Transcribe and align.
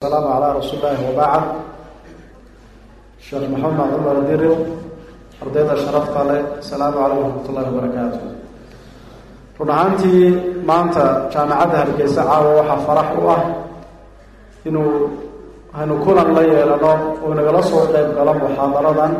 السلام 0.00 0.32
على 0.32 0.48
رسول 0.58 0.78
الله 0.80 0.98
وبعد 1.12 1.42
شeekh 3.20 3.44
محamed 3.52 4.00
cmar 4.00 4.16
diril 4.32 4.56
ardayda 5.44 5.76
sharafta 5.76 6.24
le 6.24 6.38
السلaamu 6.64 6.96
عalaykum 7.04 7.28
وaحmat 7.28 7.48
الlahi 7.52 7.68
run 9.60 9.68
ahaantii 9.68 10.24
maanta 10.64 11.28
jaamacadda 11.28 11.76
hargeysa 11.84 12.24
caawa 12.24 12.50
waxaa 12.64 12.80
farax 12.88 13.08
u 13.20 13.22
ah 13.28 13.42
inuu 14.64 15.12
haynu 15.76 15.94
kulan 16.00 16.28
la 16.32 16.42
yeelano 16.48 16.92
oo 17.20 17.32
nagala 17.36 17.60
soo 17.60 17.84
qeyb 17.92 18.08
galo 18.16 18.32
muxaadaradan. 18.40 19.12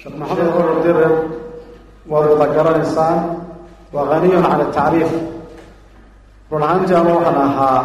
Sheekh 0.00 0.16
maxamed 0.20 0.48
cmar 0.56 0.76
diril 0.88 1.14
waad 2.08 2.24
wada 2.32 2.46
garanaysaan 2.56 3.18
waa 3.92 4.08
غaniy 4.08 4.40
can 4.40 4.60
الtacriif 4.66 5.12
run 6.48 6.62
ahaantii 6.64 6.96
ama 6.96 7.12
waxaan 7.12 7.38
ahaa 7.46 7.78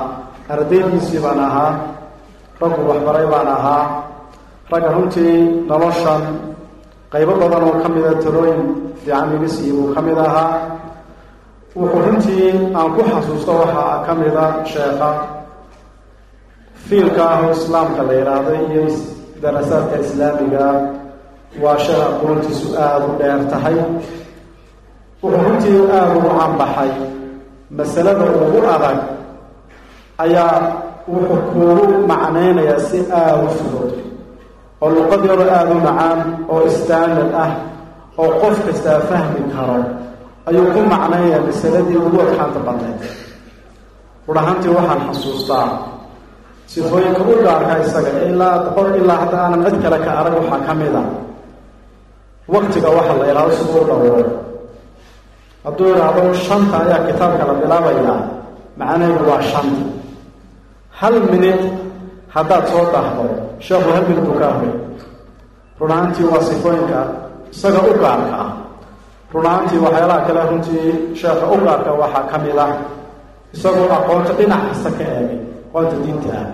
ardaydiisii 0.55 1.19
baan 1.19 1.41
ahaa 1.49 1.98
raggu 2.61 2.81
waxbaray 2.89 3.25
baan 3.31 3.47
ahaa. 3.57 3.83
Ragga 4.71 4.89
runtii 4.95 5.35
noloshan 5.69 6.21
qaybo 7.11 7.33
badan 7.41 7.63
oo 7.67 7.75
ka 7.83 7.87
mida 7.93 8.11
talooyin 8.23 8.61
fiican 9.01 9.29
iga 9.35 9.47
siiyey 9.55 9.73
buu 9.77 9.89
ka 9.95 10.01
mid 10.07 10.17
ahaa. 10.27 10.47
Wuxuu 11.79 12.01
runtii 12.05 12.47
aan 12.77 12.89
ku 12.95 13.01
xasuusto 13.09 13.51
waxaa 13.61 14.03
ka 14.05 14.11
mida 14.19 14.45
sheekha. 14.71 15.09
Fiilka 16.87 17.21
ah 17.33 17.39
oo 17.45 17.51
islaamka 17.57 18.01
la 18.07 18.13
yidhaahdo 18.19 18.51
iyo 18.69 18.83
darasaadka 19.41 19.95
islaamiga 20.05 20.65
waa 21.63 21.77
sheekh 21.85 22.03
aqoontiisu 22.11 22.67
aada 22.83 23.05
u 23.09 23.11
dheer 23.19 23.41
tahay. 23.51 23.77
Wuxuu 25.21 25.43
runtii 25.45 25.77
aada 25.95 26.11
ugu 26.17 26.29
canbaxay. 26.39 26.91
Masalada 27.77 28.25
ugu 28.45 28.59
adag 28.75 28.97
ayaa 30.23 30.53
wuxuu 31.11 31.39
kuugu 31.51 31.85
macnaynayaa 32.11 32.79
si 32.87 32.97
aada 33.19 33.35
u 33.45 33.49
fudud 33.57 33.91
oo 34.81 34.89
luqadeedu 34.95 35.43
aada 35.57 35.71
u 35.75 35.79
macaan 35.87 36.19
oo 36.53 36.63
standard 36.79 37.31
ah 37.43 37.51
oo 38.21 38.29
qof 38.41 38.55
kastaa 38.65 38.99
fahmi 39.09 39.41
karo 39.53 39.77
ayuu 40.49 40.65
ku 40.73 40.79
macnaynayaa 40.93 41.45
masaladii 41.47 41.97
ugu 42.05 42.17
adxaanta 42.25 42.59
badnayd. 42.67 43.01
Rur 44.27 44.37
ahaantii 44.41 44.71
waxaan 44.77 44.99
xasuustaa 45.07 45.67
sifooyinka 46.71 47.21
u 47.31 47.33
gaarka 47.45 47.73
isaga 47.85 48.11
ilaa 48.29 48.55
boqol 48.65 48.87
ilaa 49.01 49.17
hadda 49.25 49.37
aanan 49.43 49.61
cid 49.65 49.77
kale 49.83 49.97
ka 50.05 50.11
arag 50.19 50.33
waxaa 50.39 50.59
ka 50.67 50.73
mid 50.79 50.95
a. 51.01 51.03
Waktiga 52.53 52.89
waxa 52.97 53.13
la 53.37 53.43
siduu 53.57 53.81
u 53.81 53.85
dhowro 53.89 54.21
hadduu 55.63 55.87
idhaahdo 55.93 56.21
shanta 56.45 56.75
ayaa 56.83 57.05
kitaabka 57.07 57.43
la 57.49 57.53
bilaabayaa 57.61 58.17
macnaheedu 58.79 59.23
waa 59.29 59.41
shanta 59.51 59.98
hal 60.99 61.15
minute 61.31 61.65
haddaad 62.35 62.63
soo 62.71 62.85
dhahdo 62.93 63.25
sheekhu 63.67 63.89
hal 63.95 64.03
minute 64.09 64.23
buu 64.27 64.37
ka 64.39 64.47
ahray 64.51 64.73
run 65.79 65.91
waa 66.31 66.43
sifooyinka 66.49 67.01
isaga 67.51 67.79
u 67.89 67.93
gaarka 68.03 68.35
ah. 68.45 68.51
Run 69.33 69.45
ahaantii 69.45 69.79
waxyaalaha 69.85 70.25
kale 70.27 70.41
runtii 70.49 71.15
sheekha 71.15 71.45
u 71.53 71.57
gaarka 71.65 71.91
waxaa 72.01 72.23
ka 72.31 72.37
mid 72.43 72.57
ah. 72.57 72.73
Isagoo 73.53 73.89
aqoonta 73.97 74.33
dhinac 74.37 74.61
kasta 74.69 74.89
ka 74.97 75.03
eegay 75.03 75.39
aqoonta 75.69 75.95
diinta 76.03 76.29
ah 76.41 76.47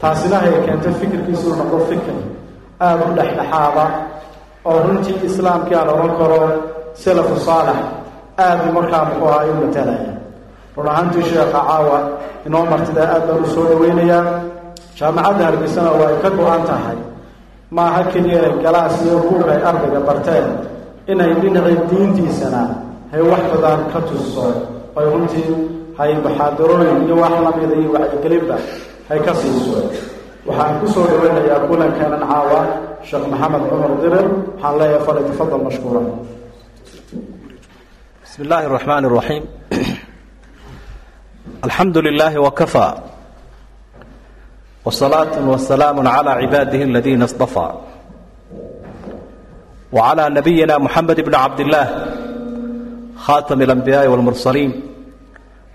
taasina 0.00 0.38
hay 0.42 0.54
keentay 0.66 0.94
fikirkiisu 1.00 1.50
uu 1.50 1.56
noqdo 1.60 1.78
fikir 1.90 2.16
aada 2.80 3.04
u 3.10 3.14
dhexdhexaada 3.18 3.84
oo 4.64 4.78
runtii 4.86 5.20
islaamkii 5.28 5.76
aan 5.78 5.88
odhan 5.94 6.12
karo 6.18 6.40
salafu 7.04 7.36
saalex 7.46 7.78
aada 8.44 8.72
markaa 8.76 9.04
muxuu 9.08 9.28
ahaa 9.28 9.46
u 9.52 9.54
matalaya 9.62 10.13
run 10.77 10.87
ahaantii 10.91 11.23
sheekha 11.29 11.59
caawa 11.67 11.97
inoo 12.47 12.63
martida 12.71 13.03
aad 13.13 13.23
baan 13.27 13.43
u 13.45 13.47
soo 13.55 13.65
dhaweynayaa 13.71 14.23
jaamacadda 14.99 15.43
hargeysana 15.49 15.91
waa 15.99 16.09
ay 16.11 16.17
ka 16.23 16.29
go-an 16.37 16.63
tahay 16.69 16.97
maaha 17.77 18.01
keliya 18.11 18.37
inay 18.41 18.55
galaas 18.65 18.95
iyo 19.05 19.17
buug 19.25 19.43
ay 19.53 19.59
ardayga 19.69 19.99
barteen 20.07 20.47
inay 21.11 21.31
dhinacii 21.41 21.77
diintiisana 21.89 22.61
hay 23.11 23.21
wax 23.31 23.43
badan 23.53 23.79
ka 23.93 23.99
tuso 24.09 24.45
ay 24.99 25.05
runtii 25.13 25.49
hay 25.97 26.11
muxaadarooyin 26.25 26.97
iyo 27.07 27.15
wax 27.23 27.33
lamida 27.45 27.75
iyo 27.81 27.89
wacyigelinba 27.95 28.57
hay 29.09 29.19
ka 29.25 29.31
siiso 29.39 29.77
waxaan 30.47 30.75
kusoo 30.81 31.05
dhaweynayaa 31.11 31.59
kulankeenan 31.69 32.23
caawa 32.31 32.59
sheekh 33.07 33.25
maxamed 33.31 33.63
cumar 33.69 33.91
dirir 34.01 34.25
waxaan 34.29 34.73
leeyahay 34.79 35.01
fali 35.05 35.21
tafadal 35.29 35.61
mashkuura 35.67 36.01
بسم 38.25 38.41
الله 38.45 38.61
الرحمن 38.69 39.03
الرحيم 39.09 39.43
alxamdu 41.62 42.02
lilaahi 42.02 42.38
wakafaa 42.38 42.94
wasalaatu 44.84 45.50
wasalaamu 45.50 46.02
calaa 46.02 46.40
cibaadihi 46.40 46.82
aladiina 46.82 47.24
istafaa 47.24 47.72
wacalaa 49.92 50.28
nabiyina 50.36 50.78
muxamed 50.84 51.18
bni 51.26 51.36
cabdillaah 51.36 51.88
khaatami 53.26 53.64
alambiyaai 53.64 54.08
walmursaliin 54.12 54.72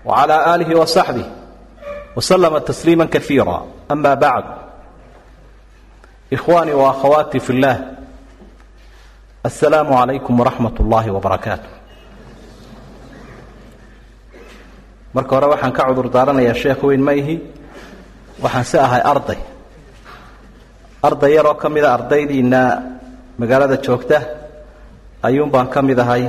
wacalaa 0.04 0.40
aalihi 0.50 0.74
wasaxbih 0.74 1.26
waslama 2.16 2.60
tasliima 2.60 3.06
kaiira 3.14 3.56
ama 3.88 4.16
bacd 4.16 4.46
ikhwaanii 6.36 6.76
waakhawaatii 6.82 7.40
fi 7.46 7.52
illaah 7.56 7.76
assalaamu 9.48 9.92
calaykum 9.98 10.34
waraxmat 10.40 10.74
ullaahi 10.80 11.10
wabarakaatu 11.16 11.68
marka 15.14 15.32
hore 15.36 15.46
waxaan 15.52 15.72
ka 15.76 15.82
cudur 15.88 16.08
daaranayaa 16.14 16.54
sheekh 16.62 16.82
weyn 16.88 17.02
ma 17.06 17.12
ihi 17.20 17.36
waxaan 18.42 18.64
si 18.70 18.76
ahay 18.78 19.02
arday. 19.12 19.38
Arday 21.06 21.30
yaroo 21.36 21.54
ka 21.62 21.68
mida 21.74 21.88
ardaydiina 21.96 22.60
magaalada 23.40 23.76
joogta 23.84 24.18
ayuun 25.26 25.50
baan 25.54 25.68
ka 25.74 25.80
mid 25.82 25.98
ahay 26.04 26.22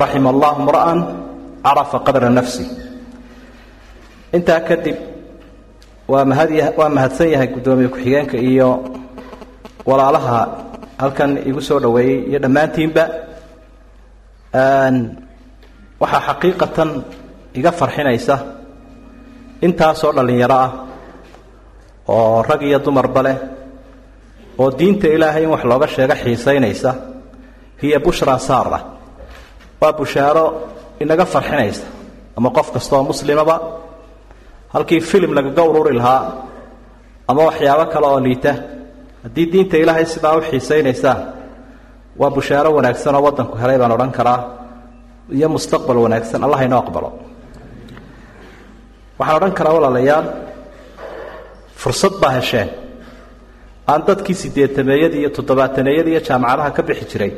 raxima 0.00 0.28
allahu 0.34 0.58
mra'an 0.68 0.98
carafa 1.64 1.98
qadra 2.06 2.28
nafsi. 2.38 2.64
Intaa 4.36 4.60
kadib 4.68 4.96
waa 6.10 6.24
mahad 6.30 6.50
waa 6.78 6.88
mahadsan 6.96 7.28
yahay 7.34 7.48
guddoomiye 7.54 7.88
ku-xigeenka 7.92 8.36
iyo 8.50 8.68
walaalaha 9.88 10.38
halkan 11.00 11.30
igu 11.48 11.60
soo 11.68 11.78
dhoweeyey 11.84 12.28
iyo 12.30 12.38
dhammaantiinba. 12.44 13.04
Waxaa 16.02 16.22
xaqiiqatan 16.28 16.90
iga 17.58 17.70
farxinaysa. 17.80 18.36
Intaasoo 19.66 20.12
dhallinyaro 20.16 20.54
ah 20.64 20.70
oo 22.14 22.42
rag 22.48 22.62
iyo 22.68 22.78
dumarba 22.86 23.20
leh 23.26 23.36
oo 24.60 24.70
diinta 24.78 25.06
ilaahay 25.16 25.42
in 25.44 25.50
wax 25.54 25.62
looga 25.70 25.86
sheego 25.94 26.14
xiisaynaysa 26.22 26.90
hiya 27.82 27.98
bushraa 28.04 28.38
saara 28.48 28.80
waa 29.80 29.92
bushaaro 29.98 30.44
inaga 31.02 31.24
farxinaysa 31.34 31.84
ama 32.36 32.50
qof 32.56 32.68
kastaoo 32.74 33.02
muslimaba 33.10 33.56
halkii 34.74 35.00
filim 35.10 35.32
lagaga 35.38 35.62
ururi 35.70 35.94
lahaa 36.00 36.22
ama 37.30 37.40
waxyaabo 37.48 37.84
kale 37.92 38.06
oo 38.12 38.20
liita. 38.26 38.52
Haddii 39.24 39.46
diinta 39.52 39.76
ilaahay 39.82 40.06
sidaa 40.14 40.36
u 40.38 40.40
xiisaynaysaan 40.50 41.20
waa 42.20 42.30
bushaaro 42.36 42.70
wanaagsan 42.76 43.14
oo 43.18 43.22
waddanku 43.26 43.54
helay 43.62 43.78
baan 43.80 43.92
odhan 43.96 44.12
karaa 44.18 44.40
iyo 45.36 45.48
mustaqbal 45.54 45.96
wanaagsan 46.04 46.40
allah 46.46 46.60
inoo 46.66 46.80
aqbalo 46.84 47.10
waxaan 49.18 49.36
odhan 49.38 49.52
karaa 49.58 49.74
walaalayaal 49.76 50.26
fursad 51.80 52.14
baa 52.22 52.32
hesheen. 52.38 52.68
Aan 53.90 54.00
dadkii 54.08 54.34
sideetameeyadii 54.42 55.20
iyo 55.22 55.30
toddobaataneeyadii 55.36 56.12
iyo 56.14 56.20
jaamacadaha 56.28 56.70
ka 56.76 56.82
bixi 56.88 57.04
jiray 57.12 57.32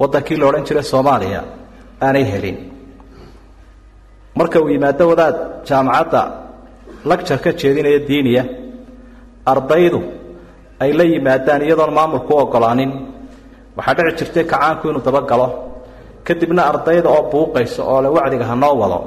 waddankii 0.00 0.36
la 0.40 0.44
odhan 0.50 0.64
jiray 0.68 0.82
soomaaliya 0.92 1.40
aanay 2.06 2.24
helin. 2.32 2.56
Marka 4.38 4.56
uu 4.62 4.68
yimaado 4.74 5.04
wadaad 5.12 5.36
jaamacadda 5.68 6.22
lagjar 7.10 7.38
ka 7.44 7.50
jeedinaya 7.60 7.98
diiniya 8.08 8.44
ardaydu 9.52 10.00
ay 10.82 10.90
la 10.98 11.04
yimaadaan 11.12 11.62
iyadoon 11.66 11.92
maamulku 11.98 12.32
u 12.34 12.38
oggolaanin. 12.44 12.90
Waxaa 13.76 13.94
dhici 13.96 14.16
jirtay 14.18 14.44
kacaanku 14.52 14.84
inuu 14.90 15.02
dabagalo 15.06 15.46
kadibna 16.26 16.62
ardayda 16.70 17.08
oo 17.16 17.22
buuqaysa 17.32 17.80
oo 17.92 17.98
le 18.04 18.08
wacdiga 18.16 18.44
ha 18.50 18.54
noo 18.62 18.74
wado 18.82 18.98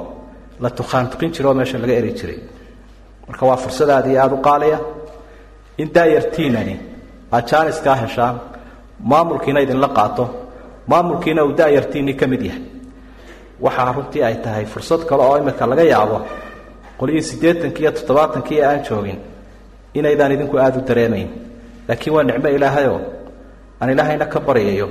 la 0.60 0.70
tukhaantuqin 0.70 1.30
jira 1.34 1.48
oo 1.50 1.54
laga 1.54 1.92
eri 2.00 2.12
jiray. 2.12 2.38
Marka 3.28 3.46
waa 3.46 3.56
fursad 3.56 3.90
aad 3.90 4.06
iyo 4.06 4.20
aada 4.22 4.34
u 4.34 4.40
qaaliya. 4.42 4.78
In 5.78 5.88
daayartiinani 5.94 6.74
aad 7.32 7.44
jaaniskaa 7.50 7.94
heshaan 8.02 8.36
maamulkiina 9.10 9.60
idinla 9.60 9.88
qaato. 9.88 10.24
Maamulkiina 10.86 11.44
uu 11.44 11.52
daayartiinii 11.52 12.14
ka 12.14 12.26
mid 12.26 12.42
yahay. 12.42 12.62
Waxaa 13.60 13.92
runtii 13.92 14.22
ay 14.22 14.34
tahay 14.44 14.64
fursad 14.64 15.00
kale 15.08 15.22
oo 15.22 15.38
imika 15.38 15.66
laga 15.66 15.82
yaabo 15.82 16.18
qolihii 16.98 17.22
siddeetankii 17.22 17.82
iyo 17.82 17.92
toddobaatankii 17.92 18.62
aan 18.62 18.80
joogin 18.88 19.18
inaydaan 19.94 20.32
idinku 20.32 20.56
aada 20.58 20.78
u 20.78 20.84
dareemayn. 20.88 21.28
Laakiin 21.88 22.14
waa 22.14 22.22
nicmo 22.22 22.48
ilaahayoo 22.48 23.00
aan 23.80 23.90
ilaahayna 23.90 24.26
ka 24.26 24.40
baryayo 24.40 24.88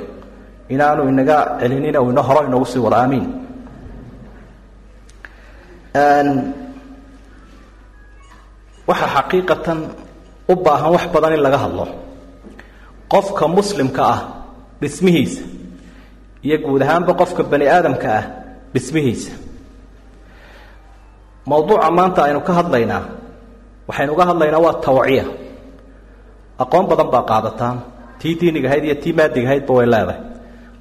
inaanu 0.70 1.10
inaga 1.10 1.58
celinin 1.60 1.98
uu 1.98 2.10
ino 2.10 2.22
horo 2.24 2.42
inoogu 2.48 2.66
sii 2.66 2.80
wado 2.80 2.96
aamiin 2.96 3.26
waxaa 8.90 9.10
xaqiiqatan 9.16 9.80
u 10.52 10.54
baahan 10.66 10.90
wax 10.96 11.06
badan 11.14 11.34
in 11.38 11.42
laga 11.46 11.58
hadlo. 11.64 11.86
Qofka 13.14 13.46
muslimka 13.58 14.04
ah 14.14 14.20
dhismihiisa 14.82 15.42
iyo 16.46 16.58
guud 16.66 16.82
ahaanba 16.86 17.12
qofka 17.22 17.42
bani 17.52 17.66
aadamka 17.76 18.08
ah 18.20 18.24
dhismihiisa. 18.74 19.32
Mowduuca 21.50 21.90
maanta 21.98 22.20
aynu 22.28 22.42
ka 22.48 22.54
hadlaynaa 22.60 23.04
waxaynu 23.88 24.12
uga 24.16 24.26
hadlaynaa 24.32 24.62
waa 24.66 24.76
tawciya. 24.86 25.26
Aqoon 26.64 26.86
badan 26.92 27.08
baa 27.14 27.24
qaadataan. 27.32 27.78
Tii 28.20 28.34
diiniga 28.40 28.68
ahayd 28.70 28.84
iyo 28.88 28.96
tii 29.04 29.14
maadiga 29.18 29.48
ahaydba 29.50 29.72
way 29.78 29.88
leedahay. 29.94 30.20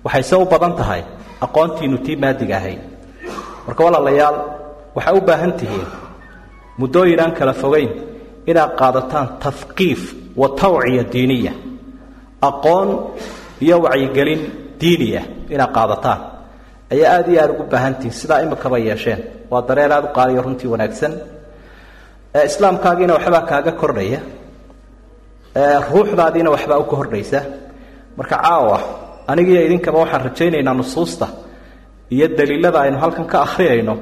Waxayse 0.04 0.34
u 0.42 0.44
badan 0.52 0.72
tahay 0.78 1.02
aqoontiinu 1.44 1.96
tii 2.06 2.16
maadiga 2.22 2.56
ahayd. 2.60 2.80
Marka 3.66 3.80
walaalayaal 3.86 4.36
waxaa 4.96 5.14
u 5.14 5.20
baahan 5.28 5.52
tihiin 5.60 5.86
muddooyin 6.80 7.20
aan 7.24 7.32
kala 7.38 7.52
fogeyn 7.62 7.90
inaad 8.50 8.72
qaadataan 8.80 9.26
tafqiif 9.44 10.02
wa 10.40 10.48
tawciya 10.60 11.04
diiniya 11.12 11.52
aqoon 12.48 12.88
iyo 13.64 13.76
wacyigelin 13.84 14.40
diiniya 14.80 15.22
inaad 15.54 15.72
qaadataan. 15.76 16.20
Ayaa 16.92 17.12
aada 17.16 17.28
iyo 17.32 17.40
aada 17.42 17.52
ugu 17.54 17.64
baahantihiin 17.72 18.12
sidaa 18.20 18.40
imikaba 18.44 18.76
yeesheen. 18.88 19.20
Waa 19.50 19.62
dareen 19.68 19.92
aada 19.96 20.06
u 20.10 20.12
qaaliyo 20.18 20.40
runtii 20.46 20.68
wanaagsan. 20.74 21.12
Islaamkaagiina 22.48 23.12
waxbaa 23.16 23.42
kaaga 23.50 23.72
kordhaya. 23.80 24.20
Ruuxdaadiina 25.90 26.50
waxbaa 26.54 26.78
u 26.78 26.84
kordhaysa. 26.92 27.40
Marka 28.18 28.36
caawa 28.42 28.78
anigiiyo 29.30 29.62
idinkaba 29.66 29.98
waxaan 30.02 30.22
rajaynaynaa 30.28 30.74
nusuusta 30.80 31.26
iyo 32.14 32.26
daliilada 32.38 32.78
aynu 32.84 32.98
halkan 33.02 33.26
ka 33.32 33.36
akhriyayno 33.46 33.94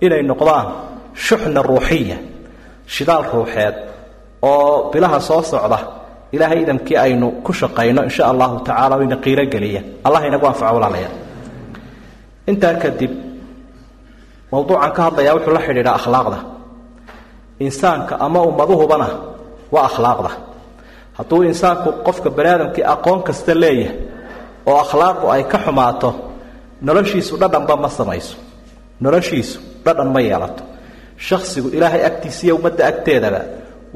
inay 0.00 0.22
noqdaan 0.22 0.66
shuxna 1.14 1.62
ruuxiya 1.62 2.16
shidaal 2.86 3.24
ruuxeed 3.32 3.74
oo 4.42 4.90
bilaha 4.92 5.20
soo 5.20 5.42
socda 5.42 5.78
ilaahay 6.32 6.62
idamkii 6.62 6.96
aynu 6.96 7.30
ku 7.44 7.52
shaqayno 7.52 8.02
insha 8.08 8.26
allahu 8.32 8.60
tacala 8.66 9.02
ina 9.04 9.16
qiiro 9.16 9.44
geliya. 9.52 9.82
Allah 10.06 10.26
inagu 10.26 10.46
anfaco 10.46 10.74
walaalayaal. 10.76 11.14
Intaa 12.50 12.74
kadib 12.82 13.12
mowduucan 14.52 14.92
ka 14.96 15.02
hadlayaa 15.06 15.34
wuxuu 15.36 15.54
la 15.56 15.60
xidhiidhaa 15.66 15.94
akhlaaqda. 16.00 16.38
Insaanka 17.66 18.14
ama 18.20 18.40
ummaduhubana 18.42 19.08
waa 19.74 19.86
akhlaaqda. 19.90 20.30
Hadduu 21.18 21.42
insaanku 21.50 21.88
qofka 22.06 22.30
bani 22.36 22.48
aadamkii 22.54 22.84
aqoon 22.94 23.20
kasta 23.26 23.52
leeyahay 23.62 23.96
oo 24.66 24.76
akhlaaqdu 24.84 25.24
ay 25.34 25.42
ka 25.52 25.58
xumaato 25.64 26.10
noloshiisu 26.86 27.34
dhadhanba 27.40 27.74
ma 27.82 27.88
samayso. 27.98 28.36
Noloshiisu 29.00 29.58
dhadhan 29.84 30.08
ma 30.14 30.20
yeelato. 30.28 30.62
Shakhsigu 31.26 31.68
ilaahay 31.76 32.02
agtiisa 32.08 32.40
iyo 32.46 32.54
ummadda 32.58 32.82
agteedaba 32.90 33.40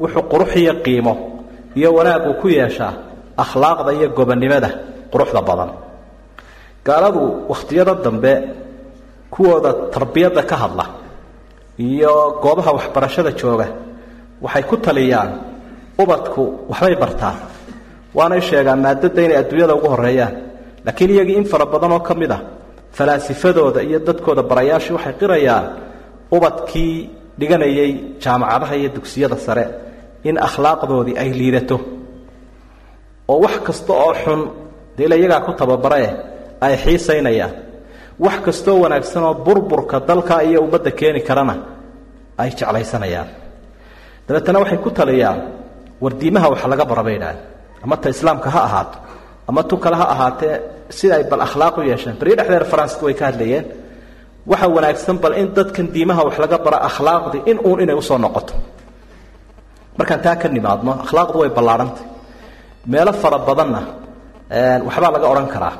wuxuu 0.01 0.23
qurux 0.31 0.51
iyo 0.61 0.73
qiimo 0.85 1.13
iyo 1.79 1.89
wanaaguu 1.97 2.33
ku 2.41 2.47
yeeshaa 2.57 2.93
akhlaaqda 3.43 3.91
iyo 3.97 4.07
gobonnimada 4.17 4.69
quruxda 5.11 5.41
badan. 5.49 5.71
Gaaladu 6.85 7.21
wakhtiyada 7.51 7.93
dambe 8.05 8.33
kuwooda 9.33 9.71
tarbiyadda 9.93 10.43
ka 10.49 10.55
hadla 10.63 10.85
iyo 11.77 12.13
goobaha 12.43 12.71
waxbarashada 12.77 13.31
jooga 13.39 13.67
waxay 14.43 14.63
ku 14.69 14.75
taliyaan 14.85 15.29
ubadku 16.01 16.43
waxbay 16.71 16.95
bartaan. 17.03 17.35
Waanay 18.17 18.41
sheegaan 18.41 18.79
maadada 18.85 19.21
inay 19.25 19.37
adduunyada 19.41 19.75
ugu 19.77 19.87
horeeyaan 19.93 20.33
laakiin 20.85 21.11
iyagii 21.13 21.37
in 21.39 21.45
fara 21.51 21.65
badan 21.73 21.91
oo 21.91 21.99
ka 22.07 22.13
mid 22.15 22.31
a 22.31 22.39
falaasifadooda 22.97 23.81
iyo 23.87 23.99
dadkooda 24.07 24.43
barayaashii 24.43 24.93
waxay 24.97 25.13
qirayaan 25.21 25.65
ubadkii 26.35 26.93
dhiganayay 27.39 27.91
jaamacadaha 28.23 28.75
iyo 28.81 28.89
dugsiyada 28.95 29.37
sare 29.45 29.65
in 30.23 30.35
akhlaaqdoodii 30.47 31.15
ay 31.21 31.29
liidato. 31.39 31.77
Oo 33.31 33.39
wax 33.45 33.55
kasta 33.67 33.93
oo 33.93 34.13
xun 34.23 34.41
dee 34.97 35.05
ila 35.05 35.15
iyagaa 35.15 35.41
ku 35.45 35.51
tababarae 35.59 36.09
ay 36.61 36.73
xiisaynayaan. 36.83 37.53
Wax 38.19 38.37
kastoo 38.45 38.77
wanaagsan 38.83 39.23
oo 39.23 39.33
burburka 39.45 39.99
dalka 39.99 40.41
iyo 40.43 40.59
ummadda 40.65 40.91
keeni 40.91 41.21
karana 41.27 41.55
ay 42.37 42.49
jeclaysanayaan. 42.57 43.29
Dabeetana 44.27 44.59
waxay 44.59 44.77
ku 44.83 44.89
taliyaan 44.91 45.39
wardiimaha 46.03 46.47
wax 46.53 46.61
laga 46.71 46.85
bara 46.85 47.03
bay 47.03 47.17
ama 47.83 47.95
ta 47.97 48.09
islaamka 48.09 48.49
ha 48.49 48.61
ahaato 48.67 48.97
ama 49.47 49.63
tu 49.63 49.77
kale 49.77 49.95
ha 49.95 50.05
ahaatee 50.13 50.55
sida 50.97 51.15
ay 51.19 51.23
bal 51.31 51.41
akhlaaq 51.47 51.75
u 51.77 51.81
yeesheen. 51.89 52.15
Beriyo 52.19 52.35
dhexdeer 52.39 52.65
faranska 52.71 53.01
way 53.05 53.13
ka 53.19 53.25
hadlayeen. 53.29 53.65
Waxa 54.51 54.67
wanaagsan 54.75 55.17
bal 55.23 55.33
in 55.41 55.47
dadkan 55.57 55.87
diimaha 55.93 56.21
wax 56.27 56.35
laga 56.43 56.57
bara 56.65 56.77
akhlaaqdii 56.89 57.41
in 57.51 57.57
uun 57.67 57.79
inay 57.83 57.95
u 57.95 58.01
soo 58.01 58.17
noqoto. 58.17 58.53
Markaan 59.97 60.21
taa 60.25 60.35
ka 60.41 60.47
nimaadno 60.55 60.91
akhlaaqdu 61.05 61.37
way 61.41 61.49
ballaahantay 61.57 62.05
meelo 62.91 63.13
fara 63.21 63.37
badanna 63.47 63.81
waxbaa 64.87 65.11
laga 65.15 65.27
odhan 65.33 65.47
karaa. 65.53 65.73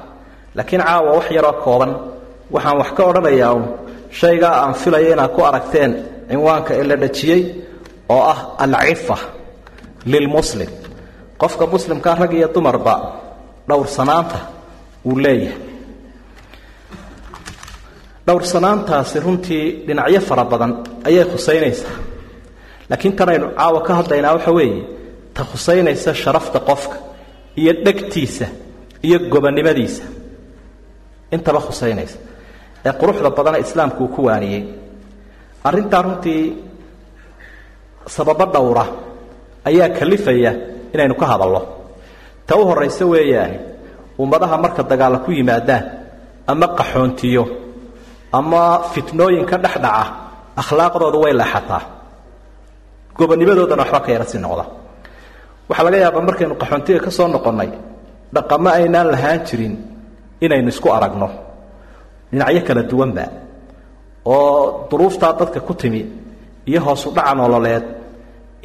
Laakiin 0.56 0.82
caawa 0.88 1.10
wax 1.18 1.28
yaroo 1.38 1.56
kooban. 1.66 1.92
Waxaan 2.54 2.78
wax 2.82 2.90
ka 2.98 3.02
odhanayaa 3.10 3.52
un 3.58 3.64
aan 4.44 4.74
filaya 4.82 5.14
inaad 5.14 5.32
ku 5.36 5.42
aragteen 5.50 5.92
cinwaanka 6.30 6.72
ee 6.80 6.84
la 6.90 6.96
dhajiyey 7.04 7.42
oo 8.10 8.22
ah 8.34 8.40
alcifa 8.64 9.18
lilmuslim. 10.12 10.70
Qofka 11.42 11.66
muslimkaa 11.74 12.16
rag 12.22 12.34
iyo 12.34 12.48
dumarba 12.56 12.96
dhowrsanaanta 13.68 14.38
uu 15.06 15.18
leeyahay. 15.24 15.58
Dhowrsanaantaasi 18.28 19.20
runtii 19.26 19.64
dhinacyo 19.88 20.22
fara 20.30 20.44
badan 20.52 20.72
ayay 21.08 21.26
khusaynaysaa. 21.32 21.96
Laakiin 22.90 23.16
tanaynu 23.20 23.48
caawa 23.58 23.80
ka 23.88 23.94
hadlaynaa 24.00 24.34
waxa 24.38 24.52
weeye 24.58 24.82
ta 25.36 25.42
khusaynaysa 25.52 26.12
sharafta 26.22 26.60
qofka 26.70 26.96
iyo 27.62 27.74
dhegtiisa 27.86 28.46
iyo 29.08 29.18
gobonnimadiisa 29.34 30.04
intaba 31.36 31.60
khusaynaysa. 31.68 32.18
Ee 32.86 32.94
quruxda 33.00 33.30
badana 33.38 33.58
islaamku 33.66 34.04
uu 34.04 34.08
ku 34.16 34.22
waaniyey. 34.30 34.64
Arrintaa 35.68 36.02
runtii 36.06 36.44
sababo 38.16 38.46
dhowra 38.54 38.86
ayaa 39.70 39.90
kalifaya 40.00 40.52
inaynu 40.94 41.16
ka 41.22 41.26
hadallo 41.32 41.62
ta 42.48 42.54
u 42.56 42.66
horrayse 42.70 43.04
weeyaani 43.14 43.58
ummadaha 44.22 44.56
marka 44.64 44.82
dagaalla 44.92 45.20
ku 45.26 45.32
yimaadaan 45.32 45.84
ama 46.52 46.68
qaxoontiyo 46.80 47.44
ama 48.40 48.62
fitnooyin 48.94 49.46
ka 49.50 49.58
dhex 49.64 49.76
akhlaaqdooda 50.62 51.18
way 51.24 51.34
leexataa. 51.42 51.82
Gobonnimadoodana 53.18 53.84
waxba 53.84 54.00
ka 54.06 54.10
yara 54.16 54.26
si 54.32 54.38
noqda. 54.38 54.66
Waxaa 55.70 55.84
laga 55.86 55.98
yaabaa 56.04 56.22
markaynu 56.30 56.56
qaxoontiga 56.62 57.00
ka 57.06 57.12
soo 57.18 57.28
noqonnay 57.36 57.70
dhaqamo 58.36 58.70
aynaan 58.78 59.08
lahaan 59.14 59.40
jirin 59.48 59.74
inaynu 60.46 60.70
isku 60.74 60.88
aragno. 60.98 61.28
Dhinacyo 62.32 62.62
kala 62.68 62.84
duwanba 62.90 63.26
oo 64.26 64.88
duruuftaa 64.92 65.34
dadka 65.40 65.60
ku 65.68 65.74
timi 65.74 66.02
iyo 66.70 66.80
hoosu 66.86 67.08
dhaca 67.16 67.34
nololeed 67.40 67.86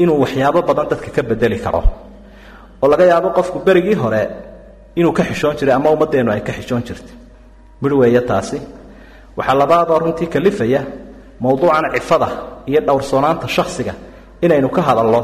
inuu 0.03 0.19
waxyaabo 0.23 0.61
badan 0.69 0.87
dadka 0.91 1.09
ka 1.17 1.23
bedeli 1.23 1.59
karo. 1.65 1.83
Oo 2.83 2.87
laga 2.93 3.05
yaabo 3.11 3.29
qofku 3.37 3.59
berigii 3.67 3.95
hore 4.03 4.23
inuu 4.99 5.13
ka 5.13 5.23
xishoon 5.25 5.57
jiray 5.59 5.75
ama 5.75 5.91
ummaddeennu 5.95 6.31
ay 6.33 6.41
ka 6.41 6.53
xishoon 6.53 6.83
jirtay. 6.87 7.15
Midh 7.83 7.93
weeye 8.01 8.21
taasi. 8.21 8.59
Waxaa 9.37 9.55
labaadoo 9.61 9.99
runtii 9.99 10.27
kalifaya 10.35 10.81
mowduucan 11.41 11.85
cifada 11.95 12.29
iyo 12.67 12.81
dhowrsoonaanta 12.87 13.49
shakhsiga 13.49 13.95
inaynu 14.45 14.69
ka 14.77 14.83
hadalno. 14.83 15.21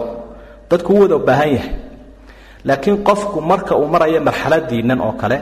Dadku 0.70 0.92
u 0.94 1.00
wada 1.02 1.18
baahan 1.18 1.50
yahay. 1.56 1.72
Laakiin 2.64 3.04
qofku 3.08 3.40
marka 3.40 3.76
uu 3.76 3.86
marayo 3.86 4.20
marxaladiinnan 4.20 5.00
oo 5.00 5.12
kale 5.20 5.38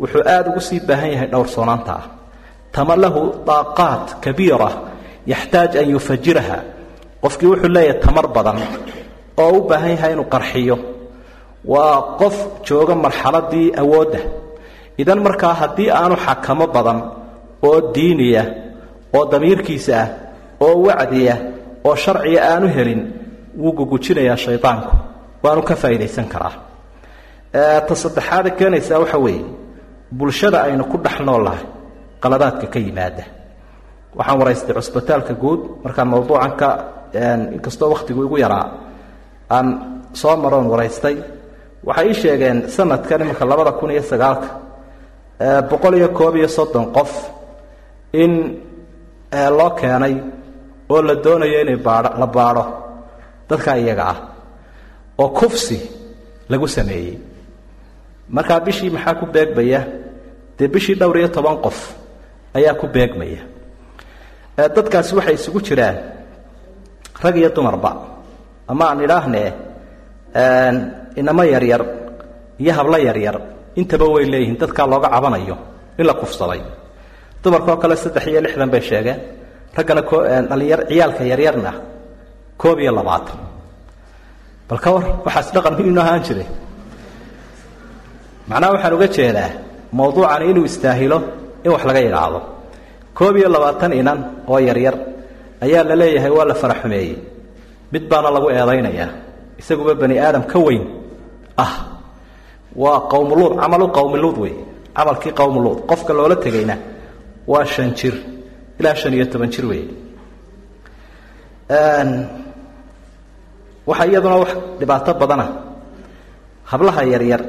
wuxuu 0.00 0.22
aada 0.26 0.50
ugu 0.50 0.60
sii 0.60 0.80
baahan 0.88 1.10
yahay 1.14 1.28
dhowrsoonaanta 1.32 1.92
ah. 1.92 2.04
Tama 2.72 2.96
lahu 2.96 3.20
daaqaat 3.46 4.06
kabiira 4.24 4.70
yaxtaaj 5.32 5.72
an 5.80 5.86
yufajiraha. 5.94 6.58
Qofkii 7.22 7.46
wuxuu 7.50 7.68
leeyahay 7.76 8.00
tamar 8.04 8.26
badan 8.34 8.58
oo 9.42 9.52
u 9.58 9.60
baahan 9.68 9.90
yahay 9.96 10.12
inuu 10.12 10.24
qarxiyo 10.34 10.76
waa 11.72 12.16
qof 12.20 12.36
jooga 12.66 12.94
marxaladii 13.04 13.68
awoodda 13.82 14.20
idan 15.02 15.20
markaa 15.26 15.54
haddii 15.60 15.88
aanu 16.00 16.16
xakamo 16.26 16.66
badan 16.74 16.98
oo 17.68 17.78
diiniya 17.94 18.44
oo 19.16 19.24
damiirkiisa 19.32 19.92
ah 20.02 20.08
oo 20.64 20.74
wacdiya 20.86 21.34
oo 21.88 21.94
sharciga 22.02 22.40
aanu 22.52 22.66
helin 22.76 23.00
wuu 23.60 23.72
gugujinayaa 23.78 24.36
shaydaanku 24.44 24.92
waanu 25.44 25.62
ka 25.68 25.74
faa'iidaysan 25.82 26.26
karaa. 26.32 26.54
Ta 27.88 27.94
saddexaada 28.02 28.50
keenaysaa 28.58 28.98
waxa 29.02 29.18
weeye 29.24 29.44
bulshada 30.18 30.58
aynu 30.66 30.84
ku 30.92 30.96
dhex 31.04 31.16
noolnahay 31.28 31.62
qaladaadka 32.22 32.66
ka 32.72 32.78
yimaada. 32.86 33.24
Waxaan 34.18 34.38
waraystay 34.40 34.74
cusbitaalka 34.78 35.34
guud 35.42 35.60
markaan 35.84 36.08
mawduucan 36.12 36.52
ka 36.60 36.68
inkastoo 37.56 37.88
wakhtigu 37.94 38.20
igu 38.26 38.36
yaraa 38.44 38.66
aan 39.56 39.66
soo 40.20 40.36
maroon 40.42 40.66
waraystay 40.72 41.16
waxay 41.86 42.06
ii 42.10 42.14
sheegeen 42.20 42.58
sanadkan 42.74 43.20
iminka 43.22 43.44
labada 43.50 43.72
kun 43.78 43.90
iyo 43.94 44.02
sagaalka 44.10 44.48
boqol 45.70 45.94
iyo 45.98 46.08
koob 46.18 46.34
iyo 46.36 46.48
soddon 46.56 46.86
qof 46.96 47.12
in 48.22 48.32
loo 49.58 49.70
keenay 49.78 50.14
oo 50.92 51.00
la 51.08 51.14
doonayo 51.24 51.58
inay 51.64 51.76
baadho 51.86 52.10
la 52.20 52.26
baadho 52.36 52.64
dadka 53.48 53.70
iyaga 53.82 54.04
ah 54.12 54.18
oo 55.22 55.28
kufsi 55.38 55.78
lagu 56.50 56.68
sameeyey. 56.76 57.18
Markaa 58.34 58.60
bishii 58.66 58.90
maxaa 58.94 59.14
ku 59.20 59.26
beegmaya? 59.34 59.80
Dee 60.58 60.68
bishii 60.74 60.94
dhowr 61.00 61.16
iyo 61.18 61.28
toban 61.28 61.56
qof 61.64 61.78
ayaa 62.56 62.74
ku 62.80 62.86
beegmaya. 62.94 63.42
Dadkaasi 64.56 65.12
waxay 65.18 65.34
isugu 65.38 65.60
jiraan 65.66 65.96
rag 67.22 67.36
iyo 67.36 67.48
dumarba. 67.56 67.90
Ama 68.68 68.84
aan 68.90 69.00
idhaahnee 69.04 69.48
inamo 71.20 71.42
yaryar 71.54 71.82
iyo 72.62 72.72
hablo 72.78 72.96
yaryar. 73.08 73.36
Intaba 73.80 74.06
way 74.14 74.24
leeyihiin 74.32 74.56
dadkaa 74.62 74.86
looga 74.92 75.08
cabanayo 75.14 75.56
in 75.98 76.06
la 76.06 76.14
kufsaday. 76.20 76.60
Dumarkaoo 77.42 77.76
kale 77.82 77.96
saddex 78.02 78.24
iyo 78.30 78.40
lixdan 78.44 78.70
bay 78.72 78.80
sheegeen. 78.88 79.18
Raggana 79.76 80.02
dhalinyar 80.50 80.80
ciyaalka 80.90 81.22
yaryarna 81.32 81.72
koob 82.60 82.78
iyo 82.84 82.92
labaatan 82.98 83.38
bal 84.68 84.78
ka 84.84 84.90
war 84.94 85.04
waxaas 85.26 85.48
dhaqan 85.54 85.74
miynu 85.78 86.00
ahaan 86.04 86.22
jiray. 86.26 86.46
Macnaha 88.48 88.72
waxaan 88.74 88.92
uga 88.96 89.08
jeedaa 89.16 89.50
mawduucani 89.98 90.44
inuu 90.50 90.64
istaahilo 90.70 91.18
in 91.64 91.70
wax 91.74 91.82
laga 91.88 92.00
yidhaahdo. 92.06 92.40
Koob 93.18 93.34
iyo 93.40 93.48
labaatan 93.54 93.92
inan 94.00 94.18
oo 94.48 94.58
yaryar 94.68 94.94
ayaa 95.64 95.82
la 95.88 95.94
leeyahay 96.00 96.30
waa 96.36 96.44
la 96.50 96.54
fara 96.54 96.74
xumeeyey 96.82 97.16
mid 97.92 98.04
baana 98.10 98.28
lagu 98.34 98.48
eedaynayaa 98.50 99.08
isaguba 99.60 99.92
bani 100.02 100.16
aadam 100.26 100.44
ka 100.52 100.58
weyn 100.66 100.82
ah 101.64 101.74
waa 102.82 103.00
qowmuluud 103.12 103.52
camalu 103.60 103.86
qowmiluud 103.98 104.36
wey. 104.44 104.54
Camalkii 104.96 105.32
qowmuluud 105.40 105.78
qofka 105.90 106.12
loola 106.18 106.36
tegayna 106.44 106.76
waa 107.52 107.64
shan 107.74 107.90
jir 107.98 108.14
ilaa 108.80 108.94
shan 109.00 109.12
iyo 109.16 109.26
toban 109.32 109.50
jir 109.54 109.64
wey 109.70 109.82
waxaa 113.88 114.06
iyaduna 114.10 114.36
wax 114.42 114.50
dhibaato 114.80 115.10
badana 115.20 115.46
hablaha 116.70 117.02
yaryar 117.12 117.42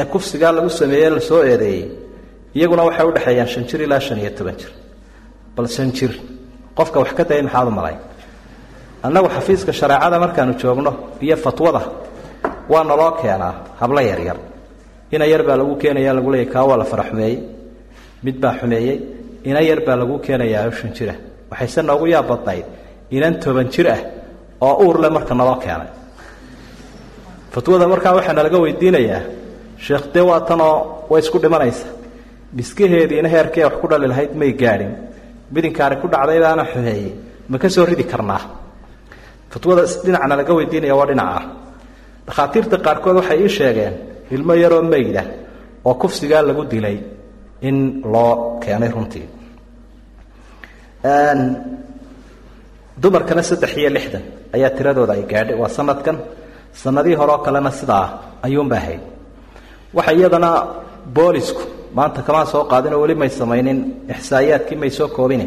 ee 0.00 0.04
kufsigaa 0.12 0.52
lagu 0.56 0.70
sameeyey 0.80 1.10
la 1.16 1.20
soo 1.28 1.40
eedeeyey 1.50 1.84
iyaguna 2.56 2.82
waxay 2.88 3.06
udhexeeyaan 3.10 3.48
shan 3.52 3.64
jir 3.70 3.80
ilaa 3.86 4.00
shan 4.06 4.18
iyo 4.22 4.30
toban 4.38 4.56
jir. 4.60 4.70
Bal 5.56 5.66
shan 5.74 5.88
jir 5.96 6.12
qofka 6.78 6.98
wax 7.02 7.10
ka 7.18 7.24
daya 7.28 7.42
maxaad 7.46 7.68
u 7.68 7.70
malay 7.78 7.96
annagu 9.06 9.28
xafiiska 9.36 9.72
shareecada 9.80 10.16
markaanu 10.24 10.52
joogno 10.62 10.92
iyo 11.26 11.36
fatwada 11.44 11.80
waa 12.68 12.84
naloo 12.84 13.10
keenaa 13.20 13.54
hablo 13.80 14.00
yaryar. 14.00 14.36
Ina 15.14 15.24
yar 15.32 15.42
baa 15.48 15.56
lagu 15.60 15.74
keenaya 15.82 16.12
lagu 16.16 16.30
leeyay 16.32 16.48
kaa 16.54 16.64
waa 16.68 16.76
la 16.76 16.84
fara 16.84 17.04
xumeeyey 17.08 17.36
mid 18.24 18.36
baa 18.42 18.54
xumeeyey. 18.60 18.96
Ina 19.44 19.60
yar 19.68 19.80
baa 19.86 19.96
lagu 20.00 20.18
keenayaa 20.24 20.70
shan 20.78 20.92
jira 20.96 21.14
waxayse 21.50 21.80
noogu 21.88 22.06
yaab 22.14 22.26
badnayd 22.30 22.64
inan 23.16 23.34
toban 23.42 23.68
jir 23.74 23.86
ah 23.94 24.00
oo 24.66 24.74
uurle 24.84 25.08
marka 25.16 25.34
naloo 25.34 25.56
keenay. 25.64 25.88
Fatwada 27.52 27.86
markaa 27.92 28.12
waxaa 28.16 28.32
nalaga 28.38 28.58
weydiinayaa 28.64 29.22
sheekh 29.84 30.06
dee 30.14 30.24
waa 30.30 30.40
tanoo 30.48 30.74
way 31.10 31.20
isku 31.22 31.38
dhimanaysa. 31.44 31.86
Miskaheediina 32.56 33.28
heerkee 33.34 33.64
wax 33.66 33.74
ku 33.80 33.86
dhali 33.90 34.06
lahayd 34.12 34.32
may 34.40 34.52
gaadhin. 34.62 34.92
Midinkaani 35.54 35.96
ku 36.02 36.06
dhacday 36.12 36.38
baana 36.44 36.64
xumeeyey. 36.72 37.12
Ma 37.50 37.56
ka 37.62 37.68
soo 37.74 37.84
ridi 37.90 38.04
karnaa? 38.12 38.40
Fatwada 39.52 39.82
dhinacna 40.04 40.34
laga 40.40 40.52
weydiinaya 40.58 40.94
waa 40.98 41.06
dhinaca 41.10 41.40
dhakhaatiirta 42.26 42.76
qaarkood 42.86 43.16
waxay 43.20 43.38
ii 43.44 43.50
sheegeen 43.58 43.94
ilmo 44.34 44.52
yaroo 44.62 44.82
mayda 44.92 45.22
oo 45.88 45.94
kufsigaa 46.02 46.42
lagu 46.48 46.62
dilay 46.72 46.96
in 47.68 47.76
loo 48.12 48.32
keenay 48.62 48.90
runtii. 48.96 49.26
Dumarkana 53.02 53.42
saddex 53.48 53.72
iyo 53.80 53.90
lixdan 53.96 54.22
ayaa 54.54 54.70
tiradooda 54.76 55.12
ay 55.16 55.22
gaadhay. 55.32 55.56
Waa 55.62 55.68
sanadkan. 55.78 56.16
Sanadihii 56.82 57.18
hore 57.20 57.32
oo 57.32 57.38
kalena 57.46 57.70
sidaa 57.80 58.06
ayuunba 58.46 58.76
ahayd. 58.80 59.00
Waxa 59.96 60.12
iyadana 60.18 60.50
boolisku 61.14 61.62
maanta 61.96 62.20
kamaa 62.26 62.46
soo 62.52 62.64
qaadin 62.70 62.94
oo 62.94 63.00
weli 63.04 63.14
may 63.22 63.28
samaynin 63.40 63.78
ixsaa'iyaadkii 64.14 64.76
may 64.82 64.90
soo 64.98 65.08
koobine 65.16 65.46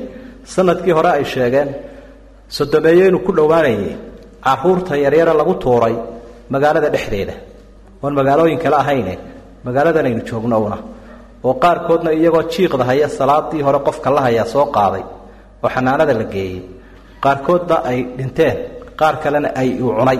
sannadkii 0.54 0.92
hore 0.98 1.10
ay 1.18 1.26
sheegeen 1.34 1.70
sodomeeyo 2.58 3.04
inuu 3.10 3.24
ku 3.28 3.32
dhowaanayay 3.38 3.96
carruurta 4.46 4.94
yaryara 5.06 5.34
lagu 5.40 5.54
tuuray 5.64 5.96
magaalada 6.54 6.90
dhexdeeda. 6.96 7.34
Oon 8.04 8.14
magaalooyin 8.20 8.60
kale 8.64 8.76
ahayne 8.84 9.14
magaaladan 9.66 10.06
aynu 10.10 10.22
joogno 10.30 10.58
una. 10.68 10.78
Oo 11.46 11.54
qaarkoodna 11.64 12.12
iyagoo 12.20 12.44
jiiqda 12.54 12.84
haya 12.90 13.08
salaadii 13.20 13.62
hore 13.68 13.80
qofka 13.88 14.10
la 14.16 14.22
hayaa 14.26 14.46
soo 14.54 14.66
qaaday 14.78 15.04
oo 15.64 15.70
xanaanada 15.76 16.14
la 16.20 16.24
geeyey. 16.34 16.60
Qaarkoodna 17.24 17.76
ay 17.90 18.00
dhinteen 18.18 18.56
qaar 19.00 19.16
kalena 19.24 19.50
ay 19.62 19.70
uu 19.84 19.92
cunay. 20.00 20.20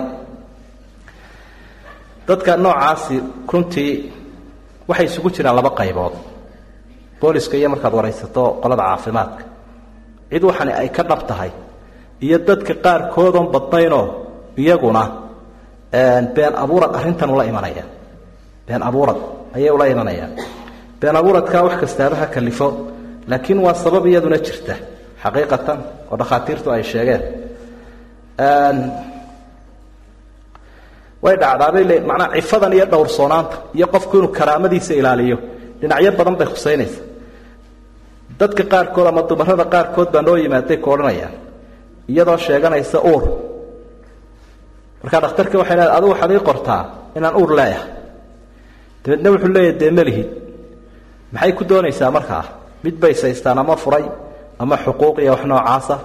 Dadka 2.28 2.52
noocaasi 2.64 3.16
runtii 3.52 3.90
waxay 4.88 5.06
isugu 5.10 5.28
jiraan 5.34 5.56
laba 5.58 5.70
qaybood. 5.80 6.14
Booliska 7.20 7.56
iyo 7.60 7.68
markaad 7.72 7.94
waraysato 7.98 8.42
qolada 8.62 8.82
caafimaadka. 8.88 9.44
Cid 10.30 10.42
waxani 10.48 10.72
ay 10.80 10.88
ka 10.96 11.02
dhab 11.10 11.22
tahay 11.30 11.50
iyo 12.24 12.38
dadka 12.48 12.74
qaarkoodoon 12.84 13.46
badnaynoo 13.54 14.04
iyaguna 14.62 15.02
been 16.36 16.54
abuurad 16.62 16.92
arrintan 16.98 17.30
ula 17.34 17.44
imanayaan 17.52 17.88
been 18.66 18.82
abuurad 18.88 19.16
ayay 19.56 19.70
ula 19.76 19.86
imanayaan 19.94 20.32
been 21.00 21.16
abuuradkaa 21.20 21.62
wax 21.66 21.76
kastaaba 21.82 22.16
ha 22.20 22.26
kalifo 22.34 22.66
laakiin 23.30 23.58
waa 23.64 23.74
sabab 23.74 24.04
iyaduna 24.10 24.38
jirta. 24.46 24.74
Xaqiiqatan 25.22 25.78
oo 26.10 26.16
dhakhaatiirtu 26.20 26.68
ay 26.74 26.82
sheegeen. 26.90 27.22
Way 31.24 31.34
dhacdaabay 31.42 31.84
le 31.90 31.96
macnaa 32.08 32.28
cifadan 32.36 32.72
iyo 32.76 32.86
dhowrsoonaanta 32.92 33.56
iyo 33.76 33.86
qofku 33.94 34.14
inuu 34.18 34.32
karaamadiisa 34.38 34.92
ilaaliyo. 35.00 35.36
Dhinacyo 35.80 36.10
badan 36.18 36.36
bay 36.40 36.46
khusaynaysa 36.52 37.00
dadka 38.40 38.62
qaarkood 38.72 39.06
ama 39.10 39.22
dumarada 39.28 39.64
qaarkood 39.74 40.08
baa 40.14 40.22
noo 40.26 40.36
yimaaday 40.42 40.76
ku 40.84 40.88
odhanayaan 40.94 41.34
iyadoo 42.12 42.36
sheeganaysa 42.46 42.98
uur 43.12 43.22
markaa 45.06 45.20
dhakhtarkii 45.22 45.58
waxay 45.62 45.76
leedahay 45.78 45.96
adigu 45.98 46.10
waxaad 46.12 46.30
ii 46.34 46.42
qortaa 46.48 46.82
inaan 47.16 47.34
uur 47.40 47.50
leeyahay. 47.58 47.90
Dabeedna 49.02 49.30
wuxuu 49.30 49.52
leeyahay 49.54 49.78
dee 49.80 49.90
melihid 49.98 50.28
maxay 51.32 51.52
ku 51.52 51.62
doonaysaa 51.68 52.10
markaa? 52.10 52.44
Mid 52.82 52.96
bay 53.02 53.14
saystaan 53.14 53.58
ama 53.58 53.76
furay 53.76 54.04
ama 54.58 54.76
xuquuq 54.84 55.18
iyo 55.22 55.32
wax 55.32 55.44
noocaasa 55.44 55.96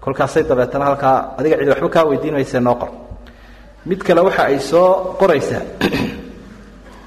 kolkaasay 0.00 0.44
dabeetana 0.48 0.84
halkaa 0.84 1.34
adiga 1.38 1.58
cid 1.58 1.68
waxba 1.68 1.88
kaa 1.88 2.04
weydiin 2.10 2.36
noo 2.62 2.74
qor. 2.74 2.90
Mid 3.86 4.00
kale 4.06 4.20
waxa 4.20 4.42
ay 4.44 4.58
soo 4.70 5.16
qoraysaa 5.18 5.62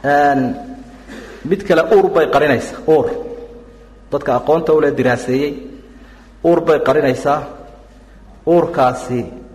mid 1.50 1.62
kale 1.68 1.82
uur 1.96 2.08
bay 2.16 2.28
qarinaysaa 2.34 2.80
uur 2.88 3.08
dadka 4.12 4.36
aqoonta 4.36 4.74
ule 4.74 4.92
diraaseeyey 4.98 5.54
uur 6.44 6.60
bay 6.62 6.80
qarinaysaa. 6.80 7.42
Uurkaasi 8.48 9.47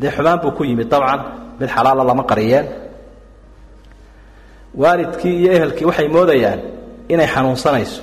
dee 0.00 0.10
xumaan 0.16 0.38
buu 0.42 0.52
ku 0.56 0.62
yimid 0.68 0.88
dabcan 0.92 1.20
mid 1.60 1.68
xalaala 1.74 2.02
lama 2.10 2.24
qariyeen. 2.30 2.66
Waalidkii 4.82 5.34
iyo 5.42 5.52
ehelkii 5.56 5.86
waxay 5.90 6.08
moodayaan 6.16 6.60
inay 7.12 7.26
xanuunsanayso. 7.34 8.02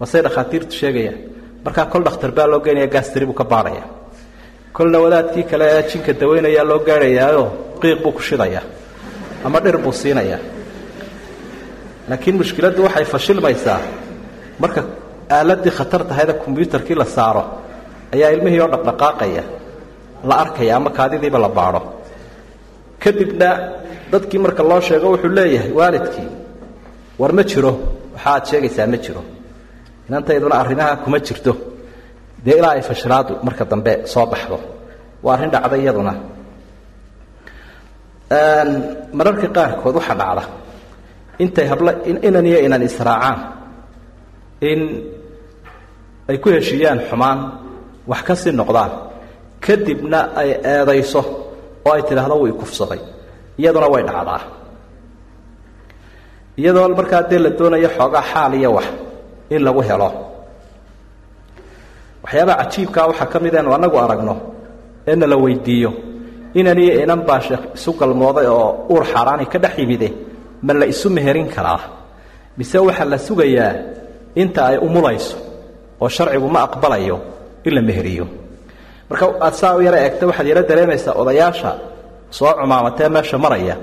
Masey 0.00 0.20
dhakhaatiirtu 0.24 0.74
sheegayaan? 0.80 1.18
Markaa 1.64 1.86
kol 1.92 2.02
dhakhtar 2.06 2.30
baa 2.36 2.46
loo 2.52 2.60
geynaya 2.64 2.86
gaastari 2.94 3.26
buu 3.28 3.34
ka 3.40 3.44
baadhaya 3.52 3.84
kolna 4.76 4.98
wadaadkii 5.04 5.44
kale 5.50 5.64
ee 5.76 5.82
jinka 5.90 6.12
dawaynayaa 6.20 6.64
loo 6.70 6.78
gaadhayaayo 6.88 7.44
qiiq 7.80 7.98
buu 8.02 8.12
ku 8.16 8.20
shidayaa 8.28 8.62
ama 9.46 9.58
dhir 9.64 9.76
buu 9.84 9.92
siinayaa 10.00 10.40
laakiin 12.08 12.36
mushkiladdu 12.40 12.80
waxay 12.86 13.04
fashilmaysaa. 13.12 13.80
Marka 14.62 14.80
aaladii 15.36 15.70
khatar 15.78 16.02
tahayda 16.10 16.32
kombyuutarkii 16.42 16.94
la 17.00 17.04
saaro 17.16 17.42
ayaa 18.14 18.30
ilmihii 18.36 18.60
oo 18.64 18.68
dhaqdhaqaaqaya 18.74 19.42
la 20.28 20.34
arkaya 20.42 20.76
ama 20.78 20.90
kaadidiiba 20.98 21.38
la 21.44 21.48
baadho. 21.58 21.80
Kadibna 23.02 23.48
dadkii 24.12 24.38
marka 24.44 24.62
loo 24.70 24.80
sheego 24.86 25.06
wuxuu 25.14 25.32
leeyahay 25.38 25.72
waalidkii 25.78 26.28
war 27.20 27.32
ma 27.38 27.42
jiro. 27.50 27.72
Waxa 28.14 28.30
aad 28.34 28.44
sheegaysaa 28.50 28.86
ma 28.92 28.96
jiro. 29.04 29.22
Inantayduna 30.08 30.54
arrimaha 30.62 30.96
kuma 31.04 31.18
jirto. 31.26 31.52
Dee 32.44 32.56
ilaa 32.58 32.72
ay 32.76 32.82
fashilaadu 32.88 33.32
marka 33.46 33.64
dambe 33.70 33.92
soo 34.12 34.26
baxdo. 34.32 34.56
Waa 35.24 35.34
arrin 35.34 35.50
dhacda 35.54 35.76
iyaduna. 35.82 36.12
Mararka 39.18 39.48
qaarkood 39.56 39.94
waxaa 40.00 40.16
dhacda. 40.20 40.42
Intay 41.42 41.66
habla 41.70 41.92
inan 42.28 42.46
iyo 42.50 42.58
inan 42.66 42.82
israacaan. 42.88 43.38
In 44.70 44.80
ay 46.30 46.36
ku 46.42 46.48
heshiiyaan 46.54 47.00
xumaan 47.10 47.38
wax 48.10 48.20
ka 48.26 48.34
sii 48.40 48.52
noqdaan 48.60 48.90
kadibna 49.66 50.20
ay 50.40 50.50
eedayso 50.72 51.20
oo 51.86 51.92
ay 51.96 52.02
tidhaahdo 52.08 52.34
wuu 52.40 52.48
ikufsaday 52.54 53.00
iyaduna 53.60 53.88
way 53.92 54.02
dhacdaa. 54.08 54.40
Iyadoo 56.60 56.88
markaa 56.98 57.22
dee 57.30 57.38
la 57.44 57.50
doonayo 57.58 57.88
xoogaa 57.96 58.22
xaal 58.32 58.52
iyo 58.60 58.70
wax 58.76 58.84
in 59.54 59.62
lagu 59.66 59.80
helo. 59.88 60.08
Waxyaabaha 62.24 62.58
cajiibkaa 62.64 63.06
waxaa 63.10 63.26
ka 63.32 63.38
mid 63.44 63.54
eenu 63.58 63.70
annagu 63.76 63.96
aragno 64.04 64.34
eena 65.08 65.26
la 65.32 65.36
weydiiyo. 65.44 65.90
Inan 66.58 66.78
inan 66.78 67.20
baa 67.28 67.40
sheekh 67.46 67.64
isu 67.76 67.90
galmooday 68.00 68.46
oo 68.46 68.68
uur 68.92 69.04
xaaraani 69.12 69.46
ka 69.52 69.58
dhex 69.62 69.74
yimide 69.80 70.08
ma 70.66 70.72
la 70.80 70.86
isu 70.92 71.08
meherin 71.16 71.48
karaa. 71.54 71.80
Mise 72.58 72.78
waxaa 72.86 73.04
la 73.12 73.18
sugayaa 73.26 73.72
inta 74.42 74.60
ay 74.70 74.76
umulayso 74.86 75.36
oo 76.02 76.08
sharcigu 76.16 76.48
ma 76.54 76.60
aqbalayo 76.66 77.16
in 77.66 77.72
la 77.76 77.82
meheriyo 77.88 78.24
marka 79.10 79.24
aad 79.46 79.54
saa 79.60 79.72
u 79.76 79.80
yaro 79.86 79.98
eegta 80.04 80.24
waxaad 80.30 80.46
yaro 80.52 80.62
dareemaysaa 80.70 81.12
odayaasha 81.22 81.70
soo 82.36 82.52
cumaamatee 82.60 83.08
meesha 83.14 83.36
maraya 83.44 83.76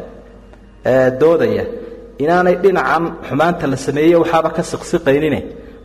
ee 0.92 1.08
doodaya 1.22 1.66
inaanay 2.24 2.56
dhinacan 2.64 3.04
xumaanta 3.28 3.66
la 3.72 3.78
sameeyey 3.86 4.16
waxaaba 4.24 4.50
ka 4.56 4.62
siqsiqaynine. 4.72 5.40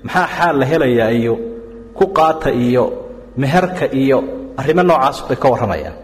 Maxaa 0.06 0.26
xaal 0.36 0.54
la 0.60 0.66
helayaa 0.72 1.10
iyo 1.20 1.34
ku 1.98 2.04
qaata 2.18 2.50
iyo 2.66 2.84
meherka 3.42 3.84
iyo 4.02 4.18
arrimo 4.60 4.82
noocaas 4.88 5.18
bay 5.28 5.36
ka 5.42 5.46
warramayaan 5.52 5.96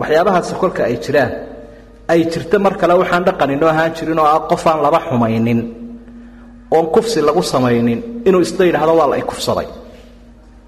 waxyaabahaasi 0.00 0.52
kolka 0.62 0.80
ay 0.88 0.96
jiraan 1.04 1.32
ay 2.12 2.20
jirto 2.32 2.56
mar 2.64 2.74
kale 2.80 2.94
waxaan 3.02 3.22
dhaqaninoo 3.28 3.68
ahaan 3.72 3.92
jirin 3.96 4.18
oo 4.22 4.26
ah 4.34 4.40
qof 4.50 4.62
aan 4.70 4.80
laba 4.86 4.98
xumaynin 5.08 5.60
oon 6.74 6.86
kufsi 6.94 7.18
lagu 7.28 7.42
samaynin 7.52 8.00
inuu 8.28 8.42
isla 8.46 8.62
yidhaahdo 8.68 8.92
waa 9.00 9.08
la 9.12 9.16
ikufsaday 9.22 9.68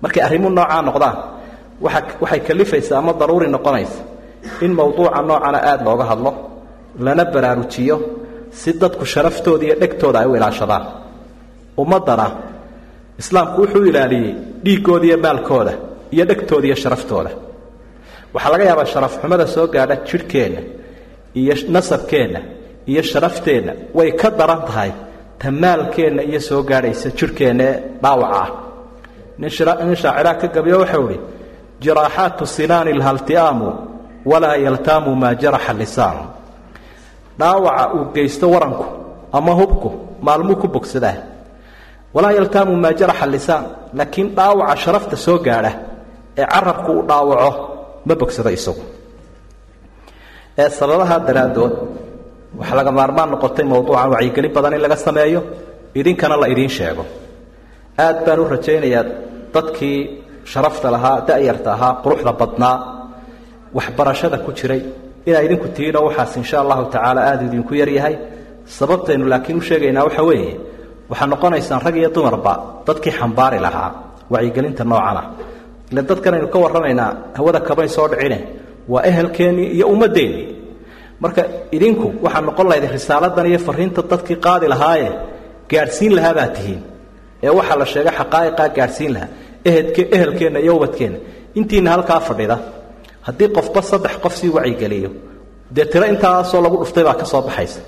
markay 0.03 0.23
arrimuhu 0.27 0.51
noocaa 0.59 0.83
noqdaan 0.89 1.17
waa 1.85 2.01
waxay 2.23 2.41
kalifaysaa 2.49 2.99
ama 3.03 3.13
daruuri 3.21 3.49
noqonaysa. 3.57 3.99
In 4.65 4.73
mawduuca 4.79 5.21
noocana 5.29 5.59
aada 5.71 5.85
looga 5.89 6.05
hadlo 6.11 6.31
lana 7.05 7.25
baraarujiyo 7.35 7.97
si 8.61 8.71
dadku 8.83 9.05
sharaftooda 9.13 9.65
iyo 9.67 9.75
dhegtooda 9.83 10.19
ay 10.23 10.27
u 10.31 10.35
ilaashadaan. 10.39 10.85
Ummaddana 11.83 12.27
islaamku 13.21 13.59
wuxuu 13.63 13.85
ilaaliyey 13.91 14.33
dhiiggooda 14.65 15.05
iyo 15.09 15.19
maalkooda 15.25 15.73
iyo 16.15 16.25
dhegtooda 16.31 16.67
iyo 16.69 16.77
sharaftooda. 16.83 17.31
Waxaa 18.35 18.51
laga 18.53 18.65
yaabaa 18.71 18.87
sharafxumada 18.93 19.47
soo 19.55 19.67
gaadha 19.75 19.97
jidhkeenna 20.09 20.61
iyo 21.41 21.55
nasabkeenna 21.75 22.41
iyo 22.91 23.03
sharafteenna 23.11 23.73
way 23.99 24.11
ka 24.21 24.29
daran 24.39 24.63
tahay 24.69 24.91
ta 25.41 25.47
maalkeenna 25.63 26.23
iyo 26.31 26.41
soo 26.49 26.61
gaadhaysa 26.71 27.09
jidhkeenna 27.19 27.65
ee 27.71 27.75
dhaawaca 28.03 28.37
ah 28.43 28.49
nin 29.41 29.51
shaaciraa 29.57 30.35
ka 30.41 30.47
gabiyo 30.57 30.77
waxau 30.83 31.05
idhi 31.11 31.19
jiraaxaatu 31.83 32.45
sinaani 32.57 32.93
lhalti'aamu 33.01 33.69
walaa 34.31 34.57
yaltaamu 34.67 35.11
maa 35.23 35.35
jaraxa 35.43 35.73
lisaanu 35.81 36.23
dhaawaca 37.41 37.85
uu 37.97 38.05
geysto 38.15 38.47
waranku 38.55 38.85
ama 39.39 39.53
hubku 39.61 39.89
maalmuu 40.27 40.57
ku 40.63 40.67
bogsadaa. 40.75 41.17
Walaa 42.15 42.33
yaltaamu 42.39 42.73
maa 42.85 42.93
jaraxa 43.01 43.27
lisaan. 43.35 43.65
Laakiin 43.99 44.29
dhaawaca 44.37 44.77
sharafta 44.83 45.17
soo 45.25 45.39
gaadha 45.47 45.73
ee 46.41 46.47
carabku 46.53 46.91
uu 46.99 47.03
dhaawaco 47.11 47.51
ma 48.07 48.15
bogsado 48.21 48.51
isagu. 48.59 48.83
Ee 50.61 50.69
sababaha 50.79 51.17
daraaddood 51.29 51.73
waxaa 52.59 52.77
laga 52.79 52.91
maarmaan 52.99 53.29
noqotay 53.33 53.65
mawduucan 53.71 54.09
wacyigelin 54.15 54.53
badan 54.57 54.73
in 54.77 54.81
laga 54.85 54.97
sameeyo 55.07 55.41
idinkana 55.99 56.35
la 56.43 56.47
idiin 56.53 56.69
sheego 56.77 57.05
aad 58.07 58.17
baan 58.27 58.41
u 58.41 58.45
rajaynayaa 58.55 59.05
dadkii 59.55 59.99
sharafta 60.53 60.89
lahaa 60.95 61.17
da'yarta 61.29 61.69
ahaa 61.77 61.93
quruxda 62.05 62.33
badnaa 62.41 62.77
waxbarashada 63.77 64.39
ku 64.45 64.51
jiray. 64.59 64.83
Inaa 65.29 65.43
idinku 65.47 65.69
tihiinoo 65.77 66.05
waxaas 66.09 66.33
insha 66.41 66.57
allahu 66.65 66.83
tacaala 66.95 67.21
aada 67.31 67.43
idinku 67.49 67.73
yaryahay 67.81 68.15
sababtaynu 68.79 69.25
laakiin 69.33 69.59
u 69.59 69.63
sheegaynaa 69.69 70.05
waxa 70.09 70.23
weeye 70.29 70.53
waxaa 71.11 71.27
noqonaysaan 71.33 71.81
rag 71.87 71.97
iyo 72.01 72.11
dumarba 72.17 72.53
dadkii 72.87 73.13
xambaari 73.19 73.59
lahaa 73.67 73.91
wacyigelinta 74.33 74.83
noocana 74.91 75.23
ile 75.93 76.03
dadkan 76.11 76.35
aynu 76.37 76.49
ka 76.55 76.59
warramaynaa 76.65 77.11
hawada 77.39 77.61
kabay 77.69 77.89
soo 77.97 78.07
dhicine 78.13 78.39
waa 78.93 79.03
ehelkeennii 79.11 79.69
iyo 79.77 79.87
ummaddeennii 79.95 80.47
marka 81.23 81.43
idinku 81.77 82.07
waxaa 82.25 82.41
noqon 82.49 82.67
lahayd 82.71 82.85
risaaladan 82.97 83.47
iyo 83.51 83.59
fariinta 83.67 84.01
dadkii 84.13 84.37
qaadi 84.47 84.67
lahaaye 84.73 85.09
gaadhsiin 85.71 86.13
lahaa 86.19 86.35
baa 86.39 86.49
tihiin 86.57 86.81
ee 87.45 87.51
waxaa 87.59 87.79
la 87.81 87.87
sheegay 87.93 88.15
xaqaa'iqaa 88.21 88.69
gaadhsiin 88.77 89.13
lahaa 89.15 89.29
ehedke 89.69 90.03
ehelkeenna 90.17 90.59
iyo 90.65 90.73
ubadkeenna. 90.79 91.19
Intiina 91.59 91.91
halkaa 91.95 92.21
fadhida 92.29 92.57
haddii 93.27 93.49
qofba 93.57 93.81
saddex 93.91 94.15
qof 94.25 94.35
sii 94.41 94.51
wacyigeliyo 94.57 95.11
dee 95.77 95.85
tiro 95.93 96.07
intaasoo 96.13 96.61
lagu 96.65 96.77
dhuftay 96.83 97.05
baa 97.09 97.15
ka 97.21 97.25
soo 97.33 97.43
baxaysa. 97.47 97.81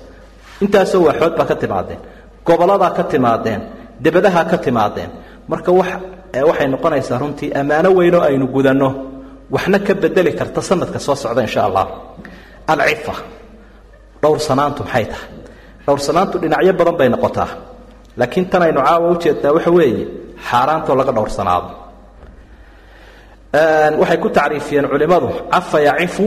Intaasoo 0.63 1.01
waaxood 1.07 1.33
baa 1.39 1.45
ka 1.51 1.55
timaadeen 1.63 1.99
goboladaa 2.47 2.91
ka 2.97 3.03
timaadeen 3.11 3.61
debadahaa 4.03 4.45
ka 4.51 4.57
timaadeen. 4.65 5.09
Marka 5.51 5.71
wax 5.79 5.87
waxay 6.49 6.67
noqonaysaa 6.73 7.17
runtii 7.23 7.49
ammaano 7.59 7.89
weynoo 7.97 8.21
aynu 8.27 8.45
gudanno 8.55 8.89
waxna 9.55 9.77
ka 9.87 9.93
bedeli 10.01 10.31
karta 10.39 10.59
sanadka 10.69 10.99
soo 11.05 11.15
socda 11.23 11.41
insha 11.45 11.61
allah 11.67 11.85
alcifa 12.71 13.13
dhowrsanaantu 14.21 14.81
maxay 14.83 15.05
tahay? 15.11 15.29
Dhowrsanaantu 15.85 16.35
dhinacyo 16.41 16.73
badan 16.79 16.95
bay 16.99 17.09
noqotaa 17.13 17.49
laakiin 18.21 18.45
tan 18.51 18.61
aynu 18.65 18.81
caawa 18.87 19.05
ujeednaa 19.13 19.51
waxa 19.57 19.71
weeye 19.77 20.05
xaaraantoo 20.49 20.95
laga 20.99 21.11
dhowrsanaado. 21.17 21.69
Waxay 24.01 24.17
ku 24.23 24.29
tacriifiyeen 24.37 24.87
culimmadu 24.91 25.27
cafa 25.53 25.77
yacifu 25.87 26.25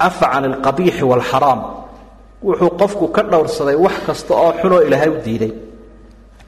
cafa 0.00 0.26
can 0.32 0.44
alqabiixi 0.50 1.04
waalxaraam 1.10 1.60
wuxuu 2.46 2.70
qofku 2.80 3.04
ka 3.16 3.22
dhowrsaday 3.32 3.76
wax 3.84 3.96
kasta 4.06 4.32
oo 4.42 4.50
xunoo 4.60 4.80
ilaahay 4.86 5.10
u 5.16 5.18
diiday. 5.26 5.52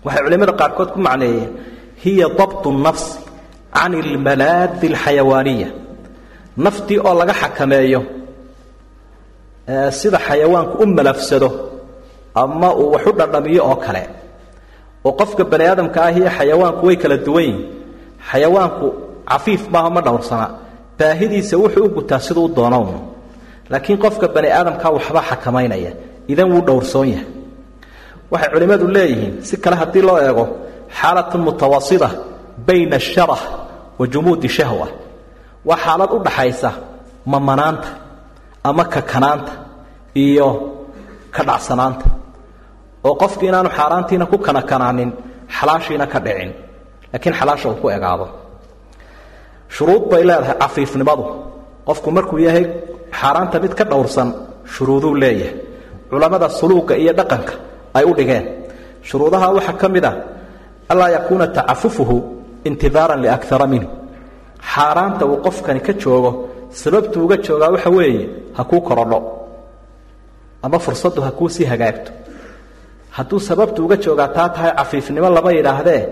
Waxay 0.04 0.22
culimmada 0.24 0.52
qaarkood 0.60 0.90
ku 0.94 0.98
macneeyeen 1.06 1.50
hiya 2.04 2.26
dabtu 2.40 2.68
nafsi 2.86 3.18
can 3.76 3.92
almalaadi 4.02 4.86
alxayawaaniya. 4.92 5.68
Naftii 6.64 6.98
oo 7.08 7.14
laga 7.20 7.34
xakameeyo 7.42 8.00
sida 10.00 10.18
xayawaanku 10.26 10.74
u 10.82 10.86
malafsado 10.96 11.48
ama 12.34 12.74
uu 12.74 12.90
wax 12.92 13.06
u 13.06 13.12
dhadhamiyo 13.12 13.62
oo 13.70 13.76
kale. 13.76 14.02
Oo 15.04 15.12
qofka 15.12 15.44
bani 15.44 15.64
aadamka 15.64 15.98
ah 16.04 16.12
iyo 16.12 16.28
xayawaanku 16.38 16.86
way 16.86 16.96
kala 17.02 17.16
duwan 17.26 17.44
yihiin 17.44 17.66
xayawaanku 18.30 18.86
cafiif 19.30 19.62
maaha 19.72 19.90
ma 19.90 20.00
dhowrsana. 20.06 20.46
Baahidiisa 20.98 21.54
wuxuu 21.62 21.84
u 21.84 21.88
gutaa 21.96 22.20
siduu 22.26 22.44
u 22.44 22.48
laakiin 23.70 23.98
qofka 24.04 24.26
bani 24.34 24.48
aadamkaa 24.58 24.90
waxba 24.96 25.20
xakamaynaya 25.28 25.92
idan 26.32 26.48
wuu 26.52 26.60
dhowrsoon 26.68 27.08
yahay. 27.12 27.26
Waxay 28.30 28.50
culimmadu 28.52 28.86
leeyihiin 28.96 29.34
si 29.48 29.54
kale 29.62 29.76
haddii 29.80 30.02
loo 30.08 30.18
eego 30.26 30.44
xaalatun 30.98 31.40
mutawasita 31.46 32.08
bayna 32.66 32.96
asharah 32.96 33.42
wa 33.98 34.04
jumuudi 34.12 34.48
shahwa. 34.48 34.86
Waa 35.68 35.76
xaalad 35.84 36.10
u 36.12 36.18
dhaxaysa 36.26 36.70
mamanaanta 37.26 37.88
ama 38.68 38.84
kakanaanta 38.94 39.52
iyo 40.24 40.48
ka 41.34 41.42
dhacsanaanta 41.48 42.04
oo 43.06 43.14
qofki 43.22 43.44
inaanu 43.50 43.70
xaaraantiina 43.78 44.26
ku 44.30 44.36
kanakanaanin 44.46 45.10
xalaashiina 45.56 46.06
ka 46.12 46.18
dhicin. 46.26 46.50
Laakiin 47.12 47.34
xalaasha 47.38 47.66
uu 47.70 47.78
ku 47.82 47.86
egaado. 47.96 48.26
Shuruud 49.74 50.04
bay 50.10 50.22
leedahay 50.28 50.56
cafiifnimadu. 50.62 51.24
Qofku 51.88 52.08
markuu 52.16 52.38
yahay 52.46 52.64
xaaraanta 53.18 53.56
mid 53.62 53.72
ka 53.78 53.84
dhowrsan 53.90 54.28
shuruuduu 54.72 55.14
leeyahay. 55.22 55.54
Culammada 56.10 56.48
suluuga 56.58 56.94
iyo 57.02 57.12
dhaqanka 57.18 57.54
ay 57.98 58.04
u 58.04 58.12
dhigeen. 58.18 58.44
Shuruudaha 59.08 59.46
waxaa 59.56 59.76
ka 59.80 59.88
mid 59.94 60.04
ah 60.10 60.14
anlaa 60.90 61.10
yakuuna 61.16 61.46
tacafufuhu 61.56 62.16
intidaaran 62.68 63.20
liakara 63.24 63.66
minhu. 63.72 63.88
Xaaraanta 64.72 65.24
uu 65.30 65.38
qofkani 65.46 65.80
ka 65.86 65.92
joogo 66.02 66.30
sababtu 66.80 67.16
uga 67.24 67.36
joogaa 67.46 67.70
waxa 67.74 67.90
weeye 67.96 68.22
ha 68.56 68.62
kuu 68.70 68.80
korodho. 68.88 69.18
Ama 70.62 70.78
fursaddu 70.84 71.20
ha 71.26 71.30
kuu 71.38 71.48
sii 71.54 71.64
hagaagto 71.72 72.10
hadduu 73.16 73.38
sababtu 73.48 73.78
uga 73.86 73.96
joogaa 74.04 74.28
taa 74.36 74.48
tahay 74.54 74.72
cafiifnimo 74.78 75.28
lama 75.36 75.50
yidhaahdee 75.56 76.02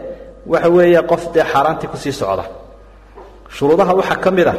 waxa 0.52 0.68
weeye 0.76 1.02
qof 1.10 1.22
dee 1.34 1.44
xaaraantii 1.52 1.88
ku 1.92 1.96
sii 2.02 2.12
socda. 2.20 2.44
Shuruudaha 3.56 3.92
waxaa 4.00 4.18
ka 4.24 4.30
mid 4.36 4.48
ah 4.52 4.58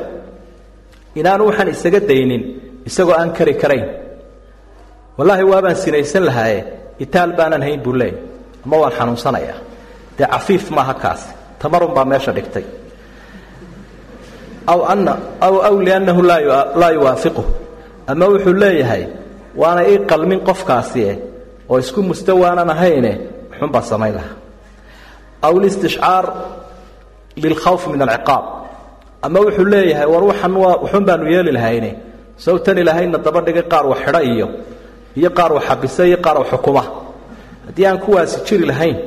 inaanu 1.20 1.44
waxaan 1.50 1.70
isaga 1.76 2.00
daynin 2.10 2.44
isagoo 2.90 3.16
aan 3.20 3.32
kari 3.38 3.54
karayn. 3.62 3.88
Wallaahi 5.18 5.44
waabaan 5.52 5.76
sinaysan 5.84 6.24
lahaaye 6.30 6.60
itaal 7.04 7.32
baanan 7.38 7.62
hayn 7.66 7.80
buu 7.86 7.94
leeyay 8.02 8.18
ama 8.66 8.76
waan 8.82 8.94
xanuunsanayaa. 8.98 9.58
Dee 10.18 10.28
cafiif 10.34 10.64
maaha 10.78 10.94
kaasi 11.04 11.30
tamarun 11.62 11.92
baa 11.96 12.06
meesha 12.12 12.32
dhigtay. 12.38 12.66
Aw 14.74 14.80
ana 14.94 15.14
aw 15.48 15.56
aw 15.68 15.76
liannahu 15.86 16.22
laa 16.82 16.92
yuwaafiquh 16.98 17.42
ama 18.12 18.26
wuxuu 18.32 18.54
leeyahay 18.64 19.04
waana 19.62 19.82
ii 19.92 19.98
qalmin 20.10 20.40
qofkaasie 20.48 21.12
oo 21.70 21.78
isku 21.84 22.00
mustawaanan 22.10 22.70
ahayne 22.76 23.12
xunbaa 23.60 23.82
samayn 23.92 24.14
lahaa. 24.18 24.36
Aw 25.48 25.54
listishcaar 25.64 26.26
bilkhawf 27.42 27.84
min 27.92 28.02
alciqaab. 28.06 28.44
Ama 29.26 29.40
wuxuu 29.46 29.66
leeyahay 29.74 30.08
war 30.14 30.24
waxan 30.30 30.54
waa 30.64 30.76
waxun 30.84 31.04
baanu 31.08 31.26
yeeli 31.34 31.52
lahayne. 31.58 31.92
Sawtan 32.44 32.78
ilaahayna 32.82 33.18
daba 33.26 33.40
dhigay 33.46 33.64
qaar 33.72 33.86
wax 33.92 34.00
xidha 34.06 34.22
iyo 34.34 34.48
iyo 35.20 35.30
qaar 35.38 35.52
wax 35.56 35.64
xabisa 35.70 36.04
iyo 36.10 36.18
qaar 36.26 36.38
wax 36.42 36.48
xukuma. 36.54 36.84
Haddii 37.68 37.86
aan 37.90 38.00
kuwaasi 38.04 38.38
jiri 38.48 38.66
lahayn 38.72 38.98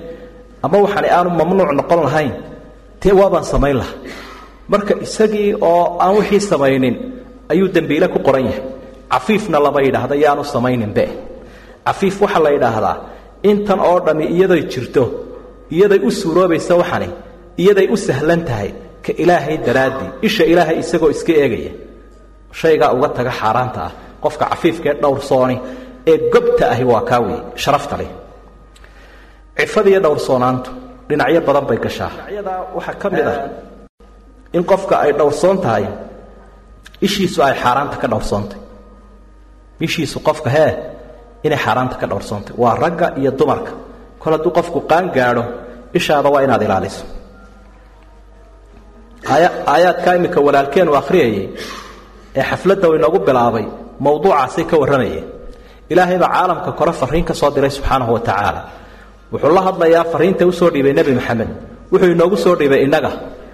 ama 0.64 0.76
waxani 0.84 1.08
aanu 1.16 1.30
mamnuuc 1.38 1.70
noqon 1.78 2.00
lahayn 2.08 2.32
dee 3.02 3.12
waabaan 3.20 3.44
samayn 3.52 3.76
lahaa. 3.80 3.96
Marka 4.72 4.94
isagii 5.06 5.48
oo 5.70 5.82
aan 6.02 6.12
wixii 6.18 6.40
samaynin 6.50 6.94
ayuu 7.52 7.68
dembiile 7.74 8.06
ku 8.14 8.18
qoran 8.26 8.44
yahay. 8.48 8.62
Cafiifna 9.12 9.58
lama 9.64 9.80
yidhaahda 9.86 10.14
yaanu 10.24 10.44
samayninbe 10.54 11.04
cafiif 11.86 12.16
waxaa 12.24 12.42
la 12.46 12.50
yidhaahdaa 12.56 12.96
intan 13.50 13.80
oo 13.88 13.98
dhammi 14.06 14.24
iyaday 14.36 14.62
jirto 14.72 15.02
iyaday 15.76 16.00
u 16.08 16.10
suuroobaysa 16.20 16.74
waxani 16.80 17.08
iyaday 17.62 17.86
u 17.94 17.96
sahlan 18.06 18.40
tahay 18.48 18.70
ka 19.04 19.12
ilaahay 19.22 19.56
daraaddii 19.66 20.08
isha 20.28 20.44
ilaahay 20.52 20.76
isagoo 20.82 21.10
iska 21.16 21.32
eegaya. 21.42 21.72
Shaygaa 22.60 22.90
uga 22.96 23.08
taga 23.16 23.32
xaaraanta 23.40 23.80
ah 23.88 23.92
qofka 24.24 24.44
cafiifkaee 24.52 24.94
dhowrsooni 25.02 25.56
ee 26.10 26.16
gobta 26.34 26.64
ahi 26.74 26.84
waa 26.92 27.02
kaa 27.10 27.20
wey 27.26 27.38
sharafta 27.62 27.94
leh. 28.00 28.10
Cifada 29.58 29.88
iyo 29.92 30.00
dhowrsoonaantu 30.06 30.70
dhinacyo 31.08 31.40
badan 31.48 31.64
bay 31.68 31.78
gashaa. 31.84 32.10
Dhinacyadaa 32.16 32.58
waxaa 32.76 32.94
ka 33.02 33.06
mid 33.14 33.26
ah 33.34 33.38
in 34.56 34.62
qofka 34.70 34.94
ay 35.04 35.10
dhowrsoon 35.18 35.56
tahay 35.64 35.84
ishiisu 37.06 37.38
ay 37.46 37.54
xaaraanta 37.62 37.96
ka 38.02 38.06
dhowrsoontay 38.12 38.58
ishiisu 39.86 40.16
qofka 40.28 40.50
hee 40.56 40.70
inay 41.46 41.58
xaaraanta 41.64 41.96
ka 42.00 42.06
dhowrsoontay 42.10 42.54
waa 42.62 42.74
ragga 42.82 43.06
iyo 43.20 43.30
dumarka. 43.40 43.72
Kol 44.22 44.32
hadduu 44.34 44.52
qofku 44.58 44.78
qaan 44.90 45.06
gaadho 45.16 45.42
ishaada 45.98 46.28
waa 46.34 46.42
inaad 46.46 46.62
ilaaliso. 46.66 47.04
Aayaadkaa 49.72 50.14
iminka 50.18 50.40
walaalkeenu 50.46 50.92
akhriyayay 51.00 51.44
ee 52.38 52.42
xafladda 52.50 52.86
uu 52.90 52.94
inoogu 52.98 53.18
bilaabay 53.28 53.64
mowduucaasay 54.04 54.64
ka 54.70 54.76
warramayeen 54.82 55.24
ilaahay 55.92 56.18
baa 56.22 56.30
caalamka 56.36 56.70
kore 56.78 56.92
farriin 57.00 57.24
ka 57.28 57.34
soo 57.40 57.50
diray 57.54 57.70
subxaanahu 57.76 58.12
wa 58.16 58.20
tacaala. 58.28 58.60
Wuxuu 59.32 59.52
la 59.56 59.62
hadlayaa 59.68 60.04
farriinta 60.12 60.42
u 60.46 60.52
soo 60.60 60.68
dhiibay 60.74 60.92
nebi 60.98 61.12
maxamed. 61.18 61.48
Wuxuu 61.92 62.10
inoogu 62.14 62.36
soo 62.44 62.54
dhiibay 62.60 62.80
innaga. 62.86 63.10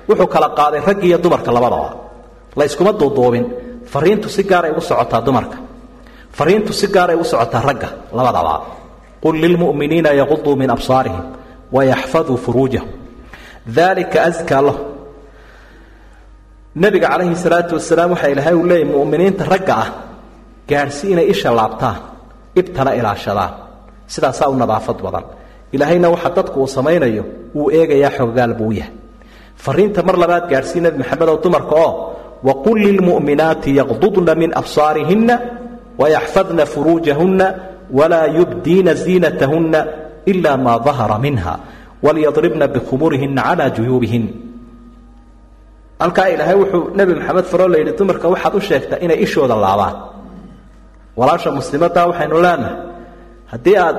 Wuxuu 0.08 0.26
kala 0.34 0.48
qaaday 0.58 0.80
raggi 0.88 1.06
iyo 1.10 1.18
dumarka 1.24 1.50
labadaba. 1.56 1.88
La 2.58 2.64
yskuma 2.68 2.92
duuduubin. 3.00 3.44
Farriintu 3.92 4.26
si 4.34 4.42
gaaray 4.50 4.70
ugu 4.72 4.80
socotaa 4.90 5.20
dumarka 5.26 5.56
farriintu 6.36 6.72
si 6.72 6.86
gaaray 6.94 7.16
ugu 7.16 7.24
socotaa 7.24 7.62
ragga 7.68 7.88
labadaba. 8.16 8.54
Qul 9.22 9.36
lilmu'miniina 9.42 10.10
yaquduu 10.20 10.54
min 10.56 10.70
absaarihim 10.70 11.24
wayaxfaduu 11.74 12.36
furuujahum. 12.44 12.88
Dalika 13.76 14.18
askaa 14.28 14.62
lahu 14.66 14.78
nebiga 16.76 17.08
calayhi 17.12 17.36
salaatu 17.36 17.74
wasalaam 17.78 18.10
waxaa 18.14 18.30
ilaahay 18.34 18.54
uu 18.54 18.66
leeyay 18.70 18.84
mu'miniinta 18.94 19.44
ragga 19.52 19.74
ah 19.84 19.88
gaadhsi 20.70 21.06
isha 21.32 21.50
laabtaan 21.58 21.96
ibtana 22.60 22.90
ilaashadaan. 22.98 23.52
Sidaasaa 24.06 24.48
u 24.48 24.54
nadaafad 24.54 24.98
badan. 25.04 25.24
Ilaahayna 25.74 26.08
waxa 26.14 26.30
dadku 26.36 26.60
uu 26.62 26.66
samaynayo 26.76 27.24
wuu 27.54 27.70
eegayaa 27.78 28.10
xoggaal 28.18 28.54
buu 28.58 28.72
yahay. 28.72 28.92
Fariinta 29.64 30.00
mar 30.06 30.16
labaad 30.22 30.44
gaadhsii 30.52 30.80
maxamed 30.80 31.28
oo 31.28 31.38
dumarka 31.44 31.74
oo 31.84 31.92
waqul 32.48 32.78
lilmu'minaati 32.86 33.70
yaqdudna 33.80 34.32
min 34.34 34.50
absaarihinna 34.60 35.34
wayaxfadna 36.00 36.64
furuujahunna 36.72 37.46
walaa 37.98 38.26
yubdiina 38.38 38.94
ziinatahunna 38.94 39.80
ila 40.26 40.56
maa 40.56 40.78
dahara 40.86 41.18
minha 41.18 41.54
walyadribna 42.02 42.66
bikhumurihinna 42.74 43.42
calaa 43.42 43.70
juyuubihin 43.76 44.24
halkaa 45.98 46.28
ilaahay 46.34 46.56
wuxuu 46.62 46.90
nebi 46.98 47.12
maxamed 47.14 47.44
faroo 47.52 47.68
layidhi 47.72 47.92
dumarka 47.98 48.26
waxaad 48.32 48.54
u 48.54 48.60
sheegtaa 48.68 48.98
inay 49.04 49.18
ishooda 49.26 49.54
laabaan 49.64 49.96
walaasha 51.18 51.50
muslimaddaa 51.58 52.06
waxaynu 52.10 52.36
leenahay 52.46 52.76
haddii 53.52 53.76
aad 53.86 53.96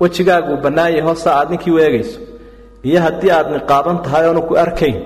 wejigaagu 0.00 0.56
bannaan 0.64 0.92
yaho 0.98 1.14
aad 1.26 1.48
ninkii 1.50 1.70
u 1.70 1.78
eegayso 1.84 2.20
iyo 2.88 3.00
haddii 3.06 3.30
aad 3.36 3.46
niqaaban 3.54 3.96
tahay 4.04 4.24
oonu 4.28 4.42
ku 4.48 4.54
arkayn 4.64 4.96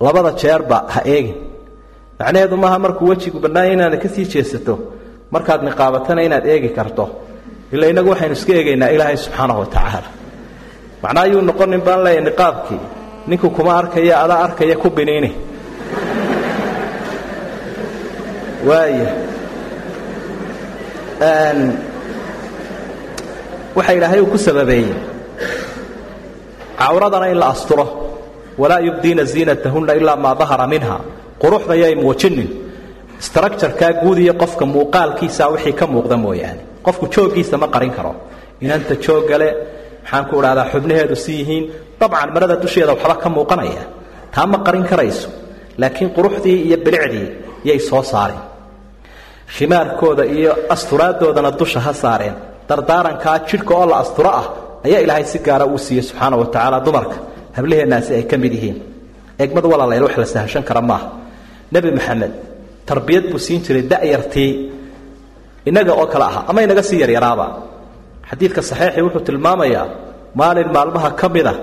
labada 0.00 0.30
jeerba 0.42 0.76
ha 0.94 1.00
eegin 1.14 1.36
macnaheedu 2.18 2.56
maaha 2.62 2.78
markuu 2.84 3.06
wejigu 3.12 3.38
bannaanya 3.44 3.72
inaad 3.72 3.94
ka 4.02 4.08
sii 4.14 4.24
jeesato 4.32 4.74
markaad 5.34 5.60
niqaabatana 5.68 6.22
inaad 6.26 6.46
eegi 6.52 6.70
karto. 6.78 7.04
Ila 7.72 7.86
innagu 7.90 8.10
waxaynu 8.12 8.34
iska 8.38 8.52
eegaynaa 8.58 8.88
ilaahay 8.94 9.16
subxaanahu 9.16 9.60
wa 9.62 9.66
tacaala. 9.74 10.08
Macnaa 11.02 11.22
ayuu 11.26 11.40
noqonin 11.48 11.80
baan 11.86 12.00
leeyahy 12.04 12.24
niqaabkii. 12.28 12.80
Ninku 13.28 13.50
kuma 13.56 13.72
arkaya 13.80 14.14
adaa 14.24 14.40
arkaya 14.46 14.76
ku 14.82 14.88
biniini. 14.96 15.30
Waaya 18.68 19.08
waxa 23.76 23.92
ilaahay 23.98 24.20
uu 24.20 24.26
ku 24.32 24.38
sababeeyey. 24.38 24.94
Cawradana 26.78 27.26
in 27.32 27.38
la 27.38 27.46
asturo. 27.54 27.86
Walaa 28.58 28.80
yubdiina 28.80 29.24
ziinatahunna 29.24 29.94
ilaa 29.94 30.16
maa 30.16 30.34
dahara 30.34 30.66
minha. 30.66 30.96
Quruxda 31.40 31.74
yay 31.82 31.94
muujinin 31.94 32.48
structurekaa 33.26 33.92
guud 34.02 34.18
iyo 34.24 34.34
qofka 34.42 34.64
muuqaalkiisa 34.74 35.44
wixii 35.54 35.72
ka 35.80 35.86
muuqda 35.92 36.16
mooyaane. 36.24 36.60
Qofku 36.86 37.04
jooggiisa 37.14 37.56
ma 37.62 37.66
qarin 37.74 37.92
karo. 37.96 38.12
Inanta 38.64 38.94
jooggale 39.04 39.48
maxaan 40.02 40.24
ku 40.28 40.34
idhahdaa 40.40 40.66
xubnaheedu 40.72 41.16
si 41.24 41.32
yihiin 41.40 41.64
dabcan 42.00 42.28
marada 42.34 42.56
dusheeda 42.62 42.92
waxba 42.94 43.14
ka 43.22 43.28
muuqanaya. 43.36 43.84
Taa 44.34 44.46
ma 44.52 44.58
qarin 44.66 44.84
karayso 44.90 45.28
laakiin 45.80 46.08
quruxdii 46.16 46.58
iyo 46.68 46.76
bilicdii 46.84 47.28
yay 47.68 47.78
soo 47.88 48.02
saareen. 48.12 48.42
Khimaarkooda 49.56 50.24
iyo 50.36 50.52
asturaaddoodana 50.74 51.50
dusha 51.60 51.80
ha 51.86 51.92
saareen. 52.02 52.34
Dardaarankaa 52.68 53.36
jidhka 53.48 53.72
oo 53.80 53.86
la 53.90 53.96
asturo 54.02 54.30
ah 54.40 54.46
ayaa 54.86 55.00
ilaahay 55.04 55.24
si 55.32 55.38
gaara 55.46 55.64
uu 55.72 55.78
siiyey 55.86 56.02
subxaana 56.08 56.36
wa 56.40 56.46
tacaala 56.54 56.78
dumarka 56.86 57.16
hablaheennaasi 57.56 58.10
ay 58.18 58.22
ka 58.30 58.36
mid 58.42 58.52
yihiin. 58.56 58.76
Eegmadu 59.42 59.66
walaalayl 59.72 60.02
wax 60.06 60.16
la 60.22 60.26
sahashan 60.34 60.62
kara 60.68 60.80
maaha. 60.90 61.06
Nebi 61.72 61.90
maxamed 61.98 62.32
tarbiyad 62.88 63.24
buu 63.32 63.38
siin 63.46 63.60
jiray 63.66 63.82
da'yartii 63.92 64.50
innaga 65.68 65.92
oo 66.00 66.06
kale 66.12 66.24
aha. 66.30 66.40
Ama 66.50 66.60
inaga 66.66 66.82
sii 66.88 67.00
yaryaraaba 67.04 67.46
xadiidka 68.30 68.60
saxiixii 68.70 69.02
wuxuu 69.06 69.20
tilmaamayaa 69.28 69.86
maalin 70.40 70.68
maalmaha 70.76 71.10
ka 71.20 71.26
mid 71.34 71.46
a 71.46 71.54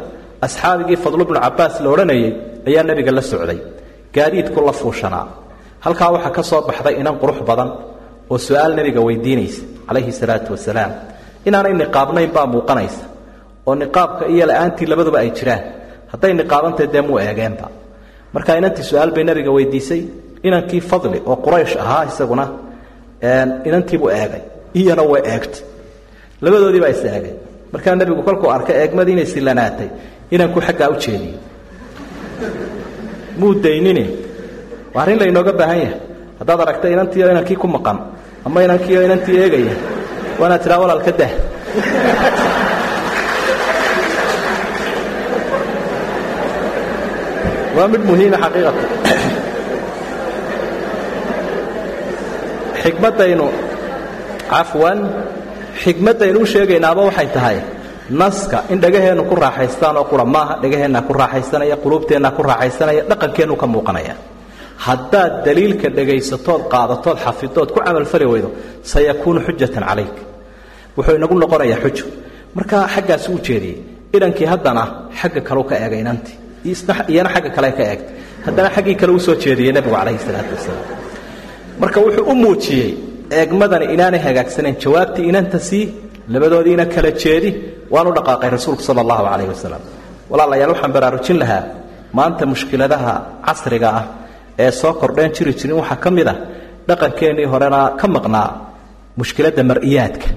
asxaabigii 0.46 0.98
fadlu 1.04 1.24
bnu 1.30 1.40
cabbaas 1.46 1.76
la 1.84 1.90
odhanayay 1.94 2.30
ayaa 2.68 2.84
nebiga 2.90 3.12
la 3.18 3.22
socday. 3.32 3.60
Gaadiidku 4.16 4.60
la 4.68 4.74
fuushanaa. 4.80 5.26
Halkaa 5.86 6.10
waxaa 6.16 6.32
ka 6.38 6.44
soo 6.50 6.62
baxday 6.70 6.96
inan 7.02 7.16
qurux 7.22 7.40
badan 7.50 7.70
oo 8.32 8.38
su'aal 8.48 8.72
nebiga 8.80 9.02
weydiinaysa 9.08 9.62
calayhi 9.88 10.12
salaatu 10.20 10.50
wasalaam 10.56 10.92
inaanay 11.48 11.74
niqaabnayn 11.82 12.32
baa 12.36 12.46
muuqanaysa 12.54 13.04
oo 13.68 13.74
niqaabka 13.82 14.24
iyo 14.34 14.46
la'aantii 14.50 14.88
labaduba 14.92 15.18
ay 15.24 15.30
jiraan. 15.38 15.64
Hadday 16.12 16.32
niqaabantahy 16.40 16.88
dee 16.94 17.02
muu 17.08 17.18
eegeenba 17.26 17.66
marka 18.34 18.52
inantii 18.60 18.84
su'aal 18.90 19.12
bay 19.16 19.24
nebiga 19.30 19.52
weydiisay 19.58 20.02
inankii 20.50 20.82
fadli 20.90 21.20
oo 21.30 21.36
quraysh 21.46 21.74
ahaa 21.84 22.04
isaguna 22.12 22.46
inantiibuu 23.68 24.10
eegay. 24.20 24.42
Iyana 24.80 25.04
way 25.12 25.22
eegtay. 25.34 25.62
Labadoodii 26.44 26.82
baa 26.84 26.92
is 26.96 27.04
eegay. 27.14 27.34
Markaa 27.74 27.96
nebigu 28.00 28.22
kolkuu 28.28 28.50
arkay 28.58 28.76
eegmadii 28.84 29.14
inay 29.18 29.26
sillanaatay 29.34 29.88
inankuu 30.36 30.62
xaggaa 30.68 30.90
u 30.94 30.96
jeediyey 31.06 31.36
muu 33.40 33.54
daynini 33.64 34.06
waa 34.94 35.02
arrin 35.04 35.20
laynooga 35.22 35.54
baahan 35.60 35.80
yahay. 35.84 36.00
Haddaad 36.40 36.60
aragta 36.66 36.88
inantiio 36.96 37.32
inankii 37.34 37.58
ku 37.62 37.68
maqan 37.76 37.98
ama 38.46 38.58
inankiio 38.68 39.02
inantii 39.08 39.38
eegaya 39.44 39.76
waanaad 40.40 40.62
tidhaa 40.64 40.80
walaalka 40.84 41.12
dah. 41.20 41.32
Waa 47.78 47.88
mid 47.94 48.02
muhiima 48.10 48.38
xaqiiqatan 48.44 48.86
xikmaddaynu 52.88 53.46
cafwan 54.52 55.00
xikmaddaynu 55.84 56.38
u 56.40 56.46
sheegaynaaba 56.54 57.02
waxay 57.08 57.28
tahay 57.36 57.58
naska 58.22 58.58
in 58.74 58.80
dhegaheennu 58.84 59.24
ku 59.30 59.36
raaxaystaan 59.44 59.96
oo 60.00 60.06
qura 60.12 60.26
maaha 60.36 60.54
dhegaheenna 60.64 61.02
ku 61.08 61.14
raaxaysanaya 61.22 61.76
quluubteenna 61.84 62.30
ku 62.38 62.42
raaxaysanaya 62.50 63.02
dhaqankeennu 63.12 63.56
ka 63.62 63.68
muuqanaya. 63.74 64.16
Haddaad 64.88 65.34
daliilka 65.46 65.88
dhegaysatood 65.98 66.62
qaadatood 66.74 67.18
xafidood 67.26 67.70
ku 67.76 67.80
camalfali 67.86 68.26
weydo 68.34 68.50
sayakuunu 68.92 69.40
xujatan 69.48 69.84
calayk. 69.90 70.16
Wuxuu 70.98 71.16
inagu 71.20 71.36
noqonayaa 71.44 71.80
xujo. 71.84 72.06
Marka 72.58 72.78
xaggaasu 72.96 73.30
u 73.36 73.40
jeediyey 73.48 73.78
idankii 74.16 74.48
haddana 74.54 74.84
xagga 75.20 75.42
kaleu 75.48 75.64
ka 75.70 75.76
eegay 75.84 76.02
iyana 77.14 77.30
xagga 77.36 77.50
kale 77.58 77.70
ka 77.78 77.84
eegtay. 77.92 78.16
Haddana 78.46 78.70
xaggii 78.76 78.96
kale 79.02 79.12
u 79.18 79.20
jeediyey 79.44 79.72
nebigu 79.76 79.96
calayhi 80.00 80.20
salaatu 80.28 80.54
wasalaam 80.58 81.07
marka 81.82 82.00
wuxuu 82.06 82.26
u 82.32 82.36
muujiyey 82.44 82.90
eegmadani 83.40 83.86
inaanay 83.96 84.22
hagaagsanayn 84.28 84.76
jawaabtii 84.84 85.26
inanta 85.32 85.60
sii 85.70 85.84
labadoodiina 86.34 86.86
kala 86.94 87.12
jeedi 87.24 87.50
waanu 87.94 88.10
dhaqaaqay 88.18 88.50
rasuulku 88.58 88.84
sala 88.88 89.00
allahu 89.06 89.24
calayhi 89.30 89.52
wasalam 89.56 89.82
walaalayaal 90.32 90.72
waxaan 90.74 90.92
baraarujin 90.98 91.38
lahaa 91.44 91.64
maanta 92.18 92.44
mushkiladaha 92.54 93.14
casriga 93.48 93.90
ah 94.00 94.06
ee 94.64 94.72
soo 94.82 94.94
kordheen 95.02 95.32
jiri 95.38 95.52
jirin 95.60 95.76
waxaa 95.82 96.00
ka 96.04 96.10
mid 96.18 96.28
ah 96.34 96.38
dhaqankeennii 96.90 97.48
horena 97.54 97.80
ka 98.00 98.06
maqnaa 98.16 98.50
mushkiladda 99.20 99.62
mar'iyaadka. 99.72 100.28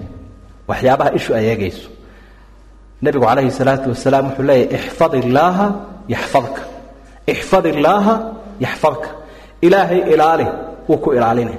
Waxyaabaha 0.70 1.10
ishu 1.18 1.30
ay 1.38 1.44
eegayso. 1.52 1.88
Nebigu 3.04 3.24
calayhi 3.30 3.50
salaatu 3.60 3.86
wasalaam 3.92 4.24
wuxuu 4.28 4.44
leeyahy 4.50 4.74
ixfad 4.78 5.12
illaaha 5.22 5.66
yaxfadka. 6.14 6.62
Ixfad 7.32 7.64
illaaha 7.72 8.14
yaxfadka. 8.64 9.08
Ilaahay 9.66 10.00
ilaali 10.14 10.46
wuu 10.90 10.98
ku 11.04 11.08
ilaalina 11.18 11.52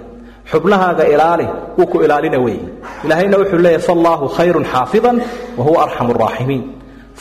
xubnahaaga 0.52 1.04
ilaali 1.14 1.46
wuu 1.78 1.88
ku 1.92 1.98
ilaalina 2.06 2.38
wey 2.46 2.58
ilaahayna 3.06 3.36
wuxuu 3.42 3.60
leeyahy 3.66 3.84
faallaahu 3.88 4.26
khayrun 4.38 4.66
xaafidan 4.74 5.16
wa 5.58 5.64
huwa 5.68 5.80
arxamu 5.86 6.12
araaximiin 6.18 6.64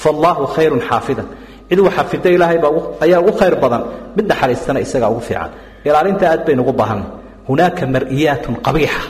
faallaahu 0.03 0.43
khayrun 0.57 0.81
xaafidan. 0.89 1.27
Cid 1.69 1.79
uu 1.83 1.91
xafida 1.97 2.29
ilaahay 2.37 2.59
baa 2.65 2.73
ayaa 3.05 3.21
ugu 3.23 3.33
khayr 3.41 3.55
badan 3.63 3.83
mid 4.17 4.27
naxariistana 4.31 4.79
isagaa 4.87 5.11
ugu 5.15 5.21
fiican. 5.29 5.51
Ilaalinta 5.87 6.25
aad 6.33 6.41
baynu 6.47 6.63
ugu 6.65 6.73
baahanay 6.81 7.07
hunaaka 7.49 7.83
mar'iyaatun 7.95 8.55
qabiixa. 8.67 9.03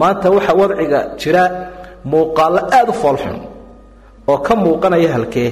Maanta 0.00 0.26
waxa 0.36 0.52
wadciga 0.60 1.00
jira 1.20 1.42
muuqaallo 2.12 2.60
aada 2.76 2.90
u 2.90 2.94
foolxun 3.02 3.38
oo 4.30 4.38
ka 4.46 4.52
muuqanaya 4.64 5.10
halkee 5.16 5.50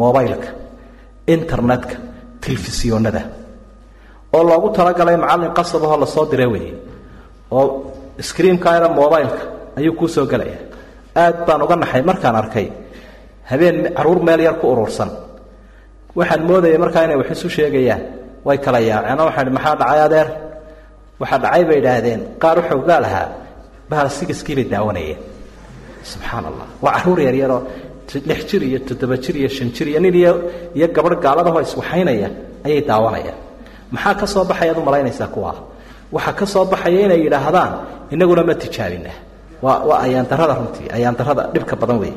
mobaylka 0.00 0.48
internetka 1.34 1.94
telefisyoonada 2.42 3.20
oo 4.36 4.42
loogu 4.48 4.68
talagalay 4.76 5.16
macallin 5.24 5.52
qasabahoo 5.58 5.98
la 6.02 6.06
soo 6.14 6.24
diray 6.30 6.48
weeye. 6.54 6.74
oo 7.58 7.64
skriimkaada 8.28 8.88
mobaylka 8.98 9.42
ayuu 9.78 9.94
kuu 9.98 10.08
soo 10.14 10.26
gelaya 10.32 10.58
aad 11.22 11.36
baan 11.46 11.60
uga 11.64 11.76
naxay 11.82 12.02
markaan 12.10 12.36
arkay. 12.42 12.66
Habeen 13.50 13.76
carruur 13.96 14.20
meel 14.26 14.40
yar 14.46 14.56
ku 14.60 14.66
urursan. 14.72 15.10
Waxaan 16.18 16.42
moodayay 16.48 16.78
markaa 16.84 17.02
inay 17.06 17.16
wax 17.20 17.28
isu 17.36 17.48
sheegayaan. 17.56 18.02
Way 18.46 18.58
kala 18.64 18.78
yaaceen 18.90 19.18
waxaan 19.28 19.48
maxaa 19.56 19.74
dhacay 19.80 20.00
adeer? 20.06 20.28
Waxaa 21.20 21.38
dhacay 21.44 21.62
bay 21.68 21.78
idhaahdeen. 21.82 22.20
Qaar 22.42 22.56
xoogaa 22.68 23.00
lahaa 23.04 23.26
bahal 23.90 24.08
sigiskii 24.18 24.54
bay 24.58 24.66
daawanayeen. 24.72 25.18
Subxaan 26.10 26.44
allah 26.50 26.66
waa 26.84 26.92
carruur 26.96 27.18
yaryaroo 27.28 27.60
lix 28.30 28.40
jir 28.50 28.62
iyo 28.68 28.78
toddoba 28.88 29.16
jir 29.24 29.34
iyo 29.40 29.48
shan 29.56 29.68
jir 29.76 29.86
iyo 29.92 30.00
nin 30.04 30.14
iyo 30.20 30.32
iyo 30.78 30.86
gabadh 30.96 31.18
gaaladahoo 31.24 31.60
iswaxaynaya 31.66 32.28
ayay 32.66 32.80
daawanayaan 32.90 33.38
maxaa 33.94 34.14
ka 34.20 34.26
soo 34.32 34.44
baxayaad 34.50 34.78
u 34.78 34.82
malaynaysaa 34.88 35.28
kuwaa 35.34 35.56
waxaa 36.14 36.32
ka 36.38 36.46
soo 36.52 36.64
baxaya 36.72 37.00
inay 37.06 37.20
yidhaahdaan 37.26 37.72
inaguna 38.14 38.42
ma 38.48 38.54
tijaabina 38.62 39.12
waa 39.64 39.78
waa 39.88 39.98
ayaandarada 40.06 40.54
runtii 40.60 40.88
ayaandarada 40.96 41.42
dhibka 41.54 41.74
badan 41.80 41.98
weeye. 42.02 42.16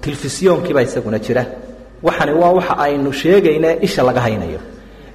Telefisyoonkiibaa 0.00 0.82
isaguna 0.88 1.18
jira. 1.18 1.44
Waxani 2.02 2.32
waa 2.40 2.52
waxa 2.58 2.74
aynu 2.84 3.12
sheegayna 3.12 3.68
isha 3.86 4.02
laga 4.02 4.20
haynayo. 4.20 4.60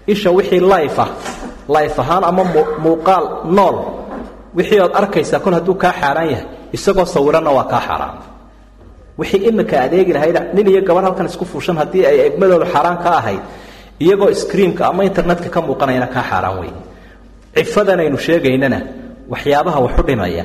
Isha 0.07 0.29
wixii 0.31 0.59
life 0.73 0.99
ah 1.01 1.09
life 1.75 1.95
ahaan 2.01 2.23
ama 2.23 2.43
muuqaal 2.83 3.25
nool 3.57 3.75
wixii 4.57 4.79
ood 4.85 4.93
arkaysaa 5.01 5.39
kol 5.43 5.53
hadduu 5.57 5.75
kaa 5.83 5.93
xaaraan 6.01 6.29
yahay 6.33 6.45
isagoo 6.75 7.05
sawiranna 7.05 7.51
waa 7.57 7.63
kaa 7.71 7.81
xaaraan. 7.87 8.15
Wixii 9.19 9.41
imika 9.49 9.75
adeegi 9.85 10.13
lahayd 10.15 10.37
nin 10.55 10.67
iyo 10.71 10.81
gabadh 10.87 11.03
halkan 11.07 11.25
isku 11.31 11.45
fuushan 11.51 11.77
haddii 11.81 12.03
ay 12.09 12.17
egmadoodu 12.27 12.65
xaaraan 12.73 12.97
ka 13.03 13.09
ahayd 13.19 13.41
iyagoo 14.03 14.33
screamka 14.43 14.83
ama 14.91 15.01
internetka 15.09 15.49
ka 15.55 15.59
muuqanayana 15.67 16.07
kaa 16.15 16.23
xaaraan 16.31 16.55
wey 16.61 16.71
cifadan 17.55 17.99
aynu 18.03 18.17
sheegaynana 18.27 18.79
waxyaabaha 19.33 19.79
waxu 19.85 20.01
dhimaya 20.09 20.43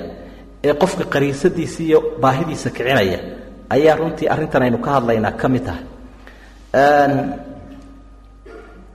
ee 0.68 0.74
qofka 0.82 1.04
qariisadiisa 1.14 1.78
iyo 1.88 1.98
baahidiisa 2.22 2.68
kicinaya 2.76 3.18
ayaa 3.74 3.96
runtii 4.00 4.26
arrintan 4.34 4.62
aynu 4.66 4.78
ka 4.84 4.90
hadlaynaa 4.96 5.32
ka 5.40 5.46
mid 5.52 5.64
tahay. 5.68 5.84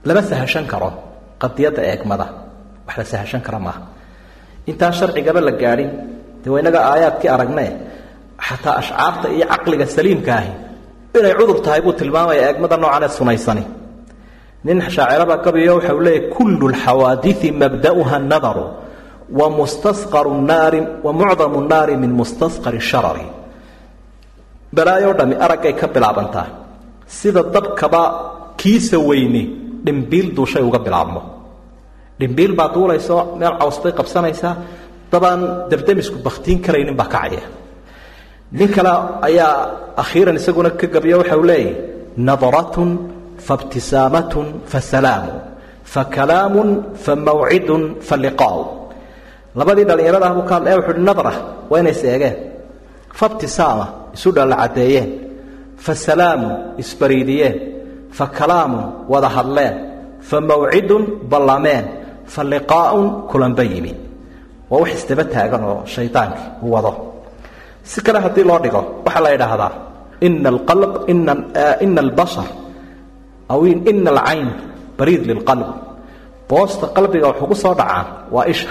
Lama 0.08 0.22
sahashan 0.30 0.66
karo 0.72 0.90
qadiyadda 1.42 1.82
eegmada. 1.90 2.26
Wax 2.86 2.96
la 3.00 3.04
sahashan 3.12 3.42
kara 3.46 3.58
maaha. 3.66 3.80
Intaan 4.70 4.92
sharcigaba 4.98 5.40
la 5.48 5.52
gaadhin 5.62 5.90
dee 6.42 6.50
waa 6.52 6.60
inaga 6.62 6.80
aayaadkii 6.92 7.28
aragne 7.36 7.66
xataa 8.46 8.74
ashcaarta 8.80 9.26
iyo 9.36 9.46
caqliga 9.52 9.86
saliimka 9.96 10.32
ahi 10.40 10.52
inay 11.18 11.34
cudur 11.38 11.58
tahay 11.64 11.80
buu 11.84 11.92
tilmaamaya 12.00 12.40
eegmada 12.48 12.76
noocan 12.82 13.02
ee 13.06 13.08
sunaysani 13.18 13.62
nin 14.64 14.78
shaaciraba 14.96 15.36
gabiyo 15.44 15.72
waxa 15.78 15.94
uu 15.96 16.00
leeyahy 16.06 16.28
kullu 16.36 16.66
lxawaadii 16.74 17.50
mabda'uha 17.62 18.16
nadaru 18.32 18.64
wa 19.38 19.46
mustasqaru 19.58 20.32
naari 20.50 20.80
wa 21.04 21.10
mucdamu 21.18 21.58
naari 21.70 21.94
min 22.02 22.10
mustasqari 22.20 22.80
sharari. 22.90 23.26
Balaayoo 24.76 25.14
dhami 25.18 25.34
araggay 25.44 25.74
ka 25.80 25.86
bilaabantaa. 25.94 26.46
Sida 27.06 27.42
dabkaba 27.54 28.02
kiisa 28.60 28.98
weyni 29.08 29.42
dhimbiil 29.86 30.26
duushay 30.36 30.62
uga 30.68 30.78
bilaabmo. 30.86 31.20
Dhimbiil 32.20 32.52
baa 32.58 32.68
duulayso 32.74 33.16
meel 33.38 33.54
caws 33.60 33.76
bay 33.82 33.92
qabsanaysaa. 33.98 34.54
Dabaan 35.12 35.40
dabdamisku 35.70 36.16
bakhtiin 36.26 36.58
karaynin 36.64 36.94
baa 37.00 37.08
kacaya 37.14 37.42
nin 38.58 38.68
kale 38.74 38.92
ayaa 39.28 39.54
akhiiran 40.02 40.36
isaguna 40.40 40.70
ka 40.80 40.86
gabiyo 40.94 41.16
waxa 41.22 41.36
uu 41.40 41.46
leeyahy 41.50 41.74
nadaratun 42.28 42.90
faibtisaamatun 43.46 44.46
fasalaamu 44.72 45.32
fakalaamun 45.94 46.68
famawcidun 47.04 47.82
faliqaa'u 48.08 48.62
labadii 49.58 49.84
dhallinyarada 49.88 50.28
buu 50.36 50.46
ka 50.48 50.54
hadlaya 50.58 50.76
wuxu 50.78 50.92
uhi 50.94 51.02
nadra 51.08 51.32
waa 51.70 51.80
inay 51.80 51.94
is 51.96 52.02
faibtisaama 53.20 53.86
isu 54.14 54.30
dhalla 54.36 54.56
caddeeyeen 54.62 55.08
fa 55.76 55.94
salaamun 55.94 56.52
isbariidiyeen 56.82 57.56
fa 58.18 58.26
kalaamun 58.38 58.84
wada 59.12 59.28
hadleen 59.36 59.74
fa 60.20 60.40
mawcidun 60.40 61.02
ballameen 61.30 61.84
fa 62.34 62.42
liqaa'un 62.52 63.26
kulanba 63.30 63.64
yimi 63.72 63.92
waa 64.70 64.80
wax 64.82 64.90
isdaba 64.98 65.24
taagan 65.24 65.62
oo 65.70 65.78
shaydaankii 65.94 66.48
uu 66.62 66.72
wado 66.74 66.92
si 67.82 68.00
kale 68.04 68.18
haddii 68.26 68.44
loo 68.50 68.58
dhigo 68.64 68.82
waxaa 69.04 69.22
la 69.26 69.30
idhaahdaa 69.36 69.72
ina 70.26 70.48
alqalb 70.54 70.92
ina 71.12 71.32
ina 71.84 72.00
albashar 73.50 73.54
aw 73.54 73.60
ina 73.66 74.10
alcayn 74.10 74.48
bariid 74.98 75.22
lilqalb 75.30 75.68
boosta 76.50 76.86
qalbiga 76.96 77.26
wax 77.30 77.38
ugu 77.44 77.54
soo 77.62 77.74
dhacaan 77.80 78.06
waa 78.34 78.44
isha. 78.52 78.70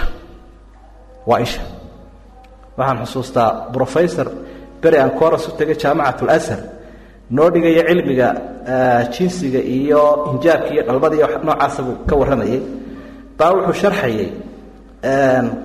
Waa 1.28 1.40
isha. 1.46 1.62
Waxaan 2.78 2.98
xusuustaa 3.04 3.48
brofessor 3.72 4.28
beri 4.82 4.96
aan 5.02 5.10
kooras 5.18 5.44
u 5.48 5.50
tegay 5.58 5.76
jaamacat 5.82 6.18
اlashar 6.24 6.60
noo 7.36 7.48
dhigaya 7.54 7.82
cilmiga 7.88 8.28
jinsiga 9.14 9.60
iyo 9.78 10.02
injaabka 10.32 10.70
iyo 10.74 10.82
dhalmada 10.86 11.14
iyo 11.18 11.26
noocaasa 11.46 11.80
ka 12.08 12.14
warramayay. 12.20 12.60
Baa 13.38 13.50
wuxuu 13.54 13.76
sharxayay 13.82 14.28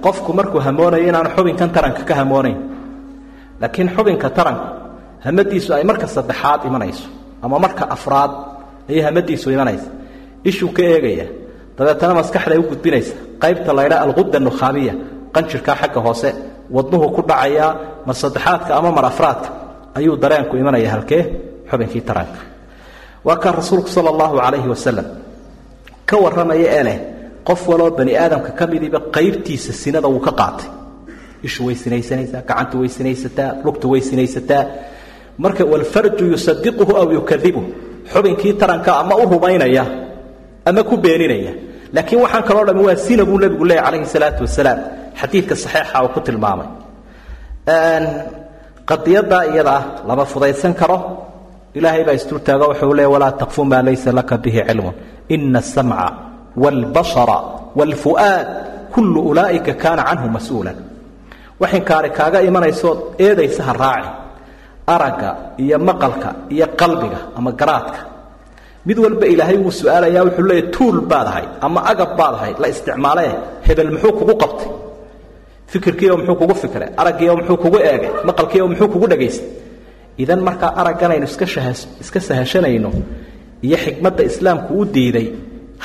qofku 0.03 0.29
markuu 0.39 0.59
hamoonayo 0.67 1.03
inaanu 1.09 1.29
xubinkan 1.35 1.69
taranka 1.75 2.01
ka 2.09 2.13
hamoonayn 2.19 2.57
laakiin 3.61 3.89
xubinka 3.95 4.27
taranku 4.37 4.65
hamadiisu 5.25 5.69
ay 5.77 5.83
marka 5.89 6.07
saddexaad 6.15 6.61
imanayso 6.69 7.07
ama 7.43 7.57
marka 7.65 7.83
afraad 7.95 8.31
ayay 8.89 9.01
hamadiisu 9.07 9.47
imanaysa. 9.55 9.89
Ishuu 10.49 10.69
ka 10.77 10.81
eegaya 10.91 11.25
dabeetana 11.77 12.13
maskaxday 12.19 12.57
u 12.57 12.63
gudbinaysa. 12.71 13.13
Qaybta 13.43 13.71
laydha 13.77 13.97
alquda 14.05 14.39
nukhaabiya 14.47 14.93
qanjirkaa 15.35 15.75
xagga 15.81 15.99
hoose 16.05 16.29
wadnuhu 16.75 17.05
ku 17.15 17.21
dhacayaa 17.29 17.71
mar 18.07 18.15
saddexaadka 18.21 18.71
ama 18.79 18.89
mar 18.97 19.05
afraadka 19.11 19.49
ayuu 19.97 20.15
dareenku 20.23 20.53
imanaya 20.61 20.89
halkee 20.93 21.21
xubinkii 21.69 22.01
taranka 22.09 22.39
waa 23.27 23.37
kaa 23.43 23.51
rasuulku 23.59 23.89
sala 23.95 24.09
allahu 24.13 24.35
calayhi 24.43 24.69
wasalam 24.73 25.05
ka 26.09 26.15
warramaya 26.23 26.67
ee 26.77 26.83
leh 26.87 26.97
qof 27.47 27.61
waloo 27.69 27.91
bani 27.97 28.13
aadamka 28.23 28.51
ka 28.59 28.63
midiba 28.71 28.99
qaybtiisa 29.15 29.71
sinada 29.73 30.07
wuu 30.13 30.19
ka 30.27 30.31
qaatay. 30.39 30.67
Ishu 31.47 31.65
way 31.67 31.75
sinaysanaysaa 31.83 32.41
gacantu 32.49 32.75
way 32.81 32.89
sinaysataa 32.97 33.49
lugtu 33.65 33.85
way 33.91 34.01
sinaysataa 34.09 34.63
marka 35.43 35.63
walfarju 35.71 36.23
yusadiquhu 36.33 36.91
aw 37.01 37.07
yukadibuh 37.17 37.63
xubinkii 38.13 38.53
taranka 38.61 38.91
ama 39.01 39.15
u 39.21 39.25
rumaynaya 39.33 39.83
ama 40.69 40.81
ku 40.89 40.95
beeninaya. 41.03 41.53
Laakiin 41.95 42.19
waxaan 42.23 42.43
kaloo 42.47 42.65
dhami 42.67 42.81
waa 42.87 42.95
sina 43.05 43.23
buu 43.29 43.37
nebigu 43.43 43.65
leeyahy 43.69 43.85
calayhi 43.87 44.05
salaatu 44.15 44.41
wasalaam. 44.47 44.79
Xadiidka 45.19 45.55
saxiixa 45.63 45.97
uu 46.03 46.09
ku 46.15 46.19
tilmaamay. 46.27 46.67
Qadiyaddaa 48.89 49.43
iyada 49.51 49.71
ah 49.79 49.83
lama 50.07 50.25
fudaysan 50.31 50.73
karo. 50.79 50.97
Ilaahay 51.77 52.03
baa 52.07 52.15
isdultaago 52.19 52.65
wuxuu 52.71 52.93
leeya 52.97 53.09
walaa 53.15 53.31
taqfu 53.41 53.61
maa 53.71 53.81
laysa 53.87 54.09
laka 54.17 54.35
bihi 54.43 54.61
cilmun. 54.69 54.93
Ina 55.35 55.59
asamca 55.63 56.07
wاlbashara 56.63 57.37
wاlfu'aad 57.77 58.47
kullu 58.93 59.19
ulaa'ika 59.31 59.73
kaana 59.83 60.03
canhu 60.09 60.27
mas'uulan 60.37 60.77
waxinkaari 61.61 62.09
kaaga 62.17 62.39
imanaysood 62.49 62.97
eedaysa 63.25 63.61
ha 63.67 63.73
raaci 63.83 64.09
aragga 64.93 65.29
iyo 65.63 65.77
maqalka 65.87 66.29
iyo 66.55 66.67
qalbiga 66.79 67.19
ama 67.37 67.51
garaadka. 67.59 67.99
Mid 68.87 68.97
walba 69.03 69.25
ilaahay 69.33 69.57
wuu 69.63 69.71
su'aalayaa 69.79 70.23
wuxuu 70.27 70.45
leeya 70.49 70.65
tuul 70.75 70.99
baad 71.11 71.27
ahay 71.31 71.45
ama 71.65 71.79
agab 71.91 72.11
baad 72.19 72.33
ahay 72.37 72.53
la 72.61 72.67
isticmaalee 72.73 73.31
hebel 73.67 73.89
muxuu 73.93 74.13
kugu 74.19 74.33
qabtay? 74.43 74.69
Fikirkiioo 75.71 76.17
muxuu 76.19 76.35
kugu 76.41 76.55
fikray 76.61 76.89
araggiioo 77.01 77.35
muxuu 77.39 77.57
kugu 77.63 77.77
eegay 77.89 78.11
maqalkiioo 78.29 78.67
muxuu 78.71 78.87
kugu 78.93 79.07
dhagaystay 79.11 79.47
idan 80.23 80.39
markaa 80.47 80.71
aragganaynu 80.81 81.25
iska 81.31 81.45
iska 82.03 82.19
sahashanayno 82.27 82.89
iyo 83.67 83.77
xikmadda 83.83 84.23
islaamku 84.29 84.71
u 84.81 84.85
diiday 84.95 85.27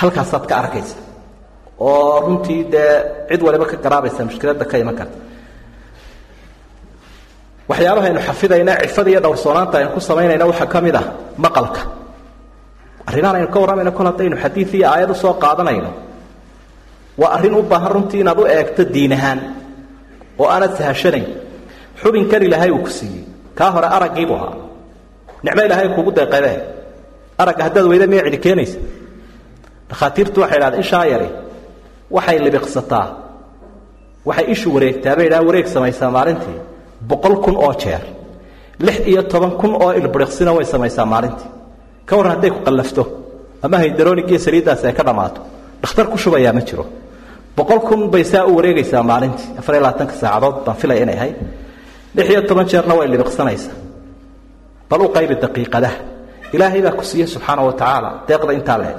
halkaasaad 0.01 0.45
ka 0.51 0.55
arkaysa 0.63 0.97
oo 1.89 2.21
runtii 2.27 2.61
dee 2.73 2.93
cid 3.31 3.41
waliba 3.47 3.65
ka 3.71 3.77
garaabaysa 3.85 4.21
mushkiladda 4.29 4.65
ka 4.71 4.77
iman 4.83 4.95
karta 5.01 5.17
waxyaabaha 7.71 8.07
aynu 8.09 8.21
xafidayna 8.29 8.73
cifada 8.83 9.11
iyo 9.13 9.21
dhowrsoonaanta 9.25 9.75
aynu 9.79 9.91
ku 9.97 10.01
samaynayna 10.09 10.45
waxaa 10.51 10.67
ka 10.73 10.79
mid 10.87 10.97
ah 11.01 11.05
maqalka. 11.45 11.81
Arrimahan 13.09 13.37
aynu 13.39 13.49
ka 13.55 13.59
warramayno 13.63 13.93
kol 13.99 14.07
haddaynu 14.11 14.37
xadiid 14.45 14.69
iyo 14.79 14.87
aayad 14.93 15.11
u 15.11 15.15
soo 15.23 15.35
qaadanayno. 15.43 15.91
Waa 17.21 17.31
arrin 17.37 17.55
u 17.55 17.63
baahan 17.71 17.93
runtii 17.95 18.21
inaad 18.23 18.39
u 18.39 18.45
eegto 18.55 18.83
diin 18.95 19.13
ahaan 19.19 19.41
oo 20.41 20.47
aanad 20.55 20.73
sahashanayn. 20.79 21.27
Xubinkan 22.03 22.43
ilaahay 22.47 22.71
uu 22.77 22.83
ku 22.87 22.91
siiyey. 22.99 23.25
Kaa 23.59 23.71
hore 23.75 23.87
araggiibuu 23.97 24.37
ahaa. 24.41 24.55
Nicmo 25.45 25.63
ilaahay 25.67 25.89
kugu 25.97 26.11
deeqabe 26.19 26.53
aragga 27.43 27.63
haddaad 27.67 27.87
weyda 27.93 28.07
miya 28.11 28.23
cidi 28.27 28.39
keenaysa. 28.45 28.79
Dhakhaatiirtu 29.91 30.39
waxay 30.43 30.59
idhahdeen 30.59 30.81
ishaa 30.85 31.05
yari 31.13 31.29
waxay 32.17 32.39
libiqsataa. 32.47 33.07
Waxay 34.29 34.47
ishu 34.55 34.69
wareegtaa. 34.75 35.17
Bay 35.19 35.27
idhaha 35.29 35.43
wareeg 35.49 35.67
samaysaa 35.75 36.11
maalintii 36.17 36.59
boqol 37.09 37.37
kun 37.45 37.57
oo 37.57 37.73
jeer 37.83 38.03
lix 38.87 38.99
iyo 39.11 39.23
toban 39.33 39.53
kun 39.61 39.73
oo 39.83 39.91
ilbiriqsina 39.93 40.53
way 40.57 40.65
samaysaa 40.65 41.07
maalintii. 41.07 41.49
Ka 42.07 42.17
warran 42.17 42.33
hadday 42.35 42.51
ku 42.51 42.61
qallafto 42.67 43.03
ama 43.63 43.77
haydaronig 43.83 44.29
iyo 44.31 44.39
saliiddaasi 44.47 44.87
ay 44.87 44.93
ka 44.99 45.03
dhammaato 45.09 45.41
dhakhtar 45.83 46.07
ku 46.13 46.17
shubayaa 46.19 46.53
ma 46.53 46.61
jiro. 46.69 46.85
Boqol 47.57 47.81
kun 47.89 48.11
bay 48.13 48.25
saa 48.25 48.45
u 48.47 48.57
wareegaysaa 48.57 49.03
maalintii 49.03 49.49
afar 49.61 49.75
iyo 49.75 49.83
labaatanka 49.85 50.15
saacadood 50.21 50.57
baan 50.67 50.77
filaya 50.81 51.03
inay 51.05 51.17
ahayd. 51.19 51.37
Lix 52.17 52.27
iyo 52.33 52.41
toban 52.49 52.67
jeerna 52.71 52.95
way 52.99 53.07
libiqsanaysaa 53.13 53.75
bal 54.91 55.01
u 55.01 55.09
qaybi 55.17 55.35
daqiiqadaha. 55.45 55.97
Ilaahay 56.55 56.83
baa 56.87 56.93
ku 56.99 57.05
siiye 57.05 57.27
subxaana 57.27 57.63
wa 57.67 57.73
tacaala 57.73 58.11
deeqda 58.29 58.53
intaa 58.59 58.79
leeg. 58.83 58.97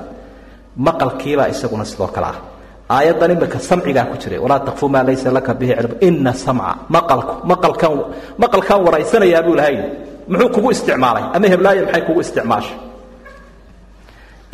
Maqalkiibaa 0.86 1.48
isaguna 1.54 1.86
sidoo 1.86 2.08
kale 2.16 2.28
ah 2.34 2.38
aayaddan 2.96 3.32
imika 3.36 3.60
samcigaa 3.70 4.06
ku 4.12 4.16
jiray 4.22 4.40
walaa 4.44 4.60
takfu 4.68 4.86
maa 4.94 5.04
laysa 5.08 5.30
laka 5.38 5.54
bihi 5.60 5.74
cilm 5.80 5.94
ina 6.08 6.34
samca 6.46 6.72
maqalku 6.96 7.34
maqalkan 7.52 7.92
maqalkan 8.42 8.80
waraysanayaa 8.86 9.42
buu 9.48 9.56
lahay. 9.60 9.76
Muxuu 10.32 10.50
kugu 10.56 10.70
isticmaalay? 10.76 11.24
Ama 11.36 11.48
heblaayo 11.54 11.82
maxay 11.88 12.02
kugu 12.08 12.20
isticmaashay? 12.26 12.78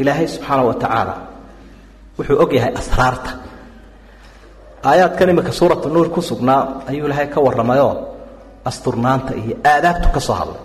Ilaahay 0.01 0.27
subxaana 0.33 0.63
wa 0.69 0.73
tacaala 0.81 1.13
wuxuu 2.17 2.37
og 2.43 2.51
yahay 2.57 2.73
asraarta. 2.81 3.31
Aayaadkan 4.89 5.29
imika 5.33 5.51
suuratu 5.59 5.87
nuur 5.93 6.07
ku 6.15 6.21
sugnaa 6.29 6.61
ayuu 6.89 7.05
ilaahay 7.07 7.27
ka 7.33 7.39
warramayoo 7.45 7.93
asturnaanta 8.69 9.31
iyo 9.41 9.55
aadaabtu 9.71 10.07
ka 10.15 10.19
soo 10.27 10.35
hadlay. 10.39 10.61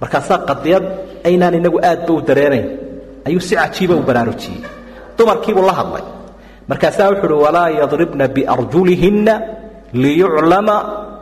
Markaasaa 0.00 0.38
qadiyad 0.48 0.84
aynaan 1.28 1.54
inagu 1.60 1.78
aadba 1.88 2.12
u 2.12 2.20
dareenayn 2.28 2.66
ayuu 3.28 3.40
si 3.48 3.54
cajiiba 3.60 3.94
u 3.94 4.02
baraarujiyey 4.08 4.60
dumarkiibuu 5.18 5.66
la 5.68 5.72
hadlay 5.80 6.04
markaasaa 6.70 7.08
wuxu 7.12 7.26
uhi 7.26 7.42
walaa 7.46 7.68
yadribna 7.80 8.24
biarjulihinna 8.36 9.34
liyuclama 10.02 10.76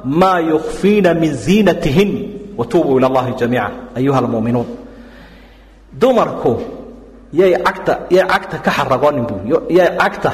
maa 0.05 0.39
yukfiina 0.41 1.15
min 1.15 1.33
ziinatihin. 1.45 2.11
Watuubuu 2.59 2.99
ila 2.99 3.07
allahi 3.11 3.33
jamiica 3.41 3.71
ayuha 3.99 4.19
almuuminuun 4.23 4.67
dumarku 6.01 6.53
yay 7.35 7.55
cagta 7.67 8.07
yay 8.11 8.23
cagta 8.33 8.57
ka 8.63 8.71
xaragoonin 8.71 9.27
buu 9.27 9.41
yay 9.71 9.91
cagta 9.99 10.31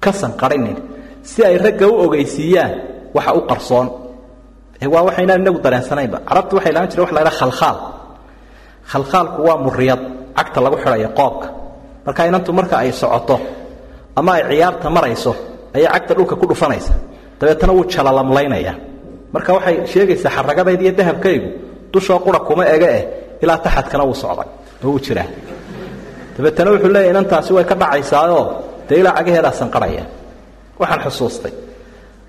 ka 0.00 0.10
sanqarhinin 0.12 0.76
si 1.22 1.44
ay 1.44 1.56
ragga 1.60 1.84
u 1.88 1.94
ogeysiiyaan 2.08 2.72
waxa 3.14 3.32
u 3.36 3.40
qarsoon. 3.50 3.86
Waa 4.92 5.02
waxaynaan 5.08 5.40
inagu 5.44 5.60
dareensanaynba 5.64 6.18
carabtu 6.28 6.56
waxay 6.56 6.72
lahaan 6.74 6.88
jireen 6.90 7.04
wax 7.06 7.12
la 7.28 7.32
khalkhaal. 7.40 7.76
Khalkhaalku 8.90 9.40
waa 9.46 9.58
muriyad 9.64 10.00
cagta 10.36 10.58
lagu 10.64 10.76
xidhayo 10.82 11.08
qoobka. 11.18 11.48
Marka 12.06 12.20
inantu 12.28 12.50
marka 12.58 12.74
ay 12.82 12.90
socoto 12.92 13.36
ama 14.18 14.30
ay 14.36 14.42
ciyaarta 14.50 14.86
marayso 14.96 15.32
ayay 15.76 15.88
cagta 15.94 16.12
dhulka 16.16 16.34
ku 16.40 16.46
dhufanaysa. 16.50 16.92
Dabeetana 17.40 17.72
wuu 17.76 17.84
jalalamlaynaya 17.92 18.74
marka 19.34 19.50
waxay 19.56 19.76
sheegaysaa 19.92 20.30
xaragadayda 20.36 20.82
iyo 20.86 20.92
dahabkaygu 21.00 21.48
dushoo 21.92 22.18
qura 22.24 22.38
kuma 22.48 22.64
ege 22.74 22.88
eh 22.98 23.02
ilaa 23.42 23.58
taxadkana 23.64 24.04
wuu 24.08 24.14
socday. 24.22 24.48
Oo 24.84 24.88
wuu 24.92 25.00
jiraa. 25.06 25.28
Dabeetana 26.36 26.68
wuxuu 26.72 26.92
leeyahy 26.94 27.10
inantaasi 27.14 27.50
way 27.56 27.64
ka 27.70 27.74
dhacaysaayoo 27.82 28.44
dee 28.88 28.96
ilaa 29.00 29.14
cagaheedaa 29.18 29.52
sanqarhaya 29.60 30.04
waxaan 30.80 31.00
xusuustay. 31.06 31.52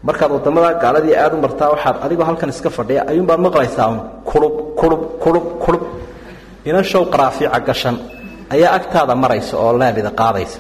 Markaad 0.08 0.32
waddamada 0.36 0.70
gaaladii 0.84 1.16
aad 1.24 1.34
u 1.34 1.38
martaa 1.46 1.70
waxaad 1.74 1.96
adigoo 2.06 2.26
halkan 2.30 2.50
iska 2.54 2.70
fadhiya 2.78 3.02
ayuunbaad 3.12 3.40
maqlaysaa 3.48 3.88
un 3.94 4.00
kurub 4.30 4.54
kurub 4.80 5.02
kurub 5.24 5.46
kurub 5.64 5.84
inan 6.70 6.84
show 6.92 7.04
gashan 7.68 7.96
ayaa 8.54 8.72
agtaada 8.78 9.16
maraysa 9.24 9.54
oo 9.64 9.72
laalida 9.80 10.12
qaadaysa 10.22 10.60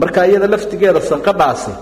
marka 0.00 0.20
iyada 0.28 0.46
laftigeeda 0.54 1.00
sanqadhaasi 1.10 1.72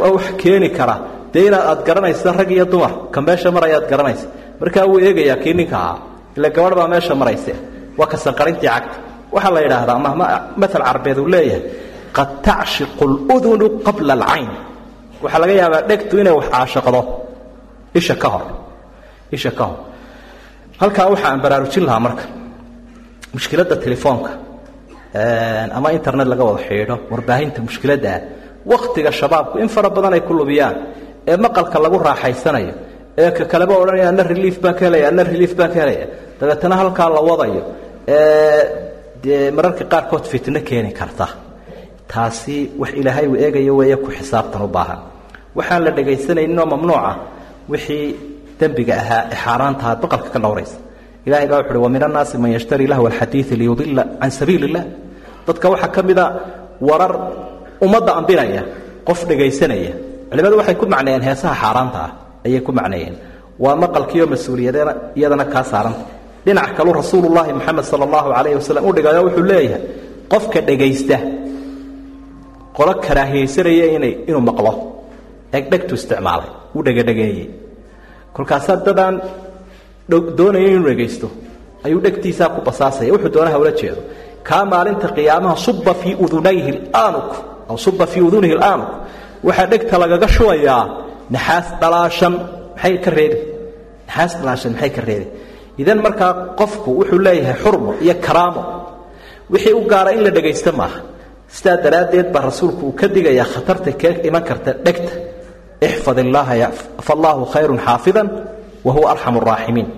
waa 0.00 0.10
wax 0.16 0.26
keeni 0.40 0.68
kara. 0.78 0.96
Dee 1.32 1.46
inaad 1.48 1.64
aad 1.70 1.80
garanaysa 1.86 2.32
rag 2.38 2.50
iyo 2.56 2.64
dumar 2.72 2.92
ka 3.14 3.18
meesha 3.26 3.48
marayaad 3.56 3.84
garanaysa. 3.90 4.26
Markaa 4.60 4.84
wuu 4.90 4.98
eegayaa 5.06 5.36
kii 5.42 5.54
ninka 5.58 5.76
ahaa 5.76 5.98
ila 6.36 6.48
gabadh 6.56 6.74
baa 6.78 6.88
meesha 6.92 7.14
maraysa. 7.20 7.52
Waa 7.98 8.06
ka 8.12 8.16
sanqarintii 8.24 8.68
cagta. 8.68 8.96
Waxaa 9.34 9.52
la 9.56 9.60
yidhaahdaa 9.64 9.98
maal 9.98 10.68
carbeed 10.86 11.18
uu 11.22 11.28
leeyahay 11.34 11.62
qad 12.16 12.28
tacshiqu 12.46 13.02
اludunu 13.08 13.66
qabla 13.86 14.12
alcayn. 14.18 14.48
Waxaa 15.22 15.40
laga 15.42 15.52
yaabaa 15.60 15.82
dhegtu 15.88 16.14
inay 16.22 16.34
wax 16.38 16.46
caashaqdo. 16.54 17.00
Isha 17.98 18.14
ka 18.22 18.28
hor. 18.32 18.44
Isha 19.36 19.50
ka 19.58 19.64
hor. 19.68 19.78
Halkaa 20.80 21.06
waxa 21.12 21.26
aan 21.30 21.40
baraarujin 21.44 21.84
lahaa 21.88 22.00
marka. 22.06 22.24
Mushkiladda 23.34 23.76
telefoonka 23.84 24.30
ama 25.76 25.88
internet 25.98 26.26
laga 26.32 26.44
wada 26.48 26.60
xidhiidho 26.68 26.96
warbaahinta 27.12 27.58
mushkiladdaa 27.66 28.18
wakhtiga 28.72 29.10
shabaabku 29.20 29.56
in 29.62 29.68
fara 29.74 29.88
badan 29.96 30.12
ay 30.16 30.20
ku 30.28 30.32
lubiyaan 30.40 30.76
ee 31.30 31.36
maqalka 31.44 31.76
lagu 31.84 31.96
raaxaysanayo 32.08 32.74
ee 33.22 33.30
ka 33.36 33.44
kaleba 33.52 33.74
odhanaya 33.82 34.08
ana 34.12 34.22
relief 34.32 34.56
baan 34.62 34.74
ka 34.78 34.82
helaya 34.86 35.06
ana 35.12 35.22
relief 35.32 35.52
baan 35.58 35.70
ka 35.74 35.78
helaya 35.82 36.06
dabeetana 36.40 36.74
halkaa 36.80 37.08
la 37.16 37.20
wadayo 37.28 37.62
ee 38.08 38.60
dee 39.24 39.50
mararka 39.56 39.84
qaarkood 39.92 40.24
fitno 40.32 40.60
keeni 40.68 40.92
karta. 41.00 41.26
Taasi 42.12 42.56
wax 42.80 42.90
ilaahay 43.00 43.26
uu 43.32 43.36
eegayo 43.44 43.72
weeye 43.80 43.96
ku 44.04 44.08
xisaabtan 44.18 44.62
u 44.66 44.68
baahan. 44.76 44.98
Waxaan 45.58 45.80
la 45.86 45.90
dhegaysanayninoo 45.96 46.66
mamnuuca 46.72 47.12
wixii 47.72 48.06
dembiga 48.60 48.94
ahaa 49.02 49.22
ee 49.32 49.36
xaaraantaha 49.44 49.92
baqalka 50.02 50.28
ka 50.34 50.38
dhowraysa 50.44 50.76
ilahay 51.26 51.46
baa 51.50 51.58
wuxu 51.62 51.72
uhi 51.74 51.82
wa 51.86 51.90
min 51.94 52.02
annaasi 52.08 52.34
man 52.42 52.50
yashtari 52.56 52.86
lahwa 52.92 53.08
alxadiidi 53.10 53.54
liyudila 53.60 54.02
can 54.20 54.30
sabiili 54.38 54.64
illah 54.68 54.84
dadka 55.46 55.66
waxaa 55.72 55.90
ka 55.96 56.00
mida 56.08 56.24
warar 56.88 57.12
ummadda 57.84 58.12
ambinaya 58.20 58.62
qof 59.08 59.20
dhegaysanaya 59.30 59.92
culimadu 60.30 60.56
waxay 60.60 60.76
ku 60.80 60.86
macneeyeen 60.94 61.22
heesaha 61.28 61.54
xaaraanta 61.62 61.98
ah 62.06 62.10
ayay 62.46 62.60
ku 62.66 62.72
macneeyeen 62.78 63.14
waa 63.64 63.76
maqalkiiyo 63.82 64.24
mas'uuliyadena 64.34 64.92
iyadana 65.18 65.44
kaa 65.54 65.64
saaranta 65.72 66.04
dhinac 66.46 66.70
kaluu 66.76 66.94
rasuulullaahi 67.00 67.50
moxamed 67.58 67.84
sala 67.90 68.02
allahu 68.08 68.28
calayhi 68.36 68.56
wasalam 68.60 68.82
u 68.88 68.92
dhigayo 68.96 69.20
wuxuu 69.26 69.44
leeyahay 69.52 69.82
qofka 70.32 70.58
dhegaysta 70.68 71.16
qolo 72.76 72.92
karaahiyaysanaya 73.06 73.86
inay 73.96 74.12
inuu 74.28 74.42
maqlo 74.50 74.72
egdhegtu 75.58 75.92
isticmaalay 76.00 76.50
wuu 76.74 76.82
dhegadhegeeyey 76.86 77.46
kolkaasaa 78.36 78.76
dadaan 78.86 79.14
doonaya 80.38 80.68
inuu 80.74 80.88
dhegaysto. 80.90 81.28
Ayuu 81.84 82.00
dhegtiisaa 82.04 82.48
ku 82.54 82.60
basaasaya. 82.68 83.12
Wuxuu 83.14 83.32
doonaha 83.34 83.58
ula 83.62 83.72
jeedo. 83.80 84.00
Kaa 84.48 84.64
maalinta 84.64 85.08
qiyaamaha 85.16 85.56
suba 85.56 85.92
fii 86.00 86.14
udunayhi 86.24 86.72
aanuk. 87.02 87.30
Aw 87.70 87.76
suba 87.84 88.06
fii 88.12 88.22
udunihi 88.28 88.56
aanuk. 88.70 88.90
Waxaa 89.46 89.66
dhegta 89.72 89.94
lagaga 90.02 90.28
shubayaa 90.34 90.82
naxaas 91.34 91.66
dhalaashan 91.80 92.34
maxay 92.74 92.94
ka 93.04 93.10
reebi 93.16 93.38
naxaas 94.08 94.32
dhalaashan 94.40 94.72
maxay 94.74 94.90
ka 94.96 95.02
reebi 95.08 95.26
idan 95.82 95.98
markaa 96.06 96.32
qofku 96.60 96.90
wuxuu 96.98 97.18
leeyahay 97.26 97.56
xurmo 97.62 97.90
iyo 98.04 98.14
karaamo. 98.26 98.62
Wixii 99.52 99.74
u 99.74 99.82
gaara 99.90 100.10
in 100.16 100.22
la 100.26 100.30
dhegaysto 100.36 100.70
maaha. 100.80 101.00
Sidaa 101.56 101.76
daraaddeed 101.84 102.28
baa 102.34 102.42
rasuulku 102.48 102.82
uu 102.86 102.92
ka 103.00 103.06
digayaa 103.14 103.44
khatarta 103.52 103.90
kee 104.00 104.12
iman 104.28 104.44
karta 104.48 104.70
dhegta. 104.84 105.12
Ixfad 105.86 106.18
illaaha 106.24 106.54
fallaahu 107.06 107.42
khayrun 107.52 107.78
xaafidan 107.86 108.28
wa 108.86 108.90
huwa 108.96 109.08
arxamu 109.14 109.38
araaximiin 109.42 109.88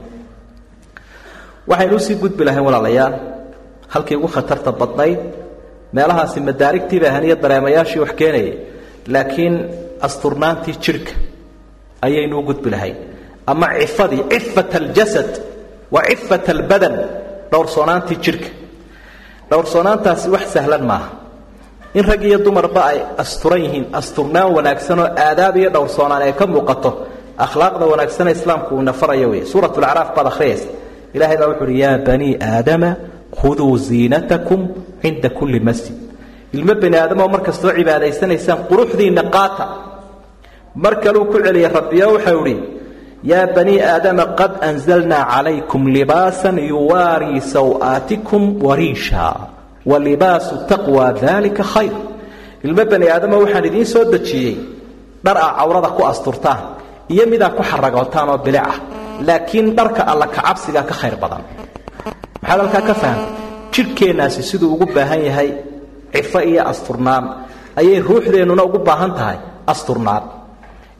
waxaynu 1.70 1.96
u 1.96 2.00
sii 2.06 2.14
gudbi 2.22 2.42
lahayn 2.46 2.64
walaalayaal 2.68 3.14
halkii 3.94 4.16
ugu 4.18 4.28
khatarta 4.34 4.70
badnayd 4.80 5.18
meelahaasi 5.96 6.38
madaarigtii 6.48 7.00
bay 7.02 7.08
ahaan 7.10 7.24
iyo 7.28 7.36
dareemayaashii 7.44 8.00
wax 8.04 8.12
keenayay 8.20 8.50
laakiin 9.14 9.54
asturnaantii 10.06 10.76
jidhka 10.84 11.12
ayaynu 12.06 12.34
u 12.38 12.42
gudbi 12.48 12.68
lahayn 12.74 12.96
ama 13.52 13.66
cifadii 13.80 14.22
cifat 14.32 14.70
aljasad 14.80 15.30
wa 15.94 16.00
cifat 16.08 16.44
albadan 16.54 16.94
dhowrsoonaantii 17.52 18.18
jidhka 18.24 18.48
dhowrsoonaantaasi 19.50 20.26
wax 20.34 20.44
sahlan 20.54 20.84
maaha 20.90 21.08
in 21.98 22.04
rag 22.10 22.22
iyo 22.28 22.38
dumarba 22.46 22.82
ay 22.92 22.98
asturan 23.22 23.60
yihiin 23.64 23.86
asturnaan 23.98 24.48
wanaagsan 24.56 24.98
oo 25.04 25.08
aadaab 25.26 25.54
iyo 25.60 25.70
dhowrsoonaan 25.74 26.22
ay 26.26 26.32
ka 26.40 26.44
muuqato 26.52 26.90
akhlaaqda 27.38 27.86
wanaagsane 27.86 28.30
islaamku 28.30 28.74
uuna 28.74 28.92
farayo 28.92 29.30
wey 29.30 29.44
suurat 29.44 29.76
lacraaf 29.76 30.14
baad 30.16 30.26
akhriyaysa 30.26 30.68
ilahay 31.14 31.36
baa 31.36 31.48
wuxu 31.52 31.64
uhi 31.64 31.80
yaa 31.80 31.98
banii 31.98 32.36
aadama 32.40 32.96
khuduu 33.40 33.76
ziinatakum 33.78 34.68
cinda 35.02 35.28
kulli 35.30 35.60
masjid. 35.60 35.96
Ilmo 36.54 36.74
bani 36.74 36.96
aadamoo 36.96 37.28
mar 37.28 37.42
kastoo 37.42 37.72
cibaadaysanaysaan 37.78 38.66
quruxdiinna 38.70 39.22
qaata 39.34 39.64
mar 40.74 40.94
kaluu 41.02 41.24
ku 41.32 41.42
celiyay 41.42 41.72
rabbiyo 41.78 42.06
waxau 42.14 42.46
idhi 42.46 42.62
yaa 43.30 43.46
banii 43.56 43.80
aadama 43.82 44.24
qad 44.38 44.52
anzalnaa 44.68 45.24
calaykum 45.32 45.88
libaasan 45.96 46.58
yuwaarii 46.58 47.40
saw'aatikum 47.40 48.62
wa 49.90 49.98
libaasu 49.98 50.54
taqwa 50.70 51.12
daalika 51.12 51.62
khayr. 51.62 51.94
Ilmo 52.64 52.84
bani 52.92 53.10
aadama 53.10 53.36
waxaan 53.42 53.64
idiin 53.64 53.86
soo 53.86 54.04
dejiyey 54.12 54.56
dhar 55.24 55.36
aa 55.36 55.50
cawrada 55.58 55.88
ku 55.96 56.02
asturtaan 56.06 56.60
iyo 57.12 57.24
midaa 57.32 57.50
ku 57.56 57.62
xaragootaan 57.62 58.28
oo 58.32 58.38
bilic 58.38 58.62
ah. 58.72 58.76
Laakiin 59.26 59.76
dharka 59.76 60.02
alla 60.10 60.26
kacabsigaa 60.26 60.82
ka 60.90 60.94
khayr 61.00 61.16
badan. 61.22 61.42
Maxaad 62.42 62.60
halkaa 62.60 62.82
ka 62.88 62.94
fahamtay 62.94 63.30
jidhkeennaasi 63.74 64.42
siduu 64.42 64.74
ugu 64.74 64.86
baahan 64.96 65.20
yahay 65.28 65.48
cifo 66.14 66.38
iyo 66.50 66.62
asturnaan 66.72 67.24
ayay 67.80 67.98
ruuxdeennuna 68.08 68.62
ugu 68.68 68.78
baahan 68.88 69.12
tahay 69.18 69.38
asturnaan 69.72 70.22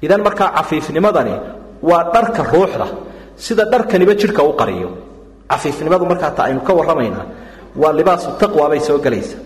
idan 0.05 0.21
markaa 0.27 0.51
cafiifnimadani 0.59 1.35
waa 1.89 2.03
dharka 2.15 2.43
ruuxda. 2.53 2.87
Sida 3.45 3.65
dharkaniba 3.73 4.15
jidhka 4.21 4.43
u 4.43 4.53
qariyo. 4.61 4.89
Cafiifnimadu 5.51 6.05
markaa 6.07 6.31
ta 6.37 6.43
aynu 6.47 6.61
ka 6.67 6.73
warramaynaa. 6.79 7.27
Waa 7.81 7.93
libaasu 7.99 8.29
taqwa 8.41 8.69
bay 8.71 8.81
soo 8.81 8.99
gelaysa 9.05 9.37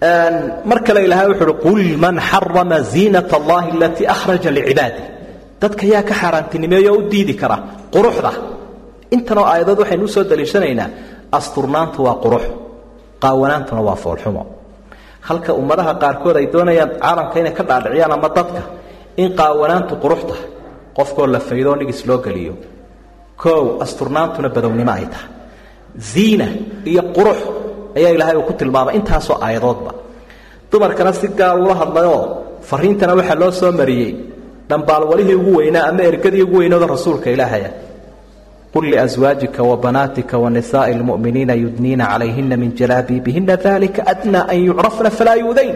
mar 0.00 0.78
kale 0.84 1.04
ilaahay 1.06 1.28
wuxu 1.32 1.44
uhi 1.44 1.54
qul 1.64 1.96
man 2.04 2.16
xarama 2.20 2.80
ziinat 2.92 3.32
allahi 3.32 3.70
alatii 3.76 4.06
akhraja 4.14 4.50
licibaadi 4.56 5.02
dadka 5.60 5.84
yaa 5.92 6.02
ka 6.02 6.14
xaaraantinimeeyo 6.20 6.90
o 6.94 6.98
u 6.98 7.02
diidi 7.10 7.34
kara 7.40 7.56
quruxda. 7.94 8.32
Intanoo 9.10 9.44
aayadood 9.44 9.78
waxaynu 9.82 10.04
u 10.04 10.08
soo 10.08 10.24
daliishanaynaa 10.30 10.88
asturnaantu 11.38 11.98
waa 12.06 12.16
qurux 12.24 12.44
qaawanaantuna 13.22 13.80
waa 13.88 13.96
foolxumo. 14.04 14.42
Halka 15.28 15.50
ummadaha 15.60 15.92
qaarkood 16.02 16.36
ay 16.40 16.46
doonayaan 16.54 16.90
caalamka 17.02 17.36
inay 17.40 17.52
ka 17.58 17.62
dhaadhiciyaan 17.68 18.12
ama 18.16 18.28
dadka 18.36 18.60
in 19.22 19.28
qaawanaantu 19.40 19.92
qurux 20.02 20.20
qofkoo 20.96 21.26
la 21.34 21.40
faydoo 21.48 21.74
nigis 21.80 22.00
loo 22.08 22.18
geliyo. 22.26 22.54
Koow 23.42 23.64
asturnaantuna 23.84 24.48
badownimo 24.56 24.92
ay 24.98 25.06
tahay. 25.12 25.28
Ziina 26.10 26.46
iyo 26.90 27.02
qurux 27.16 27.38
ayaa 27.98 28.10
ilaahay 28.16 28.36
uu 28.40 28.46
ku 28.48 28.52
tilmaamay 28.60 28.94
intaasoo 28.98 29.36
aayadoodba. 29.46 29.90
Dumarkana 30.70 31.12
si 31.20 31.28
gaar 31.38 31.56
ula 31.64 31.74
hadlayoo 31.80 32.22
fariintana 32.68 33.12
waxaa 33.18 33.38
loo 33.42 33.50
soo 33.60 33.72
mariyey. 33.80 34.12
Dhambaalwalihii 34.70 35.34
ugu 35.40 35.52
weynaa 35.58 35.84
ama 35.90 36.02
ergadii 36.10 36.42
ugu 36.46 36.56
weynooda 36.60 36.86
rasuulka 36.94 37.28
ilaahaya 37.34 37.70
qul 38.74 38.84
liaswaajika 38.92 39.60
wabanaatika 39.70 40.34
wanisaa'i 40.44 40.94
lmu'miniina 41.00 41.54
yudniina 41.62 42.04
calayhina 42.12 42.56
min 42.62 42.70
jalaabiibihina 42.78 43.54
dalika 43.64 44.00
adnaa 44.12 44.44
an 44.52 44.58
yucrafna 44.68 45.10
falaa 45.18 45.34
yuudayn. 45.42 45.74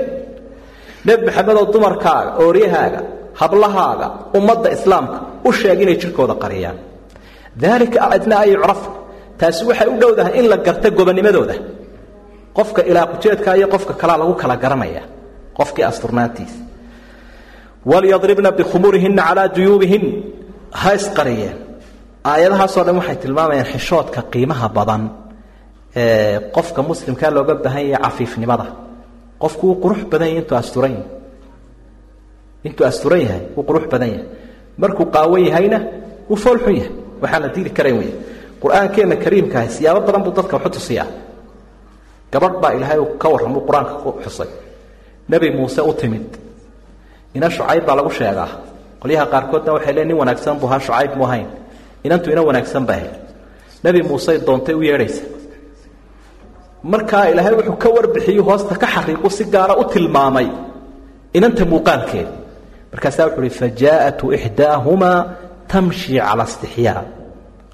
Nebi 1.07 1.23
maxamedoo 1.27 1.67
dumarkaaga 1.75 2.31
ooryahaaga 2.45 3.01
hablahaaga 3.41 4.07
ummadda 4.39 4.69
islaamka 4.77 5.19
u 5.49 5.53
sheeg 5.59 5.79
inay 5.85 5.97
jidhkooda 6.03 6.35
qariyaan. 6.43 6.77
Daalika 7.63 7.99
adnaa 8.17 8.41
an 8.45 8.49
yucrafna. 8.55 8.93
Taasi 9.39 9.63
waxay 9.71 9.89
u 9.89 9.97
dhowdahay 10.03 10.33
in 10.41 10.47
la 10.53 10.57
garta 10.67 10.89
gobonimadooda 10.99 11.55
qofka 12.61 12.81
ilaa 12.91 13.07
iyo 13.59 13.67
qofka 13.75 13.93
kalaa 14.01 14.19
lagu 14.23 14.35
kala 14.43 14.57
garanaya 14.63 15.03
qofkii 15.59 15.85
asturnaantiisa 15.91 16.59
walyadribna 17.91 18.51
bikhumurihina 18.59 19.23
calaa 19.29 19.49
juyuubihin. 19.57 20.05
Ha 20.71 20.91
isqariyeen. 20.99 21.57
Aayadahaasoo 22.25 22.85
dhan 22.87 22.97
waxay 23.01 23.17
tilmaamayaan 23.23 23.67
xishoodka 23.73 24.21
qiimaha 24.33 24.69
badan 24.77 25.03
ee 25.97 26.39
qofka 26.57 26.81
muslimkaa 26.91 27.31
looga 27.37 27.55
baahan 27.65 27.85
yahay 27.93 28.03
cafiifnimada. 28.05 28.67
Qofku 29.43 29.63
wuu 29.67 29.81
qurux 29.83 30.01
badan 30.13 30.29
yahay 30.29 30.43
intuu 30.43 30.57
asturan 30.63 30.93
yahay. 30.93 31.09
Intuu 32.67 32.87
asturan 32.91 33.21
yahay 33.27 33.43
wuu 33.57 33.65
qurux 33.69 33.85
badan 33.93 34.09
yahay. 34.13 34.25
Markuu 34.81 35.07
qaawan 35.15 35.43
yahayna 35.49 35.79
wuu 36.29 36.37
foolxun 36.45 36.75
yahay. 36.81 36.93
Waxaan 37.23 37.43
la 37.43 37.49
diili 37.55 37.71
karayn 37.79 37.97
wey 38.01 38.11
qur'aankeenna 38.63 39.17
kariimkaah 39.25 39.67
siyaabo 39.77 40.01
badan 40.07 40.23
buu 40.25 40.33
dadka 40.39 40.55
waxu 40.57 40.71
tusiyaa 40.77 41.07
gabadh 42.33 42.57
baa 42.63 42.73
ilaahay 42.77 42.99
ka 43.23 43.27
warramuu 43.33 43.63
qur'aanka 43.69 43.95
ku 44.03 44.09
xusay. 44.25 44.51
Nebi 45.31 45.49
muuse 45.57 45.81
u 45.81 45.93
timid. 46.01 46.27
Ina 47.37 47.49
shucayb 47.51 47.85
baa 47.87 47.97
lagu 47.99 48.11
sheegaa. 48.19 48.49
Qolyaha 49.03 49.27
qaarkoodna 49.33 49.73
waxay 49.77 49.93
leen 49.97 50.09
nin 50.09 50.17
wanaagsan 50.21 50.55
buu 50.61 50.67
ahaa 50.69 50.81
shucayb 50.87 51.13
mu 51.19 51.25
ahayn. 51.29 51.49
Inantu 52.07 52.27
ina 52.33 52.43
wanaagsan 52.49 52.85
ba 52.89 52.93
ahayd 52.99 53.15
nebi 53.85 54.01
muusey 54.09 54.37
doontay 54.47 54.75
u 54.75 54.83
yeedhaysa. 54.89 55.25
Markaa 56.93 57.25
ilaahay 57.33 57.55
wuxuu 57.59 57.77
ka 57.83 57.89
warbixiyu 57.97 58.43
hoosta 58.49 58.75
ka 58.83 58.87
xariiqu 58.95 59.29
si 59.37 59.45
gaara 59.55 59.75
u 59.77 59.85
tilmaamay 59.93 60.49
inanta 61.37 61.65
muuqaalkeeda 61.73 62.33
markaasaa 62.93 63.27
wuxuu 63.27 63.41
uhi 63.43 63.51
fajaa'atu 63.61 64.27
ixdaahumaa 64.37 65.19
tamshi 65.71 66.13
cala 66.27 66.45
istixyaa. 66.51 67.03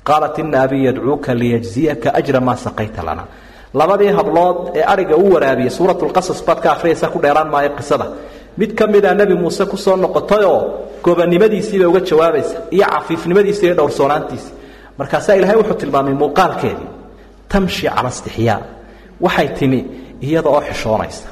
Qaalat 0.08 0.36
ina 0.42 0.58
abii 0.64 0.84
yadcuuka 0.88 1.30
liyajziyaka 1.40 2.08
ajra 2.18 2.40
maa 2.46 2.56
saqayta 2.64 3.02
lana 3.08 3.24
labadii 3.78 4.12
hablood 4.18 4.58
ee 4.78 4.82
ariga 4.92 5.16
u 5.16 5.24
waraabiyey 5.34 5.70
suuratulqasas 5.76 6.40
baad 6.46 6.60
ka 6.64 6.68
akhriyaysa 6.74 7.06
ku 7.12 7.18
dheeraan 7.24 7.48
maayo 7.54 7.70
qisada. 7.78 8.06
Mid 8.60 8.70
ka 8.78 8.84
mida 8.92 9.10
nebi 9.20 9.34
muuse 9.42 9.64
ku 9.70 9.76
soo 9.84 9.96
noqotayoo 10.04 10.60
gobonnimadiisiibay 11.04 11.86
uga 11.90 12.00
jawaabaysa 12.10 12.56
iyo 12.76 12.86
cafiifnimadiisa 12.94 13.62
iyo 13.66 13.74
dhowrsoonaantiisa 13.78 14.50
markaasaa 14.98 15.34
ilaahay 15.38 15.56
wuxuu 15.60 15.74
tilmaamay 15.82 16.14
muuqaalkeedii 16.22 16.88
tamshi 17.52 17.86
cala 17.94 18.08
istixyaa. 18.14 18.58
Waxay 19.24 19.48
timi 19.58 19.78
iyada 20.26 20.48
oo 20.54 20.60
xishoonaysa. 20.68 21.28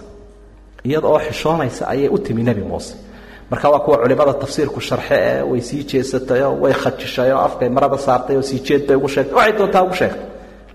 Iyada 0.89 1.07
oo 1.13 1.19
xishoonaysa 1.27 1.83
ayay 1.93 2.09
u 2.09 2.19
timi 2.19 2.43
nebi 2.49 2.61
muuse. 2.71 2.95
Marka 3.51 3.69
waa 3.73 3.79
kuwa 3.85 3.97
culimada 4.03 4.33
tafsiirku 4.43 4.81
sharxe 4.89 5.15
ee 5.29 5.43
way 5.51 5.61
sii 5.69 5.83
jeesatayoo 5.91 6.55
way 6.63 6.73
khajishayoo 6.83 7.39
afkay 7.47 7.69
marada 7.77 7.99
saartay 8.07 8.37
oo 8.37 8.43
sii 8.49 8.61
jeed 8.67 8.83
bay 8.89 8.97
ugu 8.97 9.09
sheegtay 9.15 9.35
waxay 9.39 9.53
doontaa 9.59 9.83
ugu 9.87 9.95
sheegtay 10.01 10.23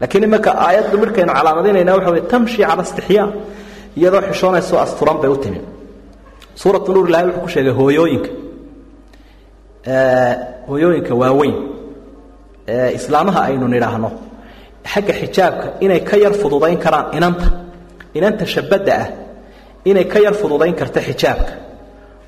laakiin 0.02 0.24
imanka 0.28 0.52
aayaddu 0.66 0.96
midhkaynu 1.02 1.32
calaamadinayna 1.38 1.92
waxa 1.98 2.12
wey 2.16 2.22
tamshi 2.32 2.58
cala 2.68 2.84
istixyaa. 2.88 3.28
Iyadoo 4.00 4.22
xishoonaysaoo 4.32 4.82
asturan 4.86 5.18
bay 5.22 5.30
u 5.30 5.38
timi 5.44 5.60
suuratu 6.62 6.90
nuur 6.94 7.08
ilahay 7.10 7.26
wuxuu 7.28 7.42
ku 7.44 7.50
sheegay 7.54 7.74
hooyooyinka. 7.80 8.30
Hooyooyinka 10.70 11.14
waaweyn. 11.22 11.56
Islaamaha 12.98 13.40
aynu 13.50 13.68
nidhaahno 13.74 14.10
xagga 14.92 15.14
xijaabka 15.22 15.68
inay 15.86 16.02
ka 16.10 16.16
yar 16.24 16.34
fududayn 16.42 16.78
karaan 16.84 17.06
inanta. 17.18 17.48
Inanta 18.18 18.46
shabadda 18.54 18.94
ah 19.04 19.08
inay 19.90 20.06
ka 20.12 20.20
yar 20.26 20.34
fududayn 20.42 20.76
karta 20.80 21.00
xijaabka. 21.08 21.54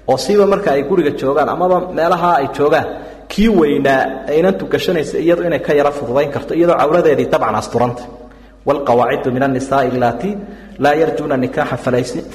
Oo 0.10 0.18
siiba 0.24 0.46
marka 0.54 0.70
ay 0.76 0.84
guriga 0.90 1.12
joogaan 1.20 1.50
amaba 1.56 1.78
meelaha 1.98 2.30
ay 2.42 2.48
joogaan 2.58 2.88
kii 3.32 3.50
weynaa 3.60 4.02
ee 4.30 4.36
inantu 4.42 4.64
gashanaysa 4.74 5.16
iyadu 5.26 5.42
inay 5.48 5.60
ka 5.68 5.72
yara 5.80 5.92
fududayn 5.98 6.30
karto 6.36 6.52
iyadoo 6.60 6.78
cawradeedii 6.82 7.28
dabcan 7.34 7.56
asturanta. 7.62 8.04
Waalqawaacidu 8.68 9.30
min 9.36 9.44
annisaai 9.48 9.88
allatii 9.96 10.34
laa 10.84 10.94
yarjuuna 11.02 11.36
nikaaxa 11.44 11.78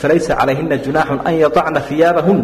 falaysa 0.01 0.33
calayhina 0.41 0.77
junaaxun 0.85 1.21
an 1.29 1.35
yadacna 1.43 1.81
iyaabahun 1.95 2.41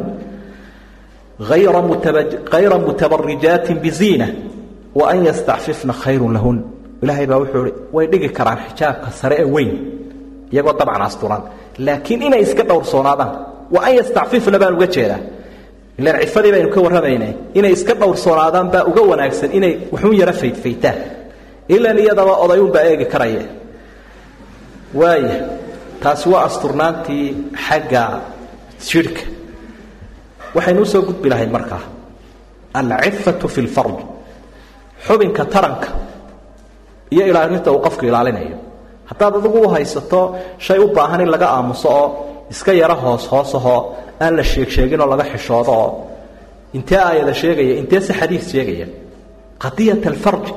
hayra 1.50 2.78
mutabarijaatin 2.86 3.76
biziina 3.84 4.26
wa 4.98 5.04
an 5.12 5.18
yastacfifna 5.28 5.92
khayrun 6.02 6.32
lahun. 6.36 6.56
Ilaahay 7.02 7.26
baa 7.30 7.38
wuxuu 7.42 7.64
ihi 7.66 7.74
way 7.96 8.06
dhigi 8.12 8.28
karaan 8.38 8.58
xijaabka 8.68 9.08
sare 9.20 9.36
ee 9.42 9.44
weyn 9.54 9.70
iyagoo 10.52 10.74
dabcan 10.80 11.02
asturan 11.08 11.42
laakiin 11.86 12.20
inay 12.26 12.42
iska 12.46 12.62
dhowrsoonaadaan 12.68 13.30
wa 13.74 13.80
an 13.86 13.92
yastacfifna 13.98 14.58
baan 14.62 14.74
uga 14.78 14.86
jeedaa 14.94 15.20
ilaan 15.98 16.20
cifadii 16.24 16.52
baynu 16.54 16.68
ka 16.74 16.80
warramaynay. 16.84 17.32
Inay 17.58 17.72
iska 17.76 17.94
dhowrsoonaadaan 18.00 18.68
baa 18.72 18.84
uga 18.90 19.02
wanaagsan 19.10 19.50
inay 19.58 19.72
waxuun 19.92 20.16
yaro 20.20 20.32
faydfaytaan 20.40 20.98
ilan 21.74 21.98
iyadaba 22.02 22.32
odayuunbaa 22.44 22.84
eegi 22.90 23.06
karaya 23.12 23.44
waaya 25.00 25.36
taasi 26.02 26.26
waa 26.32 26.44
asturnaantii 26.48 27.26
xagga 27.66 28.02
jidhka 28.88 29.22
waxaynu 30.56 30.80
u 30.82 30.86
soo 30.92 31.02
gudbi 31.08 31.28
lahayd 31.32 31.50
markaa 31.56 31.82
alcifatu 32.78 33.46
fi 33.54 33.60
lfarj 33.68 33.96
xubinka 35.06 35.44
taranka 35.54 35.88
iyo 37.14 37.24
ilaalinta 37.30 37.68
uu 37.72 37.80
qofku 37.86 38.04
ilaalinayo. 38.10 38.56
Haddaad 39.10 39.34
adigu 39.38 39.58
u 39.66 39.68
haysato 39.74 40.20
shay 40.58 40.78
u 40.78 40.86
baahan 40.96 41.20
in 41.24 41.30
laga 41.34 41.46
aamuso 41.56 41.88
oo 42.00 42.06
iska 42.52 42.72
yaro 42.80 42.94
hoos 43.04 43.24
hoosahoo 43.32 43.80
aan 44.24 44.32
la 44.38 44.42
sheeg 44.50 44.68
sheeginoo 44.76 45.06
laga 45.12 45.24
xishoodo. 45.32 45.72
Oo 45.82 45.88
intee 46.76 46.98
aayada 47.08 47.34
sheegaya 47.40 47.74
intee 47.80 48.00
xadiis 48.18 48.44
sheegaya? 48.52 48.86
Qadiyat 49.62 50.02
alfarji 50.12 50.52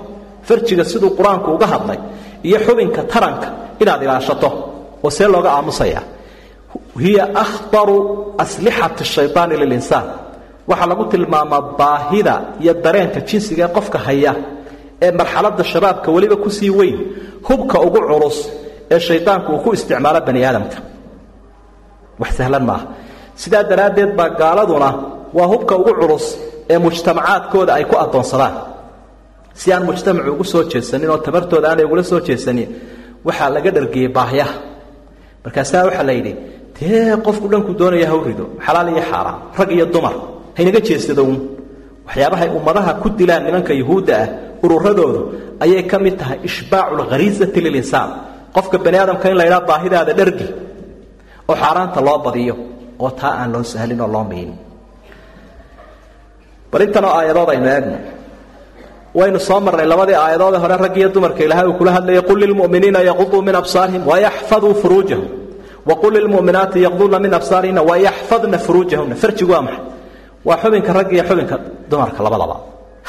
farjiga 0.47 0.83
siduu 0.91 1.09
qur'aanku 1.17 1.47
uga 1.55 1.67
hadlay 1.73 1.99
iyo 2.47 2.57
xubinka 2.65 3.01
taranka 3.13 3.47
inaad 3.81 4.01
ilaashato 4.05 4.49
oo 5.05 5.09
see 5.17 5.27
looga 5.33 5.49
aamusaya. 5.57 6.01
Hiya 7.03 7.25
akhtaru 7.43 7.97
aslixati 8.43 9.03
shayطaani 9.15 9.55
lilinsaan. 9.61 10.07
Waxaa 10.69 10.87
lagu 10.91 11.03
tilmaamaa 11.11 11.61
baahida 11.79 12.35
iyo 12.63 12.73
dareenka 12.85 13.19
jinsiga 13.29 13.63
ee 13.67 13.73
qofka 13.77 13.97
haya 14.07 14.33
ee 15.05 15.11
marxaladda 15.19 15.63
shabaabka 15.71 16.07
weliba 16.15 16.35
ku 16.43 16.49
sii 16.57 16.69
weyn 16.79 16.97
hubka 17.47 17.77
ugu 17.87 17.99
culus 18.09 18.37
ee 18.93 18.99
shaydaanku 19.07 19.49
uu 19.53 19.59
ku 19.63 19.69
isticmaalo 19.77 20.19
bani 20.27 20.41
aadamka 20.49 20.77
wax 22.21 22.31
sahlan 22.39 22.63
maaha 22.69 22.85
sidaa 23.41 23.63
daraaddeed 23.71 24.11
baa 24.19 24.29
gaaladuna 24.41 24.89
waa 25.37 25.47
hubka 25.53 25.73
ugu 25.81 25.93
culus 26.01 26.25
ee 26.73 26.77
mujtamacaadkooda 26.85 27.71
ay 27.77 27.83
ku 27.89 27.95
addoonsadaan. 28.03 28.53
Si 29.59 29.67
aan 29.73 29.83
mujtamacu 29.89 30.29
ugu 30.35 30.43
soo 30.51 30.63
jeesanin 30.71 31.09
oo 31.13 31.17
tabartooda 31.25 31.67
aanay 31.71 31.85
ugula 31.87 32.03
soo 32.11 32.19
jeesanin 32.27 32.69
waxaa 33.27 33.49
laga 33.55 33.69
dhargiyey 33.75 34.09
baahyaha 34.17 34.55
markaasaa 35.43 35.83
waxaa 35.87 36.05
la 36.09 36.13
yidhi 36.17 36.33
dee 36.77 37.15
qofku 37.25 37.45
dhanku 37.51 37.71
doonaya 37.79 38.07
haw 38.11 38.19
rido. 38.27 38.45
Xalaal 38.65 38.87
iyo 38.93 39.01
xaaraan 39.11 39.37
rag 39.59 39.69
iyo 39.75 39.85
dumar 39.93 40.15
haynaga 40.57 40.79
jeestada 40.87 41.21
uun. 41.27 41.37
Waxyaabahay 42.07 42.49
ummadaha 42.57 42.91
ku 43.01 43.07
dilaan 43.19 43.43
nimanka 43.47 43.73
yuhuudda 43.81 44.13
ah 44.23 44.27
ururadoodu 44.63 45.21
ayay 45.63 45.83
ka 45.91 45.97
mid 46.05 46.15
tahay 46.19 46.37
ishbaacu 46.47 46.93
lilinsaan 47.65 48.09
qofka 48.55 48.77
bani 48.85 48.97
aadamka 49.01 49.25
in 49.31 49.37
la 49.41 49.59
baahidaada 49.69 50.13
dhargi 50.19 50.47
oo 51.49 51.55
xaaraanta 51.61 51.99
loo 52.07 52.17
badiyo 52.25 52.55
oo 53.03 53.09
taa 53.19 53.33
aan 53.41 53.49
loo 53.53 53.63
sahlin 53.73 54.01
oo 54.01 54.09
loo 54.15 54.23
miinin 54.31 54.57
bal 56.71 56.81
intanoo 56.87 57.11
aayadood 57.19 57.49
aynu 57.53 57.67
eegno 57.75 57.97
waynu 59.19 59.39
soo 59.47 59.59
marnay 59.65 59.87
labadii 59.93 60.17
aayadoode 60.25 60.57
hore 60.63 60.75
rag 60.85 60.95
iyo 60.99 61.09
dumarka 61.15 61.41
ilaahay 61.45 61.67
uu 61.69 61.77
kula 61.79 61.91
hadlayay 61.97 62.21
qul 62.29 62.39
lilmu'miniina 62.43 62.99
yaquduu 63.09 63.41
min 63.47 63.55
absaarihim 63.61 64.03
wayaxfaduu 64.11 64.73
furuujahum 64.81 65.27
waqul 65.89 66.13
lilmu'minaati 66.17 66.77
yaqduuna 66.87 67.17
min 67.25 67.33
absaarihina 67.39 67.81
wayaxfadna 67.89 68.57
furuujahumna 68.65 69.15
farjigu 69.23 69.51
waa 69.55 69.61
maxay? 69.67 69.83
Waa 70.47 70.57
xubinka 70.63 70.91
ragga 70.97 71.13
iyo 71.17 71.23
xubinka 71.29 71.55
dumarka 71.91 72.19
labadaba. 72.25 72.55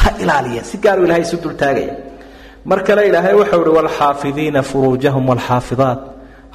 Ha 0.01 0.09
ilaaliya 0.23 0.63
si 0.71 0.77
gaaru 0.85 1.01
ilahay 1.07 1.23
isu 1.27 1.37
dultaagaya 1.45 1.95
mar 2.71 2.79
kale 2.87 3.01
ilaahay 3.11 3.35
wuxuu 3.41 3.63
ihi 3.67 3.73
waalxaafidiina 3.79 4.61
furuujahum 4.71 5.25
waalxaafidaat 5.31 6.01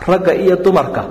ragga 0.09 0.33
iyo 0.43 0.55
dumarka 0.65 1.01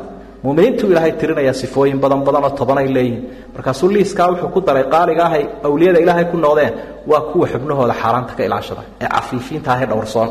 muminiintuu 0.43 0.88
ilaahay 0.93 1.12
tirinaya 1.20 1.53
sifooyin 1.53 1.99
badan 2.01 2.20
badan 2.26 2.45
oo 2.45 2.51
tobanay 2.61 2.88
leeyihiin 2.97 3.22
markaasuu 3.55 3.88
liiskaa 3.95 4.28
wuxuu 4.32 4.49
ku 4.55 4.61
daray 4.66 4.84
qaaliga 4.95 5.24
awliyada 5.68 5.99
ilaahay 6.05 6.24
ku 6.32 6.36
noqdeen 6.36 6.72
waa 7.11 7.20
kuwa 7.32 7.47
xubnahooda 7.53 7.95
xaaraanta 8.03 8.32
ka 8.38 8.43
ilaashada 8.49 8.82
ee 9.03 9.09
cafiifiinta 9.14 9.68
ahe 9.74 9.86
dhowrsoon. 9.91 10.30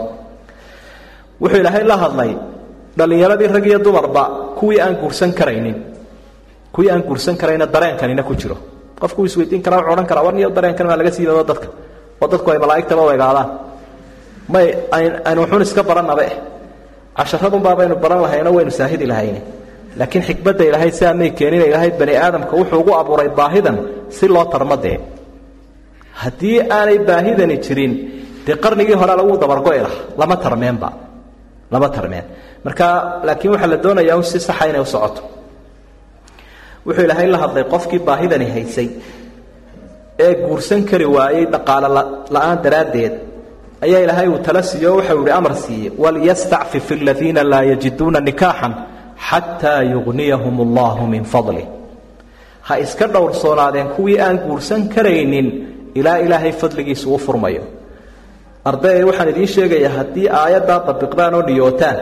Wuxuu 1.41 1.59
ilaahay 1.61 1.83
la 1.91 1.97
hadlay 2.03 2.31
dhallinyaradii 2.97 3.47
rag 3.55 3.65
iyo 3.69 3.79
dumarba 3.85 4.23
kuwii 4.59 4.79
aan 4.81 4.95
guursan 5.01 5.31
karaynin 5.39 5.77
kuwii 6.73 6.89
aan 6.93 7.01
guursan 7.07 7.35
karayna 7.41 7.65
dareenkanina 7.75 8.23
ku 8.23 8.33
jiro. 8.35 8.57
Qofku 9.01 9.25
isweydiin 9.25 9.61
karaa 9.65 9.77
wuxuu 9.79 9.93
odhan 9.93 10.07
karaa 10.09 10.23
war 10.25 10.33
niyo 10.33 10.49
dareenkan 10.57 10.87
maa 10.89 10.97
laga 10.97 11.11
siibado 11.11 11.43
dadka 11.51 11.67
oo 12.21 12.27
dadku 12.31 12.47
ay 12.51 12.57
malaa'igtaba 12.63 13.01
u 13.05 13.09
egaadaan. 13.15 13.47
May 14.53 14.67
aynu 15.29 15.41
wuxuun 15.43 15.61
iska 15.61 15.83
barannaba 15.89 16.23
eh. 16.29 16.33
Casharadunbaa 17.17 17.75
baran 18.03 18.21
lahayno 18.25 18.49
waynu 18.57 18.71
saahidi 18.71 19.05
lahayne 19.05 19.41
laakiin 19.99 20.23
xikmadda 20.29 20.63
ilaahay 20.69 20.91
siaa 20.99 21.13
may 21.19 21.29
keenina 21.39 21.65
ilaahay 21.69 21.91
bani 21.99 22.13
aadamka 22.25 22.53
wuxuu 22.59 22.79
ugu 22.81 22.91
abuuray 23.01 23.29
baahidan 23.39 23.75
si 24.17 24.25
loo 24.33 24.45
tarmadee 24.53 24.97
haddii 26.21 26.57
aanay 26.77 26.97
baahidani 27.09 27.55
jirin 27.65 27.93
dee 28.45 28.55
qarnigii 28.63 28.97
hore 29.01 29.13
lagu 29.19 29.33
dabargo'i 29.43 29.79
laha 29.85 29.97
lama 30.19 30.35
tarmeenba 30.45 30.89
lama 31.73 31.87
tarmeen. 31.95 32.25
Marka 32.65 32.85
laakiin 33.27 33.51
waxaa 33.53 33.69
la 33.73 33.77
doonayaa 33.83 34.15
un 34.19 34.23
si 34.31 34.39
saxa 34.47 34.65
inay 34.69 34.81
u 34.81 34.85
socoto. 34.93 35.21
Wuxuu 36.85 37.03
ilaahay 37.07 37.27
la 37.33 37.37
hadlay 37.43 37.63
qofkii 37.73 37.99
baahidani 38.07 38.45
haysay 38.55 38.89
ee 40.25 40.33
guursan 40.45 40.81
kari 40.89 41.05
waayey 41.15 41.45
dhaqaalo 41.53 41.87
la'aan 42.35 42.57
daraaddeed. 42.63 43.13
Ayaa 43.85 44.01
ilaahay 44.05 44.27
uu 44.33 44.39
tala 44.45 44.61
siiyo 44.69 44.91
waxau 44.99 45.19
ihi 45.23 45.31
amar 45.39 45.53
siiyey 45.63 45.91
waliyastacfif 46.03 46.85
aladiina 46.95 47.41
laa 47.51 47.63
yajiduuna 47.71 48.19
nikaaxan 48.29 48.73
xataa 49.27 49.81
yugniyahum 49.93 50.55
allahu 50.65 51.01
min 51.13 51.23
fadlih 51.33 51.65
ha 52.67 52.73
iska 52.85 53.05
dhowrsoonaadeen 53.15 53.87
kuwii 53.95 54.17
aan 54.25 54.37
guursan 54.45 54.81
karaynin 54.95 55.47
ilaa 55.99 56.17
ilaahay 56.25 56.51
fadligiisu 56.61 57.07
u 57.15 57.17
furmayo 57.25 57.63
ardayay 58.69 59.03
waxaan 59.09 59.29
idiin 59.33 59.47
sheegayaa 59.55 59.93
haddii 59.97 60.27
aayaddaa 60.41 60.79
dabiqdaan 60.87 61.33
oo 61.37 61.41
niyootaan 61.49 61.97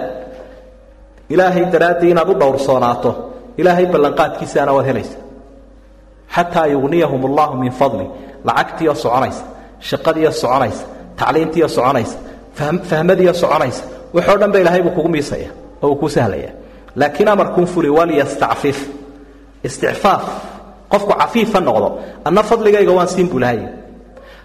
ilaahay 1.33 1.65
daraaddii 1.73 2.11
inaad 2.13 2.29
u 2.29 2.39
dhowrsoonaato 2.41 3.11
ilaahay 3.61 3.85
ballanqaadkiisaana 3.93 4.71
waad 4.77 4.85
helaysa 4.91 5.17
xataa 6.35 6.65
yugniyahum 6.75 7.21
allahu 7.29 7.53
min 7.63 7.71
fadli 7.79 8.05
lacagtiioo 8.47 8.95
soconaysa 9.03 9.43
shaqadiioo 9.89 10.31
soconaysa 10.43 10.83
tacliintiioo 11.19 11.69
soconaysa 11.77 12.15
fahmadiioo 12.89 13.33
soconaysa 13.43 13.83
waxoo 14.15 14.37
dhan 14.41 14.51
ba 14.53 14.59
ilahay 14.63 14.81
buu 14.85 14.93
kugu 14.97 15.09
miisaya 15.15 15.49
oo 15.83 15.87
uu 15.91 15.95
kuu 16.01 16.09
laakiin 16.99 17.27
amarkuun 17.33 17.67
fuli 17.73 17.89
walyastacfif 17.97 18.77
isticfaaf. 19.67 20.23
Qofku 20.91 21.13
cafiif 21.21 21.49
ha 21.55 21.59
noqdo. 21.67 21.87
Anna 22.27 22.41
fadligayga 22.49 22.91
waan 22.97 23.07
siin 23.13 23.27
buu 23.31 23.39
lahay 23.43 23.59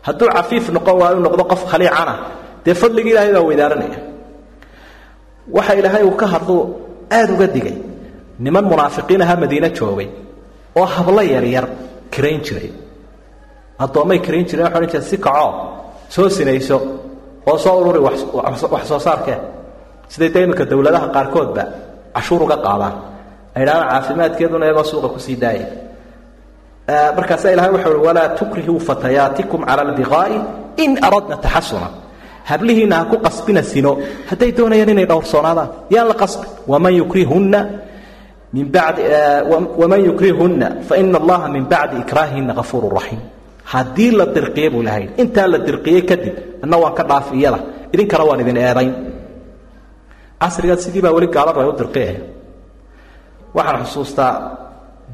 hadduu 0.07 0.29
cafiif 0.37 0.65
noqon 0.77 0.97
waayu 1.01 1.19
noqdo 1.27 1.45
qof 1.53 1.63
khaliicana 1.71 2.15
dee 2.65 2.75
fadligii 2.83 3.13
ilahay 3.15 3.33
baa 3.37 3.45
weydaaranaya. 3.49 3.99
Waxa 5.57 5.73
ilaahay 5.81 6.03
uu 6.09 6.17
ka 6.21 6.27
hadluu 6.33 6.61
aada 7.17 7.33
uga 7.37 7.47
digay. 7.55 7.77
Niman 8.45 8.65
munaafiqiin 8.71 9.23
aha 9.25 9.35
madiine 9.43 9.69
joogay 9.79 10.09
oo 10.81 10.85
hablo 10.95 11.23
yaryar 11.35 11.67
kirayn 12.13 12.41
jiray. 12.47 12.71
Addoommay 13.83 14.19
kirayn 14.25 14.45
jireen 14.49 14.67
waxay 14.67 14.79
odhan 14.79 14.91
jireen 14.93 15.09
si 15.11 15.17
kacoo 15.27 15.51
soo 16.15 16.29
sinayso 16.37 16.77
oo 17.51 17.59
soo 17.65 17.75
ururi 17.81 18.01
wax 18.07 18.87
soo 18.91 18.99
saarkee 19.07 19.39
siday 20.13 20.31
dee 20.35 20.65
dowladaha 20.71 21.07
qaarkoodba 21.15 21.63
cashuur 22.15 22.41
uga 22.47 22.57
qaadaan 22.67 22.95
ay 23.57 23.63
idhahdaan 23.65 23.89
caafimaadkeeduna 23.93 24.65
iyagoo 24.67 24.85
suuqa 24.93 25.09
ku 25.15 25.19
sii 25.27 25.37
daaya 25.43 25.67
markaasaa 27.17 27.51
ilahay 27.55 27.71
wuxuu 27.75 27.95
uhi 27.97 28.07
walaa 28.09 28.29
tukrihuu 28.39 28.79
fatayaatikum 28.89 29.61
cala 29.69 29.83
albiqaa'i 29.89 30.37
in 30.85 30.91
aradna 31.07 31.37
taxasuna. 31.45 31.89
Hablihiinna 32.51 32.97
ha 32.99 33.05
ku 33.11 33.17
qasbina 33.27 33.63
sino. 33.63 33.91
Hadday 34.31 34.51
doonayaan 34.59 34.91
inay 34.95 35.07
dhowrsoonaadaan 35.11 35.69
yaan 35.95 36.09
la 36.11 36.15
qasbin 36.23 36.49
waman 36.73 36.95
yukrihunna 37.01 37.61
min 38.57 38.67
bacdi 38.75 39.03
waman 39.81 40.01
yukrihunna 40.09 40.67
faina 40.89 41.19
allaha 41.23 41.47
min 41.55 41.65
bacdi 41.73 41.97
ikraahihinna 42.05 42.53
hafuuru 42.59 42.89
raxiim 42.99 43.21
haddii 43.73 44.11
la 44.19 44.27
dirqiye 44.37 44.69
buu 44.75 44.83
lahay 44.89 45.05
intaa 45.23 45.47
la 45.53 45.59
dirqiyey 45.67 46.03
kadib 46.11 46.35
anna 46.65 46.77
waan 46.83 46.95
ka 46.99 47.03
dhaaf 47.11 47.27
iyada. 47.39 47.59
Idinkana 47.95 48.25
waan 48.29 48.41
idin 48.43 48.57
eedayn 48.67 48.91
casrigaad 50.43 50.81
sidii 50.85 51.03
baa 51.05 51.15
weli 51.17 51.29
gaaladu 51.37 51.59
ay 51.63 51.69
u 51.73 51.75
dirqiyaya 51.81 52.21
waxaan 53.57 53.85
xusuustaa 53.87 54.33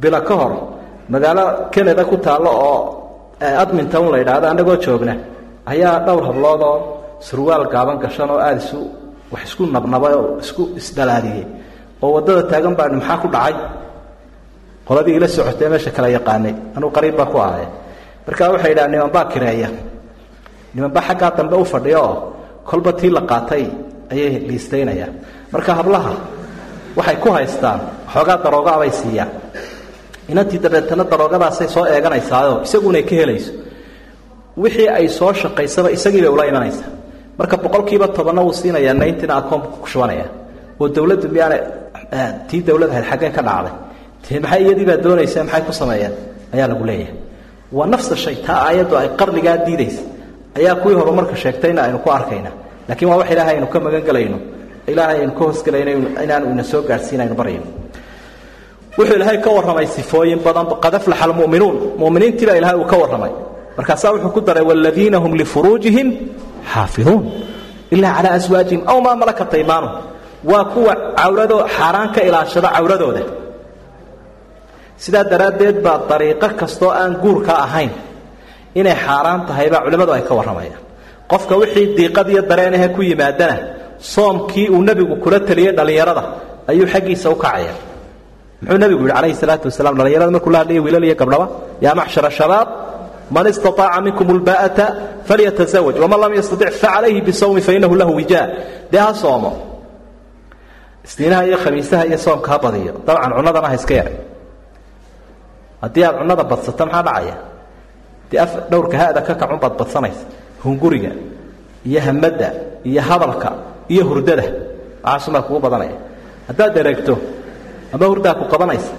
bilo 0.02 0.20
ka 0.28 0.34
hor 0.40 0.52
magaalo 1.12 1.44
canada 1.74 2.02
ku 2.10 2.16
taallo 2.26 2.50
oo 2.70 2.78
admintown 3.62 4.06
la 4.12 4.18
yidhaahdo 4.22 4.46
annagoo 4.52 4.76
joogna 4.84 5.14
ayaa 5.72 5.96
dhowr 6.06 6.24
habloodoo 6.28 6.74
surwaal 7.28 7.64
gaaban 7.74 7.96
gashan 8.04 8.30
oo 8.34 8.38
aada 8.46 8.60
isu 8.64 8.78
wax 9.32 9.42
isku 9.48 9.62
nabnabay 9.76 10.12
oo 10.20 10.26
isku 10.44 10.62
isdhalaadiyey 10.80 11.44
oo 12.02 12.08
waddada 12.16 12.42
taagan 12.50 12.74
baani 12.78 12.94
maxaa 13.00 13.18
ku 13.22 13.28
dhacay? 13.34 13.54
Qoladii 14.88 15.14
ila 15.18 15.28
socotee 15.36 15.68
meesha 15.72 15.90
kala 15.96 16.08
yaqaanay. 16.16 16.54
Anuu 16.76 16.90
qariib 16.96 17.14
baa 17.20 17.28
ku 17.32 17.36
ahay 17.46 17.66
markaa 18.26 18.48
waxay 18.54 18.70
yidhaha 18.72 18.88
nimanbaa 18.92 19.24
kireeya. 19.32 19.68
Nimanbaa 20.74 21.02
xaggaa 21.08 21.30
dambe 21.38 21.56
u 21.62 21.64
fadhiya 21.72 21.98
oo 22.08 22.14
kolba 22.68 22.90
tii 22.98 23.10
la 23.16 23.20
qaatay 23.30 23.64
ayay 24.12 24.30
liistaynayaan 24.48 25.12
marka 25.52 25.72
hablaha 25.78 26.12
waxay 26.98 27.16
ku 27.22 27.28
haystaan 27.36 27.80
xoogaa 28.14 28.36
daroogaabay 28.44 28.90
siiyaan 29.00 29.30
inantii 30.32 30.60
dabeetana 30.64 31.04
daroogadaasay 31.12 31.68
soo 31.74 31.84
eeganaysaao 31.94 32.54
isagunay 32.66 33.02
ka 33.10 33.14
helayso. 33.20 33.52
Wixii 34.62 34.88
ay 34.98 35.06
soo 35.18 35.32
shaqaysaba 35.40 35.88
isagiibay 35.96 36.30
ula 36.36 36.44
imanaysaa 36.50 36.90
marka 37.38 37.56
boqolkiiba 37.64 38.06
tobanna 38.16 38.42
wuu 38.46 38.52
siinayaa 38.60 38.94
nayntina 39.00 39.34
akoonka 39.40 39.68
ku 39.82 39.86
shubanaya. 39.92 40.26
Oo 40.80 40.86
dowladdu 40.96 41.26
miyaana 41.34 41.56
tii 42.48 42.60
dowlad 42.68 42.90
ahayd 42.92 43.06
xaggee 43.10 43.30
ka 43.36 43.42
dhacday. 43.48 43.72
Maxay 44.44 44.60
iyadiibaa 44.64 44.96
doonaysa 45.04 45.38
maxay 45.46 45.62
ku 45.66 45.72
sameeyeen? 45.80 46.12
Ayaa 46.54 46.68
lagu 46.72 46.84
leeyahay. 46.90 47.14
Waa 47.76 47.86
nafsa 47.92 48.14
shay 48.24 48.36
taa 48.46 48.58
aayaddu 48.68 48.94
ay 49.00 49.08
qarnigaa 49.20 49.56
diidaysa. 49.66 50.02
Ayaa 50.58 50.74
kuwii 50.82 50.96
horumarka 51.00 51.34
sheegtayna 51.42 51.80
aynu 51.86 51.98
ku 52.04 52.10
arkayna 52.18 52.50
laakiin 52.88 53.08
waa 53.10 53.18
wax 53.20 53.28
ilaahay 53.34 53.54
aynu 53.56 53.66
ka 53.74 53.78
magan 53.86 54.02
gelayno 54.08 54.38
ilaahay 54.92 55.16
aynu 55.22 55.32
ka 55.38 55.42
hoosgelayno 55.44 55.90
inaanu 56.24 56.46
ina 56.54 56.64
soo 56.70 56.82
gaadhsiin 56.88 57.20
aynu 57.24 57.34
baryayno 57.40 57.66
wuxuu 58.98 59.16
ilaahay 59.18 59.38
ka 59.44 59.50
warramay 59.56 59.86
sifooyin 59.96 60.40
badan 60.46 60.66
qad 60.84 60.94
aflaxa 60.98 61.24
almu'minuun 61.28 61.74
mu'miniintii 62.02 62.46
baa 62.48 62.56
ilahay 62.60 62.76
uu 62.82 62.88
ka 62.92 62.96
warramay. 63.02 63.32
Markaasaa 63.78 64.10
wuxuu 64.14 64.32
ku 64.36 64.40
daray 64.48 64.64
waaladiina 64.70 65.18
hum 65.24 65.32
lifuruujihim 65.40 66.08
xaafiduun. 66.72 67.22
Ilaa 67.94 68.12
calaa 68.16 68.34
aswaajihim 68.40 68.82
aw 68.92 68.98
maa 69.06 69.16
malakat 69.22 69.50
aymaanum 69.58 69.92
waa 70.50 70.64
kuwa 70.74 70.92
cawradoo 71.20 71.60
xaaraan 71.76 72.08
ka 72.14 72.20
ilaashada 72.28 72.68
cawradooda. 72.76 73.22
Sidaa 75.04 75.24
daraaddeed 75.32 75.76
baa 75.86 75.98
dariiqo 76.10 76.48
kastoo 76.60 76.90
aan 77.00 77.12
guurka 77.22 77.52
ahayn. 77.66 77.90
Inay 78.80 78.96
xaaraan 79.06 79.40
tahay 79.48 79.68
baa 79.72 79.80
culimmadu 79.84 80.12
ay 80.16 80.22
ka 80.28 80.32
warramayaan 80.38 80.82
qofka 81.30 81.54
wixii 81.60 81.86
diiqad 81.98 82.28
iyo 82.32 82.42
dareenahe 82.50 82.88
ku 82.94 83.00
yimaadana 83.08 83.56
soomkii 84.12 84.68
uu 84.74 84.82
nebigu 84.88 85.14
kula 85.22 85.38
taliyey 85.48 85.72
dhallinyarada 85.78 86.22
ayuu 86.70 86.86
xaggiisa 86.92 87.26
u 87.30 87.36
kacaya 87.44 87.74
muxuu 88.62 88.78
nebigu 88.82 89.02
yidhi 89.04 89.14
calayhi 89.16 89.34
salaatu 89.42 89.64
wasalaam 89.70 89.94
dhallinyarada 89.98 90.30
markuu 90.36 90.50
la 90.54 90.58
hadlaya 90.62 90.80
wiilal 90.84 91.04
iyo 91.08 91.14
gabdhaba 91.20 91.46
yaa 91.84 91.94
macshara 92.00 92.30
shabaab 92.38 92.68
man 93.34 93.46
istaaaca 93.52 94.00
minkum 94.06 94.26
ulbaa'ata 94.34 94.84
falyatazawaj 95.28 95.96
waman 96.02 96.18
lam 96.22 96.32
yastatic 96.38 96.72
facalayhi 96.82 97.20
bisawmi 97.28 97.60
fainahu 97.68 97.94
lahu 98.00 98.12
wijaa. 98.18 98.44
Dee 98.92 98.98
ha 99.04 99.12
soomo. 99.22 99.50
Isniinaha 101.06 101.42
iyo 101.48 101.56
khamiisaha 101.64 102.04
iyo 102.08 102.18
soomka 102.24 102.48
ha 102.52 102.58
badiyo. 102.64 102.92
Dabcan 103.06 103.30
cunadana 103.36 103.68
ha 103.70 103.74
iska 103.80 103.94
yaray 104.00 104.16
haddii 105.82 106.04
aad 106.08 106.16
cunada 106.20 106.44
badsato 106.50 106.82
maxaa 106.86 107.02
dhacaya? 107.06 107.36
Dee 108.30 108.46
dhowrka 108.70 108.96
ha-da 109.00 109.20
ka 109.26 109.32
kacun 109.40 109.58
baad 109.62 109.74
badsanaysa 109.80 110.24
hunguriga 110.64 111.10
iyo 111.88 112.00
hamadda 112.06 112.48
iyo 112.90 113.00
hadalka 113.08 113.48
iyo 113.92 114.02
hurdada. 114.08 114.44
Waxaasumaa 115.04 115.42
kugu 115.46 115.60
badanaya. 115.64 115.96
Haddaad 116.48 116.76
ereegto 116.82 117.14
ama 117.94 118.04
hurdaa 118.10 118.34
ku 118.40 118.44
qabanaysa 118.52 118.92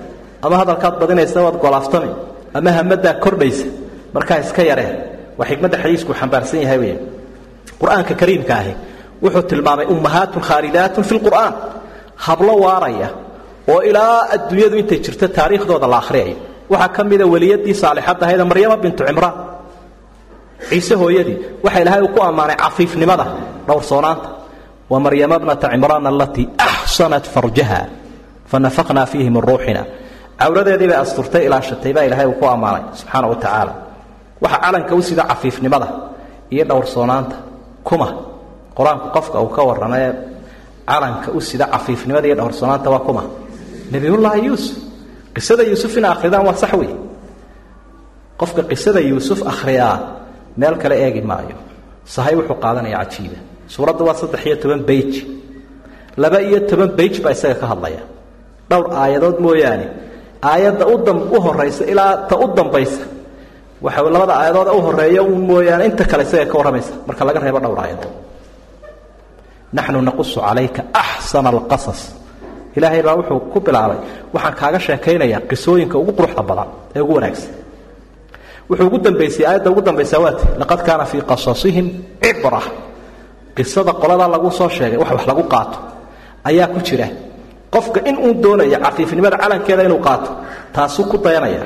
ama 0.43 0.55
hadalkaad 0.61 0.95
badinaysa 1.01 1.37
waad 1.45 1.57
golaaftami 1.63 2.09
ama 2.57 2.69
hamadaa 2.77 3.13
kordhaysa 3.23 3.67
markaa 4.15 4.39
iska 4.43 4.61
yaree. 4.69 4.91
Waa 5.37 5.45
xikmadda 5.49 5.77
xadiisku 5.83 6.11
xambaarsan 6.19 6.59
yahay 6.63 6.77
wey 6.83 6.93
qur'aanka 7.81 8.13
kariimka 8.21 8.53
ahi 8.61 8.73
wuxuu 9.23 9.43
tilmaamay 9.51 9.85
ummahaatun 9.93 10.41
khaalidaatun 10.47 11.03
fi 11.09 11.13
lqur'aan 11.17 11.53
hablo 12.25 12.53
waaraya 12.65 13.09
oo 13.71 13.79
ilaa 13.89 14.17
adduunyadu 14.35 14.75
intay 14.81 14.99
jirto 15.05 15.25
taariikhdooda 15.37 15.87
la 15.93 15.97
akhriyayo. 16.03 16.35
Waxaa 16.71 16.89
ka 16.95 17.01
mida 17.09 17.25
weliyadii 17.33 17.73
saalixadda 17.81 18.23
ahayd 18.25 18.41
maryama 18.51 18.75
bintu 18.83 19.01
cimraan 19.07 19.33
ciise 20.67 20.95
hooyadii 20.95 21.63
waxa 21.63 21.79
ilaahay 21.79 22.03
ku 22.15 22.19
ammaanay 22.21 22.55
cafiifnimada 22.55 23.25
dhowrsoonaanta 23.67 24.27
wa 24.89 24.99
maryama 24.99 25.39
bnata 25.39 25.69
cimraan 25.69 26.07
alatii 26.07 26.49
axsanat 26.57 27.25
farjaha 27.33 27.85
fanafaqnaa 28.51 29.05
fiihi 29.05 29.29
min 29.29 29.43
ruuxina. 29.43 29.85
Cawradeedii 30.39 30.87
bay 30.87 30.97
asturtay 30.97 31.45
ilaashatay 31.45 31.93
baa 31.93 32.03
ilaahay 32.03 32.27
uu 32.27 32.37
ku 32.41 32.45
ammaanay 32.45 32.83
subxaana 32.99 33.27
wa 33.27 33.35
tacaala 33.35 33.73
waxa 34.41 34.57
calanka 34.63 34.95
u 34.95 35.01
sida 35.01 35.23
cafiifnimada 35.23 35.87
iyo 36.51 36.65
dhowrsoonaanta 36.65 37.35
kuma 37.83 38.07
qur'aanku 38.77 39.07
qofka 39.15 39.37
uu 39.41 39.51
ka 39.55 39.61
warramay 39.63 40.11
calanka 40.87 41.31
u 41.31 41.41
sida 41.41 41.65
cafiifnimada 41.67 42.27
iyo 42.27 42.35
dhowrsoonaanta 42.35 42.89
waa 42.89 42.99
kuma. 42.99 43.23
Nebiyullaahi 43.91 44.45
yuusuf 44.45 44.77
qisada 45.35 45.63
yuusuf 45.63 45.93
akhridaan 45.97 46.45
waa 46.47 46.55
sax 46.55 46.73
wey 46.73 46.91
qofka 48.37 48.63
qisada 48.63 48.99
yuusuf 48.99 49.39
akhriyaa 49.47 50.18
meel 50.57 50.75
kale 50.81 50.95
eegi 51.05 51.21
maayo. 51.31 51.55
Sahay 52.13 52.33
wuxuu 52.39 52.57
qaadanaya 52.63 52.97
cajiiba 53.03 53.37
suuradda 53.73 54.03
waa 54.07 54.13
saddex 54.21 54.41
iyo 54.47 54.55
toban 54.61 54.81
beyj 54.89 55.13
laba 56.21 56.37
iyo 56.47 56.59
toban 56.69 56.89
beyj 56.97 57.15
baa 57.23 57.31
isaga 57.35 57.55
ka 57.61 57.65
hadlaya. 57.71 58.01
Dhowr 58.69 58.87
aayadood 59.01 59.37
mooyaane. 59.45 59.85
Aayadda 60.51 60.85
u 60.87 61.37
horaysa 61.45 61.83
ilaa 61.91 62.13
ta 62.29 62.35
u 62.37 62.45
dambaysa. 62.57 63.03
Waxa 63.85 64.01
labada 64.15 64.33
aayadood 64.41 64.67
u 64.77 64.81
horreeya 64.85 65.21
un 65.23 65.41
mooyaane 65.49 65.83
inta 65.89 66.03
kale 66.11 66.23
isaga 66.27 66.45
ka 66.51 66.55
warramaysa. 66.59 66.91
Marka 67.07 67.23
laga 67.27 67.39
reebo 67.43 67.59
dhowr 67.63 67.79
aayadood. 67.83 68.13
Naxnu 69.75 70.01
naqusu 70.09 70.39
calayka 70.45 70.81
axsana 71.03 71.49
alqasas. 71.53 72.01
Ilaahay 72.77 73.01
baa 73.07 73.15
wuxuu 73.19 73.39
ku 73.53 73.57
bilaabay. 73.65 73.97
Waxaan 74.33 74.53
kaaga 74.59 74.79
sheekaynayaa 74.85 75.41
qisooyinka 75.49 75.95
ugu 76.01 76.11
quruxda 76.17 76.43
badan 76.49 76.67
ee 76.95 77.01
ugu 77.05 77.13
wanaagsan 77.17 77.51
wuxuu 78.69 78.85
ugu 78.87 78.97
dambaysay 79.05 79.45
aayadda 79.49 79.69
ugu 79.73 79.81
dambaysaa 79.87 80.19
waati 80.25 80.45
laqad 80.61 80.79
kaana 80.87 81.05
fii 81.11 81.21
qasasihim 81.31 81.87
cibra 82.23 82.61
qisada 83.55 83.91
qoladaa 84.01 84.29
lagu 84.33 84.49
soo 84.59 84.69
sheegay 84.75 84.97
wax 85.01 85.09
wax 85.15 85.23
lagu 85.31 85.43
qaato 85.53 85.77
ayaa 86.49 86.67
ku 86.73 86.79
jira. 86.87 87.07
Qofka 87.73 87.99
in 88.09 88.15
uu 88.25 88.33
doonaya 88.43 88.77
cafiifnimada 88.85 89.37
calankeeda 89.43 89.83
inuu 89.87 90.01
qaato 90.07 90.29
taasuu 90.73 91.03
ku 91.11 91.17
dayanaya 91.25 91.63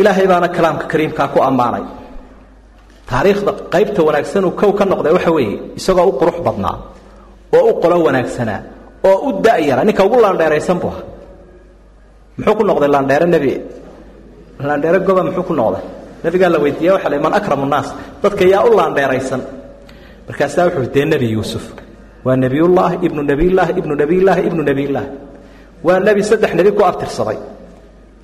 ilaahay 0.00 0.26
baana 0.30 0.48
kalaamka 0.56 0.84
kariimkaa 0.92 1.28
ku 1.34 1.38
ammaanay. 1.48 1.84
Taariikhda 3.10 3.52
qaybta 3.74 4.00
wanaagsan 4.06 4.44
uu 4.48 4.54
kow 4.60 4.70
ka 4.78 4.84
noqday 4.90 5.12
waxa 5.16 5.30
weeye 5.36 5.56
isagoo 5.78 6.06
u 6.10 6.12
qurux 6.20 6.36
badnaa 6.46 6.76
oo 7.56 7.64
u 7.70 7.74
qolo 7.82 7.96
wanaagsanaa 8.06 8.60
oo 9.10 9.18
u 9.28 9.32
da'yara 9.44 9.82
ninka 9.86 10.02
ugu 10.06 10.16
laandheeraysan 10.24 10.78
buu 10.82 10.90
aha 10.94 11.02
muxuu 12.38 12.54
ku 12.58 12.62
noqday 12.70 12.88
laandheere 12.94 13.26
nebi 13.34 13.52
laandheere 14.68 14.98
goba 15.00 15.22
muxuu 15.26 15.42
ku 15.48 15.54
noqday? 15.54 15.82
Nebigaa 16.24 16.50
la 16.54 16.58
weydiiya 16.58 16.92
waxa 16.94 17.18
man 17.18 17.34
akramu 17.34 17.66
nnaas. 17.66 17.88
Dadka 18.22 18.44
yaa 18.44 18.64
u 18.64 18.76
laandheeraysan. 18.76 19.42
Markaasaa 20.28 20.66
wuxuu 20.66 20.92
dee 20.94 21.04
nebi 21.04 21.32
yuusuf 21.32 21.64
waa 22.24 22.36
nebiyullaahi 22.36 22.96
ibnu 23.06 23.22
nebiyllaahi 23.22 23.72
ibnu 23.80 23.94
nebiyllaahi 23.94 24.42
ibnu 24.46 24.62
nebiyllaahi 24.62 25.08
waa 25.82 25.98
nebi 26.00 26.22
saddex 26.22 26.54
nebi 26.54 26.70
ku 26.72 26.82
abtirsaday. 26.84 27.38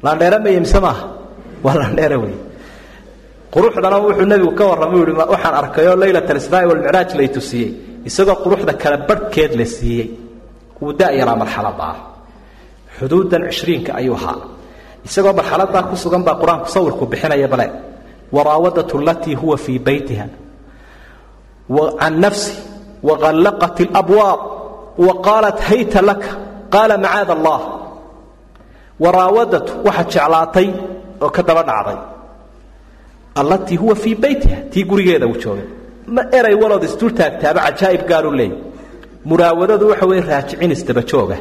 Laandheere 0.03 0.39
maye 0.39 0.61
mise 0.61 0.79
maaha? 0.81 1.05
Waa 1.65 1.75
laandheere 1.75 2.17
wey. 2.23 2.35
Quruxdana 3.51 3.99
wuxuu 3.99 4.27
nebigu 4.33 4.53
ka 4.55 4.65
warramay 4.71 5.01
u 5.01 5.07
yihi 5.07 5.19
waxaan 5.19 5.55
arkayoo 5.63 5.97
laylat 5.97 6.31
alisraa'i 6.31 6.67
walmicraaj 6.71 7.11
lay 7.19 7.29
tusiyey 7.29 7.71
isagoo 8.09 8.39
quruxda 8.45 8.73
kala 8.83 8.97
barhkeed 9.09 9.53
la 9.59 9.65
siiyey. 9.65 10.09
Wuu 10.81 10.93
da'yaraa 10.93 11.37
marxaladda 11.43 11.85
ah. 11.93 11.97
Xuduudan 12.99 13.51
cishriinka 13.51 13.91
ayuu 13.99 14.15
ahaa 14.15 14.58
isagoo 15.09 15.33
marxaladaa 15.33 15.83
ku 15.91 15.97
sugan 15.97 16.23
baa 16.27 16.37
qur'aanku 16.43 16.69
sawirku 16.69 17.07
bixinaya 17.07 17.49
bale 17.49 17.67
waraawadatu 18.33 18.99
alatii 18.99 19.35
huwa 19.35 19.57
fii 19.57 19.79
baytiha 19.79 20.27
can 22.01 22.21
nafsi 22.21 22.53
waqallaqat 23.03 23.81
alabwaab 23.81 24.41
wa 24.99 25.53
hayta 25.69 26.03
laka 26.03 26.29
qaala 26.71 26.99
macaada 26.99 27.33
allah. 27.33 27.61
Waraawadatu 29.01 29.73
waxa 29.87 30.05
jeclaatay 30.05 30.69
oo 31.23 31.31
ka 31.31 31.43
daba 31.43 31.63
dhacday 31.63 31.99
allatii 33.35 33.77
huwa 33.77 33.95
fii 33.95 34.15
baytiha 34.15 34.57
tii 34.71 34.85
gurigeeda 34.85 35.27
uu 35.27 35.39
joogay. 35.39 35.65
Ma 36.07 36.23
eray 36.33 36.55
walood 36.55 36.83
isdul 36.83 37.13
taagtaaba 37.15 37.61
cajaa'ib 37.61 38.07
gaaru 38.09 38.33
leey. 38.33 38.53
Muraawadadu 39.25 39.89
waxa 39.89 40.07
weeye 40.07 40.23
raajicin 40.23 40.71
isdabajooga 40.71 41.37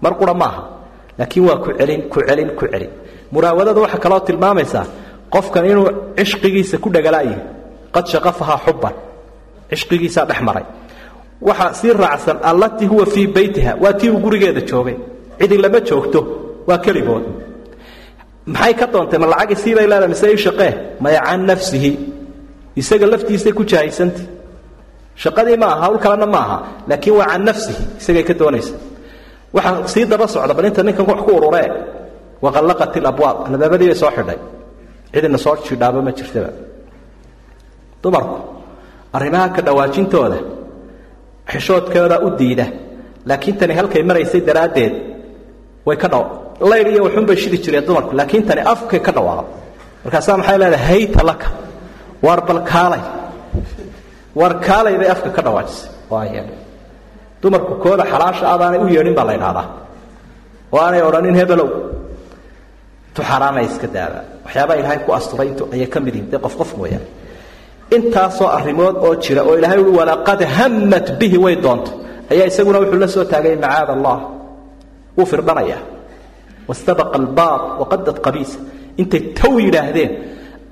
mar 0.00 0.14
qura 0.18 0.34
maaha 0.34 0.75
laakiin 1.18 1.44
waa 1.48 1.56
ku 1.64 1.70
celin 1.78 2.00
ku 2.12 2.18
celin 2.28 2.48
ku 2.58 2.64
celin. 2.72 2.90
Muraawadadu 3.32 3.80
waxaa 3.84 3.98
kaloo 4.04 4.20
tilmaamaysaa 4.28 4.84
qofkan 5.34 5.64
inuu 5.70 5.88
cishqigiisa 6.18 6.76
ku 6.82 6.88
dhagalaayahay 6.94 7.40
qad 7.94 8.04
shaqafahaa 8.12 8.58
xubban 8.66 8.94
cishqigiisaa 9.70 10.24
dhex 10.30 10.40
maray. 10.48 10.64
Waxaa 11.48 11.72
sii 11.80 11.92
raacsan 12.02 12.38
allatii 12.50 12.86
huwa 12.92 13.06
fii 13.06 13.26
baytiha 13.26 13.72
waa 13.82 13.92
tii 13.92 14.10
uu 14.10 14.20
gurigeeda 14.24 14.60
joogay. 14.70 14.96
Cidi 15.40 15.56
lama 15.58 15.80
joogto 15.88 16.20
waa 16.68 16.78
keligood. 16.84 17.24
Maxay 18.46 18.74
ka 18.80 18.86
doontay? 18.92 19.18
Ma 19.18 19.26
lacagi 19.26 19.56
siibay 19.62 19.86
leedahay 19.90 20.08
mise 20.08 20.26
i 20.32 20.36
shaqee? 20.44 20.70
Maya 21.00 21.20
can 21.26 21.40
nafsihi. 21.48 21.92
Isaga 22.80 23.06
laftiisay 23.12 23.52
ku 23.52 23.62
jahaysanta 23.70 24.22
shaqadii 25.22 25.56
ma 25.62 25.66
aha 25.66 25.80
hawl 25.84 25.98
kalena 26.04 26.26
ma 26.34 26.38
aha. 26.44 26.56
Laakiin 26.88 27.14
waa 27.18 27.26
can 27.32 27.42
nafsihi 27.48 27.82
isagay 28.00 28.22
ka 28.28 28.34
doonaysa 28.40 28.74
waxaa 29.56 29.86
sii 29.92 30.04
daba 30.12 30.26
socda 30.34 30.54
bal 30.58 30.66
inta 30.68 30.82
ninkan 30.86 31.06
wax 31.10 31.20
ku 31.26 31.30
ururee. 31.38 31.68
Waqallaqat 32.44 32.92
ilabwaab 33.00 33.36
albaabadii 33.48 33.88
bay 33.90 33.98
soo 34.02 34.10
xidhay. 34.16 34.38
Cidina 35.12 35.38
soo 35.44 35.54
jidhaaba 35.66 36.00
ma 36.06 36.12
jirtaba. 36.18 36.50
Dumarku 38.02 38.36
arrimaha 39.16 39.48
ka 39.56 39.60
dhawaajintooda 39.66 40.38
xishoodkooda 41.52 42.16
u 42.26 42.28
diida. 42.40 42.66
Laakiin 43.28 43.56
tani 43.58 43.74
halkay 43.78 44.02
maraysay 44.08 44.40
daraaddeed. 44.48 44.92
Way 45.86 45.96
ka 46.02 46.08
dhaw. 46.12 46.22
Layr 46.70 46.86
iyo 46.92 47.02
waxunbay 47.06 47.36
shidi 47.42 47.58
jireen 47.64 47.84
dumarku. 47.88 48.10
Laakiin 48.18 48.42
tani 48.48 48.60
afkay 48.72 49.00
ka 49.06 49.12
dhawaaqo 49.16 49.44
markaasaa 50.04 50.36
maxay 50.40 50.58
leedahay? 50.62 50.86
Hayta 50.88 51.22
laka 51.30 51.48
waar 52.26 52.40
bal 52.48 52.60
kaalay. 52.72 53.02
Waar 54.40 54.54
kaalay 54.66 54.94
bay 55.00 55.08
afka 55.14 55.30
ka 55.36 55.42
dhawaajisay 55.46 55.88
dumarku 57.42 57.72
kooda 57.84 58.04
xalaasha 58.12 58.44
adaanay 58.54 58.80
u 58.84 58.86
yeedhin 58.94 59.14
baa 59.18 59.26
la 59.28 59.34
ydhahdaa 59.38 59.66
oo 60.74 60.78
aanay 60.86 61.02
odhanin 61.08 61.34
hebelow 61.40 61.68
tu 63.14 63.20
xaraamay 63.30 63.64
iska 63.70 63.86
daada 63.96 64.18
waxyaabaa 64.44 64.76
ilaahay 64.80 64.98
ku 65.06 65.10
asturay 65.18 65.46
intu 65.52 65.64
ayay 65.74 65.88
ka 65.94 65.98
mid 66.04 66.14
yihiin 66.16 66.30
dee 66.32 66.40
qof 66.44 66.54
qof 66.60 66.70
mooyaane. 66.80 67.06
Intaasoo 67.96 68.48
arrimood 68.58 68.96
oo 69.06 69.12
jira 69.24 69.42
oo 69.48 69.54
ilahay 69.58 69.78
ui 69.84 69.92
walaqad 69.98 70.40
hammat 70.56 71.06
bihi 71.20 71.38
way 71.44 71.54
doonto. 71.64 71.90
Ayaa 72.32 72.46
isaguna 72.50 72.78
wuxuu 72.82 72.98
la 73.04 73.08
soo 73.14 73.24
taagay 73.32 73.54
macaada 73.64 73.92
allah. 73.96 74.18
Wuu 75.16 75.26
firdhanayaa. 75.30 75.80
Wastabaqa 76.68 77.14
albaab 77.22 77.62
waqadad 77.80 78.16
qabiisa. 78.26 78.58
Intay 79.00 79.20
taw 79.38 79.52
yidhaahdeen 79.64 80.10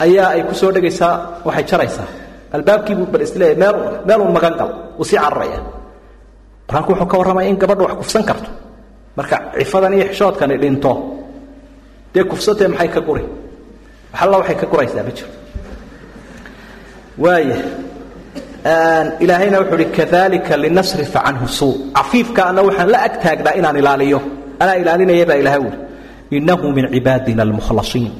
ayaa 0.04 0.28
ay 0.34 0.42
ku 0.48 0.54
soo 0.60 0.70
dhegaysaa 0.74 1.14
waxay 1.46 1.64
jaraysaa. 1.70 2.08
Albaabkiibuu 2.56 3.06
bal 3.12 3.22
isleeyahy 3.26 3.56
meel 3.62 3.76
meelun 4.08 4.30
magan 4.36 4.54
gal 4.60 4.70
wuu 4.98 5.06
sii 5.10 5.18
cararaya 5.24 5.58
qur'aanku 6.68 6.90
wuxuu 6.92 7.06
ka 7.12 7.16
warramaya 7.20 7.48
in 7.48 7.56
gabadha 7.62 7.82
wax 7.86 7.94
kufsan 8.00 8.22
karto. 8.28 8.50
Marka 9.16 9.36
cifadan 9.58 9.92
iyo 9.94 10.04
xishoodkani 10.10 10.56
dhinto 10.62 10.92
dee 12.14 12.24
kufsatee 12.30 12.68
maxay 12.68 12.88
ka 12.94 13.00
guri? 13.00 13.24
Waxalla 14.12 14.36
waxay 14.40 14.56
ka 14.60 14.66
guraysaa 14.72 15.02
ma 15.06 15.12
jiro. 15.16 15.30
Waaya 17.18 17.56
ilaahayna 19.20 19.56
wuxuu 19.60 19.76
uhi 19.78 19.86
kadalika 19.98 20.56
linasrifa 20.56 21.20
canhu 21.26 21.46
suu. 21.48 21.74
Cafiifkaana 21.94 22.60
waxaan 22.62 22.88
la 22.90 22.98
ag 23.06 23.14
inaan 23.58 23.76
ilaaliyo. 23.76 24.20
Anaa 24.60 24.76
ilaalinaya 24.82 25.26
baa 25.26 25.38
ilahay 25.42 25.60
uri 25.60 25.78
innahu 26.36 26.72
min 26.72 26.86
cibaadina 26.94 27.42
almukhlasiin. 27.42 28.12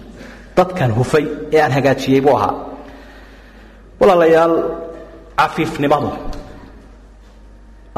Dadkan 0.57 0.91
hufay 0.99 1.25
ee 1.53 1.61
aan 1.65 1.73
hagaajiyey 1.73 2.21
buu 2.21 2.37
ahaa. 2.37 2.55
Walaalayaal 4.01 4.55
cafiifnimadu 5.39 6.11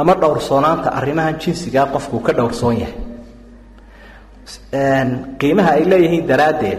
ama 0.01 0.15
dhowrsoonaanta 0.23 0.89
arrimahan 0.99 1.35
jinsigaa 1.43 1.87
qofkuu 1.95 2.21
ka 2.27 2.33
dhowrsoon 2.39 2.77
yahay. 2.83 2.95
Qiimaha 5.41 5.71
ay 5.79 5.85
leeyihiin 5.91 6.27
daraaddeed 6.31 6.79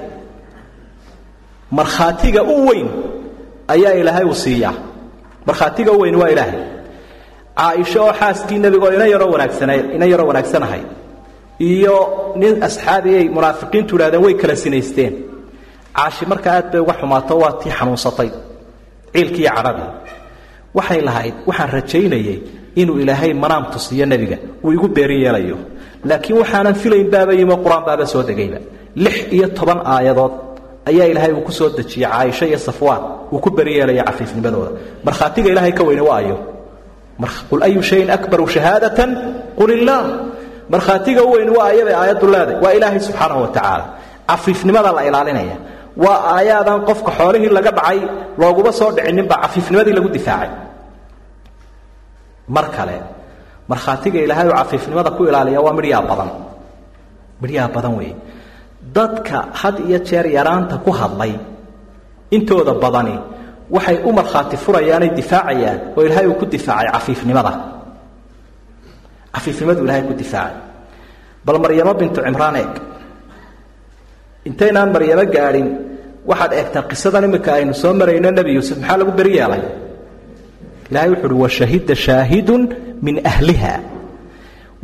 markhaatiga 1.77 2.41
u 2.43 2.55
weyn 2.69 2.87
ayaa 3.73 3.93
ilaahay 4.01 4.25
uu 4.25 4.33
siiyaa. 4.45 4.73
Markhaatiga 5.47 5.91
u 5.91 5.99
weyn 6.01 6.15
waa 6.21 6.29
ilaahay. 6.33 6.59
Caaisho 7.57 7.99
oo 8.05 8.13
xaaskii 8.19 8.59
nebigo 8.63 8.87
ina 8.95 9.05
yaroo 9.13 9.31
wanaagsana 9.33 9.73
ina 9.95 10.05
yaroo 10.11 10.27
wanaagsanahay 10.31 10.81
iyo 11.59 11.95
nin 12.41 12.63
asxaabiyay 12.67 13.25
munaafiqiintu 13.35 13.93
idhahdeen 13.95 14.23
way 14.25 14.33
kala 14.41 14.55
sinaysteen. 14.63 15.13
Caashi 15.97 16.23
markaa 16.31 16.53
aad 16.59 16.67
bay 16.71 16.81
uga 16.85 16.93
xumaato 16.99 17.33
waa 17.43 17.53
tii 17.61 17.71
xanuunsatay 17.79 18.29
ciilkii 19.13 19.43
iyo 19.45 19.51
cadhadii 19.57 19.89
waxay 20.77 21.01
lahayd 21.07 21.33
waxaan 21.47 21.69
rajaynayay 21.77 22.37
inuu 22.81 22.97
ilaahay 23.03 23.31
manaam 23.43 23.63
tusiyo 23.73 24.05
nebiga 24.11 24.37
uu 24.65 24.71
igu 24.75 24.87
beeri 24.95 25.17
yeelayo. 25.23 25.57
Laakiin 26.09 26.37
waxaanan 26.41 26.75
filayn 26.81 27.07
baaba 27.13 27.33
yimo 27.39 27.55
qur'aan 27.63 27.83
baaba 27.87 28.05
soo 28.13 28.23
degayba. 28.29 28.59
Lix 29.03 29.15
iyo 29.35 29.47
toban 29.57 29.79
aayadood 29.93 30.33
ayaa 30.89 31.07
ilaahay 31.11 31.31
uu 31.37 31.41
ku 31.47 31.51
soo 31.59 31.69
dejiyey 31.77 32.07
caaisho 32.11 32.45
iyo 32.51 32.59
safwaan 32.67 33.01
uu 33.33 33.39
ku 33.43 33.49
beri 33.57 33.73
yeelaya 33.77 34.03
cafiifnimadooda. 34.09 34.71
Markhaatiga 35.05 35.49
ilaahay 35.53 35.73
ka 35.77 35.83
weyne 35.87 36.01
waa 36.09 36.21
qul 37.49 37.61
ayu 37.67 37.81
shayin 37.89 38.09
akbaru 38.17 38.45
shahaadatan? 38.55 39.09
Qul 39.57 39.69
illaah 39.77 40.03
markhaatiga 40.73 41.21
u 41.25 41.31
weyn 41.33 41.49
waa 41.57 41.67
ayabay 41.73 41.95
aayaddu 42.01 42.25
leedahay 42.33 42.61
waa 42.63 42.73
ilaahay 42.77 42.99
subxaanahu 43.07 43.41
wa 43.45 43.49
tacaala. 43.55 43.85
Cafiifnimada 44.29 44.91
la 44.97 45.01
ilaalinaya. 45.09 45.57
Waa 46.03 46.19
aayaadan 46.37 46.79
qofka 46.87 47.11
xoolihii 47.17 47.49
laga 47.57 47.71
dhacay 47.77 47.99
looguma 48.41 48.71
soo 48.79 48.89
dhicinninba 48.95 49.35
cafiifnimadii 49.43 49.93
lagu 49.97 50.09
difaacay 50.17 50.49
mar 52.55 52.65
kale 52.75 52.95
markhaatiga 53.69 54.19
ilaahay 54.25 54.47
oo 54.49 54.55
cafiifnimada 54.61 55.11
ku 55.17 55.21
ilaaliya 55.29 55.59
waa 55.65 55.73
midhyaa 55.77 56.01
badan. 56.09 56.29
Midhyaa 57.41 57.67
badan 57.75 57.93
weeye 57.99 58.15
dadka 58.97 59.37
had 59.61 59.75
iyo 59.87 59.99
jeer 60.07 60.25
yaraanta 60.37 60.75
ku 60.85 60.91
hadlay 60.99 61.33
intooda 62.35 62.73
badani 62.83 63.15
waxay 63.75 63.97
u 64.07 64.11
markhaati 64.19 64.55
furayaanay 64.63 65.09
difaacayaan 65.19 65.79
oo 65.97 66.01
ilaahay 66.07 66.27
uu 66.31 66.37
ku 66.41 66.45
difaacay 66.45 66.87
cafiifnimada. 66.95 67.51
Cafiifnimadu 69.33 69.81
ilahay 69.85 70.03
ku 70.09 70.13
difaacay. 70.17 70.55
Bal 71.45 71.57
maryamo 71.63 71.93
bintu 71.99 72.19
cimraan 72.25 72.55
eeg. 72.61 72.73
Intaynaan 74.49 74.89
maryamo 74.95 75.23
gaadhin 75.35 75.67
waxaad 76.29 76.51
eegtaa 76.59 76.83
qisadan 76.89 77.23
imika 77.27 77.51
aynu 77.59 77.73
soo 77.81 77.93
marayno 77.99 78.29
nebi 78.37 78.51
yuusuf 78.57 78.77
maxaa 78.81 78.97
lagu 78.99 79.11
beri 79.19 79.33
yeelay 79.39 79.61
ilahay 80.91 81.09
wuxu 81.13 81.25
uhi 81.33 81.41
washahida 81.45 81.95
shaahidun 82.05 82.61
min 83.05 83.15
ahliha. 83.31 83.73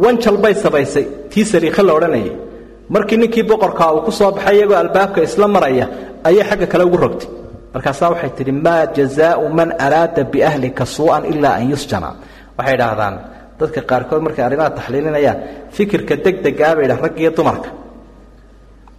Wanjal 0.03 0.37
bay 0.43 0.53
samaysay 0.63 1.05
tii 1.31 1.45
saliikhe 1.51 1.81
la 1.87 1.93
odhanayay. 1.97 2.31
Markii 2.93 3.17
ninkii 3.21 3.43
boqorkaa 3.49 3.89
uu 3.95 4.01
ku 4.07 4.11
soo 4.11 4.31
baxay 4.35 4.55
iyagoo 4.57 4.77
albaabka 4.83 5.19
isla 5.27 5.47
maraya 5.55 5.85
ayay 6.27 6.43
xagga 6.49 6.67
kale 6.71 6.83
ugu 6.87 6.97
rogtay. 7.03 7.29
Markaasaa 7.73 8.09
waxay 8.13 8.31
tidhi 8.37 8.51
maa 8.65 8.85
jazaau 8.95 9.43
man 9.57 9.69
araada 9.85 10.23
biahlika 10.33 10.85
suu'an 10.95 11.23
ilaa 11.31 11.55
an 11.59 11.65
yusjana. 11.71 12.09
Waxay 12.57 12.75
idhaahdaan 12.77 13.15
dadka 13.59 13.81
qaarkood 13.89 14.21
markay 14.25 14.43
arrimaha 14.47 14.69
taxliilinayaan 14.77 15.37
fikirka 15.75 16.13
degdegaa 16.25 16.73
bay 16.77 16.85
idhah 16.87 16.99
raggiiyo 17.05 17.31
dumarka. 17.37 17.69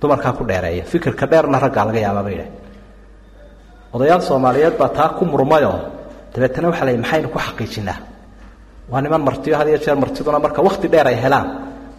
Dumarkaa 0.00 0.32
ku 0.38 0.42
dheereeya 0.50 0.84
fikirka 0.92 1.24
dheerna 1.30 1.58
raggaa 1.64 1.84
laga 1.88 2.00
yaabaa 2.06 2.22
bay 2.26 2.34
idhah 2.38 2.50
odayaal 3.94 4.22
soomaaliyeed 4.28 4.74
baa 4.80 4.88
taa 4.98 5.08
ku 5.18 5.22
murmayoo 5.32 5.78
dabeetana 6.34 6.68
waxa 6.70 6.84
lay 6.88 6.96
maxaynu 7.02 7.28
ku 7.34 7.38
xaqiijinaa? 7.46 7.98
Waa 8.90 9.00
niman 9.04 9.22
martiyo 9.28 9.54
had 9.58 9.68
iyo 9.68 9.78
jeer 9.84 9.96
martiduna 10.02 10.38
marka 10.44 10.60
wakhti 10.68 10.86
dheer 10.92 11.06
ay 11.12 11.16
helaan. 11.24 11.46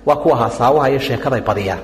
Waa 0.07 0.15
kuwa 0.21 0.35
haasaawaha 0.41 0.87
iyo 0.91 0.99
sheekaday 1.07 1.41
badiyaan. 1.49 1.81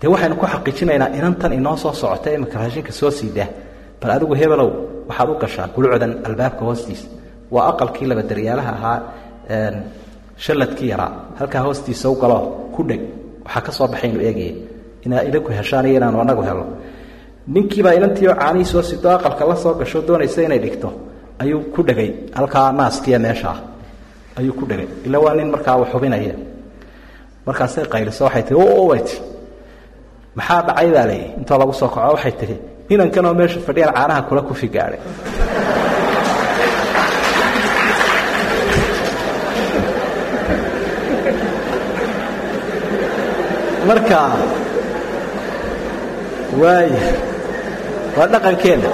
Dee 0.00 0.08
waxaynu 0.12 0.36
ku 0.40 0.46
xaqiijinaynaa 0.52 1.08
inantan 1.18 1.52
inoo 1.58 1.76
soo 1.82 1.92
socota 1.92 2.28
iminka 2.34 2.58
raashinka 2.58 2.92
soo 3.00 3.10
siidaa 3.18 3.48
bal 4.00 4.10
adigu 4.16 4.34
hebelow 4.40 4.70
waxaad 5.08 5.28
u 5.30 5.34
gashaa 5.42 5.66
gulucdan 5.74 6.12
albaabka 6.28 6.62
hoostiisa 6.68 7.06
waa 7.54 7.68
aqalkii 7.72 8.06
laba 8.10 8.22
daryaalaha 8.30 8.70
ahaa 8.78 8.98
shalladkii 10.44 10.88
yaraa 10.92 11.10
halkaa 11.38 11.62
hoostiisa 11.66 12.06
u 12.10 12.14
galoo 12.22 12.42
ku 12.74 12.82
dheg. 12.88 13.00
Waxaa 13.44 13.60
ka 13.66 13.72
soo 13.72 13.86
baxaynu 13.92 14.20
eegaya 14.26 14.52
inaa 15.06 15.22
idinku 15.28 15.50
heshaan 15.58 15.86
iyo 15.86 15.96
inaanu 16.00 16.18
anagu 16.24 16.42
helo. 16.48 16.64
Ninkiibaa 17.54 17.92
inantiioo 17.98 18.34
caanihii 18.40 18.64
soo 18.72 18.82
sido 18.82 19.08
aqalka 19.16 19.44
la 19.50 19.56
soo 19.56 19.74
gasho 19.80 19.98
doonaysa 20.08 20.42
inay 20.42 20.58
dhigto 20.64 20.88
ayuu 21.42 21.60
ku 21.74 21.80
dhegay. 21.88 22.10
Halkaa 22.36 22.72
naaskiya 22.78 23.18
meeshaa 23.26 23.56
ayuu 24.38 24.54
ku 24.58 24.64
dhegay. 24.70 24.88
Ila 25.06 25.18
waa 25.24 25.34
nin 25.38 25.48
markaa 25.54 25.76
wax 25.80 25.90
hubinaya 25.94 26.34
markaasay 27.46 27.84
qayliso 27.92 28.22
waxay 28.26 28.42
tihi 28.48 28.58
way 28.90 29.00
ti 29.08 29.16
maxaa 30.38 30.62
dhacay 30.68 30.88
baa 30.94 31.06
leeyihi 31.10 31.28
intoo 31.40 31.58
lagu 31.60 31.72
soo 31.80 31.88
kaco 31.94 32.12
waxay 32.16 32.32
tihi 32.40 32.56
inankanoo 32.92 33.34
meesha 33.40 33.60
fadhiyaan 33.66 33.94
caanaha 33.96 34.22
kula 34.28 34.42
kufi 34.48 34.66
gaadhay 34.74 35.00
marka 43.88 44.20
waaya 46.60 47.02
waa 48.16 48.26
dhaqankeenna 48.32 48.90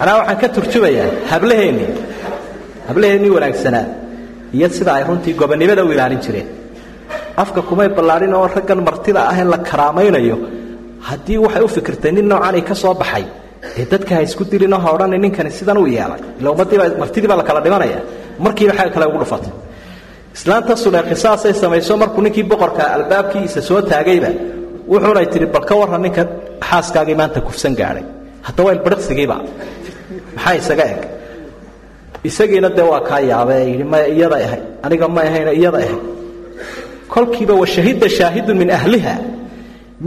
manaa 0.00 0.16
waxaan 0.20 0.38
ka 0.42 0.48
turjumayaa 0.56 1.08
hablaheennii 1.32 1.88
hablaheennii 2.88 3.32
wanaagsanaa 3.36 3.84
iyo 4.56 4.68
sida 4.76 4.90
ay 4.98 5.04
runtii 5.08 5.34
gobonnimada 5.40 5.82
u 5.84 5.92
ilaalin 5.94 6.20
jireen. 6.26 6.48
Afka 7.42 7.60
kumay 7.68 7.88
ballaadhin 7.96 8.34
oo 8.38 8.46
raggan 8.56 8.80
martida 8.88 9.20
ah 9.30 9.36
ee 9.40 9.44
la 9.52 9.58
karaamaynayo 9.68 10.36
haddii 11.08 11.38
waxay 11.44 11.62
u 11.66 11.68
fikirtay 11.76 12.12
nin 12.16 12.26
noocanay 12.32 12.62
ka 12.68 12.74
soo 12.82 12.94
baxay 13.02 13.24
dee 13.76 13.86
dadka 13.92 14.12
ha 14.16 14.20
isku 14.28 14.44
ha 14.84 14.88
odhana 14.94 15.16
ninkani 15.24 15.50
sidan 15.58 15.78
u 15.78 15.86
yeelay. 15.96 16.20
Ila 16.40 16.48
ummadiiba 16.54 16.84
martidii 17.02 17.28
baa 17.30 17.38
la 17.40 17.44
kala 17.48 17.60
dhimanaya. 17.66 17.98
Markiiba 18.44 18.72
xagga 18.78 18.92
kale 18.94 19.06
ugu 19.10 19.18
dhufatay. 19.22 19.52
Islaanta 20.36 20.72
sudhe 20.84 21.00
qisaasay 21.10 21.52
samayso 21.62 21.92
markuu 22.02 22.22
ninkii 22.26 22.44
boqorka 22.50 22.82
albaabkiisa 22.96 23.60
soo 23.68 23.80
taagayba 23.90 24.30
wuxuunay 24.92 25.26
tihi 25.32 25.46
bal 25.54 25.64
ka 25.68 25.74
warran 25.80 26.02
ninka 26.06 26.22
xaaskaagii 26.68 27.16
maanta 27.20 27.40
kufsan 27.46 27.74
gaadhay. 27.80 28.04
Hadda 28.46 28.60
waa 28.66 28.72
ilbadhiqsigiiba 28.76 29.36
maxaa 30.36 30.54
isaga 30.60 30.84
eg? 30.92 31.00
Isagiina 32.28 32.68
dee 32.76 32.82
waa 32.92 33.00
kaa 33.08 33.20
yaabee? 33.30 33.64
Yidhi 33.70 33.84
maya 33.92 34.06
iyada 34.14 34.36
ahay 34.46 34.60
aniga 34.84 35.06
ma 35.14 35.20
ahayna 35.28 35.52
iyada 35.60 35.78
ahay 35.84 35.98
kolkiiba 37.12 37.54
washahida 37.62 38.06
shaahidun 38.18 38.56
min 38.62 38.70
ahliha. 38.78 39.14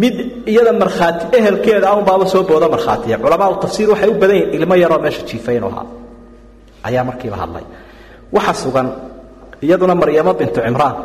Mid 0.01 0.15
iyada 0.51 0.71
markhaati 0.81 1.25
ehelkeeda 1.37 1.87
unbaaba 1.99 2.25
soo 2.33 2.43
booda 2.49 2.67
markhaatiya. 2.75 3.15
Culamaau 3.23 3.53
tafsiir 3.63 3.87
waxay 3.93 4.09
u 4.09 4.13
badan 4.21 4.35
yihiin 4.39 4.53
ilmo 4.61 4.75
yaroo 4.83 4.99
meesha 5.03 5.21
jiifay 5.29 5.55
inuu 5.57 5.69
ahaa. 5.73 5.85
Ayaa 6.87 7.03
markiiba 7.09 7.37
hadlay. 7.41 7.65
Waxa 8.35 8.53
sugan 8.63 8.87
iyaduna 9.65 9.95
maryamo 10.01 10.31
bintu 10.39 10.59
cimraan. 10.65 10.95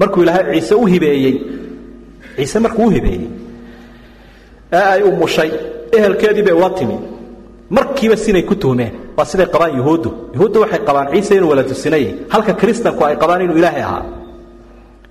Markuu 0.00 0.22
ilaahay 0.24 0.44
ciise 0.60 0.74
u 0.74 0.84
hibeeyey 0.92 1.34
ciise 2.36 2.58
markuu 2.64 2.86
u 2.86 2.90
hibeeyey 2.96 3.26
ee 4.72 4.84
ay 4.94 5.02
umushay 5.10 5.50
ehelkeedii 5.96 6.42
bay 6.46 6.54
ula 6.60 6.70
timi 6.78 6.96
markiiba 7.76 8.16
sinay 8.24 8.44
ku 8.50 8.54
tuhmeen 8.62 8.92
waa 9.16 9.24
siday 9.30 9.46
qabaan 9.54 9.72
yuhuuddu. 9.78 10.10
Yuhuuddu 10.34 10.58
waxay 10.64 10.80
qabaan 10.88 11.06
ciise 11.12 11.32
inuu 11.38 11.50
wala 11.52 11.62
tusinayay 11.70 12.06
halka 12.32 12.52
kiristanku 12.60 13.00
ay 13.08 13.16
qabaan 13.22 13.40
inuu 13.44 13.56
ilaahay 13.60 13.82
ahaa. 13.88 14.02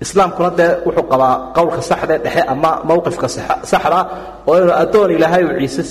Islaamkuna 0.05 0.49
dee 0.59 0.70
wuxuu 0.86 1.05
qabaa 1.14 1.34
qowlka 1.57 1.82
saxdee 1.89 2.18
dhexe 2.26 2.41
ama 2.53 2.72
mowqifka 2.89 3.28
saxda 3.72 3.99
oo 4.49 4.55
inuu 4.62 4.74
addoon 4.84 5.09
ilaahay 5.18 5.43
uu 5.45 5.57
ciise 5.74 5.84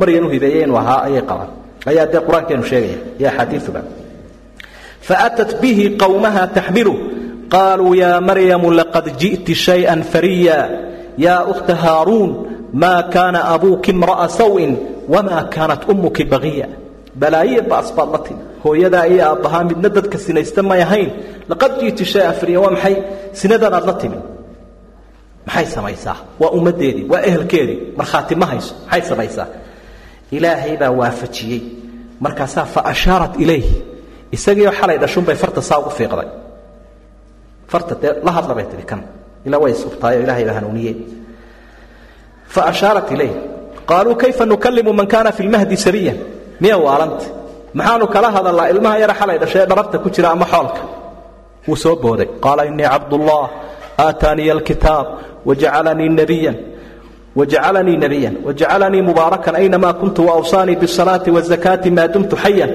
maryan 0.00 0.24
u 0.24 0.28
hibeeyey 0.34 0.62
inuu 0.66 0.78
ahaa 0.82 1.00
ayay 1.08 1.22
qabaan. 1.30 1.50
Ayaa 1.90 2.06
dee 2.12 2.20
qur'aankeenu 2.26 2.64
sheegaya 2.70 2.98
iyo 3.20 3.28
axaadiiuba 3.30 3.80
faatat 5.08 5.50
bihi 5.62 5.84
qowmaha 6.02 6.42
taxmilu 6.56 6.94
qaluu 7.54 7.94
ya 8.02 8.10
maryamu 8.28 8.68
laqad 8.78 9.06
ji'ti 9.20 9.52
shayئa 9.54 9.94
fariya. 10.12 10.58
Ya 11.16 11.36
ukhta 11.52 11.72
haaruun 11.84 12.30
ma 12.82 12.94
kaana 13.14 13.40
abuuki 13.54 13.90
imra'a 13.96 14.28
sawin 14.28 14.72
wama 15.12 15.36
kaanat 15.54 15.82
ummuki 15.92 16.24
bagiya 16.32 16.68
balaaye 17.20 17.60
baas 17.70 17.88
baad 17.96 18.10
la 18.14 18.18
timi 18.26 18.40
hooyadaa 18.64 19.06
iyo 19.12 19.22
aabbahaa 19.30 19.62
midna 19.70 19.88
dadka 19.96 20.16
sinaysta 20.24 20.60
may 20.70 20.80
ahayn 20.86 21.10
laqad 21.50 21.72
ji'ti 21.80 22.04
shayan 22.12 22.34
fariya 22.40 22.58
waa 22.64 22.70
maxay 22.74 22.94
sinadan 23.40 23.74
aad 23.78 23.86
la 23.90 23.94
timi 24.02 24.18
maxay 25.48 25.66
samaysaa 25.76 26.16
waa 26.40 26.50
ummaddeedii 26.58 27.04
waa 27.12 27.20
ehelkeedii 27.28 27.78
markhaati 27.98 28.34
ma 28.40 28.46
hayso 28.50 28.72
maxay 28.84 29.02
samaysaa 29.10 29.48
ilaahay 30.36 30.74
baa 30.80 30.90
waafajiyey 31.00 31.60
markaasaa 32.24 32.64
fa 32.74 32.80
ashaarat 32.92 33.34
ilayh 33.44 33.66
isagiioo 34.36 34.72
xalay 34.80 34.96
dhashunbay 35.02 35.36
farta 35.42 35.60
saa 35.68 35.78
ugu 35.82 35.90
fiiqday 35.98 36.28
farta 37.72 37.94
dee 38.02 38.12
la 38.26 38.30
hadla 38.36 38.52
bay 38.58 38.66
tihi 38.70 38.84
kan 38.90 39.00
ilaa 39.46 39.60
way 39.64 39.72
subtaayoo 39.82 40.22
ilahay 40.26 40.44
baa 40.48 40.54
hanuuniyey 40.58 40.94
fa 42.54 42.60
ashaarat 42.72 43.08
ilayh 43.14 43.32
qaaluu 43.90 44.14
kayfa 44.22 44.44
nukalimu 44.50 44.92
man 44.98 45.06
kaana 45.12 45.30
fi 45.36 45.42
lmahdi 45.48 45.76
sabiyan 45.86 46.16
miya 46.62 46.76
waalanta 46.84 47.26
maxaanu 47.78 48.06
kala 48.14 48.28
hadalnaa 48.36 48.68
ilmaha 48.72 48.96
yara 49.02 49.14
xalay 49.20 49.38
dhashay 49.42 49.62
ee 49.62 49.66
dharabta 49.70 49.96
ku 50.04 50.08
jira 50.14 50.28
ama 50.34 50.46
xoolka? 50.52 50.80
Wuu 51.68 51.76
soo 51.82 51.96
booday. 52.02 52.28
Qaala 52.44 52.62
innii 52.70 52.88
cabdullah 52.94 53.44
aataaniya 54.04 54.52
alkitaab 54.56 55.06
wajacalanii 55.48 56.08
nabiyan 56.20 56.56
wajacalanii 57.38 57.96
nabiyan 58.04 58.34
wajacalanii 58.46 59.02
mubaarakan 59.08 59.54
aynamaa 59.60 59.92
kuntu 60.00 60.20
waawsaanii 60.28 60.76
bisalaati 60.82 61.30
wazakaati 61.36 61.90
maa 61.96 62.08
dumtu 62.14 62.36
xayan 62.42 62.70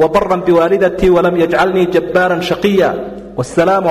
wabaran 0.00 0.40
biwaalidatii 0.46 1.10
walam 1.16 1.34
yajcalnii 1.42 1.86
jabbaaran 1.94 2.42
shaqiya. 2.50 2.90
Wsalaamu 3.38 3.88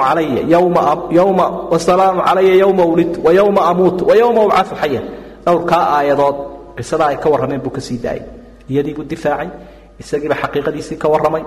calaya 2.23 2.53
yowma 2.63 2.83
wlidtu 2.85 3.19
wayowma 3.25 3.61
amuutu 3.71 4.01
wayowma 4.07 4.41
ubcau 4.47 4.75
xayan 4.81 5.03
dhowrkaa 5.45 5.83
aayadood 5.97 6.35
qisada 6.77 7.03
ay 7.11 7.17
ka 7.23 7.27
warrameen 7.33 7.61
buu 7.63 7.71
ka 7.77 7.81
sii 7.87 7.97
daayay 8.05 8.23
iyadiibuu 8.71 9.03
difaacay 9.11 9.49
isagiiba 10.01 10.35
xaqiiqadiisii 10.43 10.97
ka 11.03 11.07
warramay. 11.13 11.43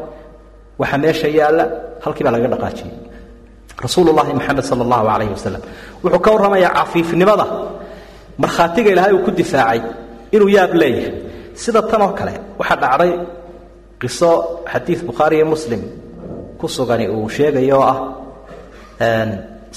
Waxa 0.81 0.99
meesha 1.03 1.29
yaalla 1.39 1.65
halkiibaa 2.05 2.33
laga 2.35 2.49
dhaqaajiyey. 2.53 2.93
Rasuululahi 3.85 4.33
moxamed 4.39 4.65
sal 4.71 4.81
allahu 4.85 5.07
alayh 5.15 5.29
wasalam 5.37 5.63
wuxuu 6.05 6.21
ka 6.25 6.31
warramayaa 6.35 6.73
cafiifnimada. 6.79 7.45
Markhaatiga 8.43 8.89
ilaahay 8.93 9.13
uu 9.17 9.25
ku 9.27 9.31
difaacay 9.41 9.81
inuu 10.35 10.49
yaab 10.57 10.73
leeyahay. 10.81 11.13
Sida 11.63 11.81
tan 11.91 12.03
oo 12.05 12.13
kale 12.19 12.35
waxaa 12.61 12.77
dhacday 12.83 13.13
qiso 14.01 14.31
xadiid 14.73 15.01
bukhaari 15.09 15.37
iyo 15.41 15.47
muslim 15.55 15.81
ku 16.61 16.67
sugani 16.77 17.09
uu 17.09 17.29
sheegayo 17.37 17.77
oo 17.81 17.85
ah 17.93 17.99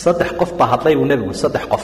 saddex 0.03 0.29
qof 0.39 0.51
baa 0.59 0.67
hadlay 0.75 0.95
buu 0.99 1.05
nebigu 1.11 1.33
saddex 1.43 1.63
qof. 1.71 1.83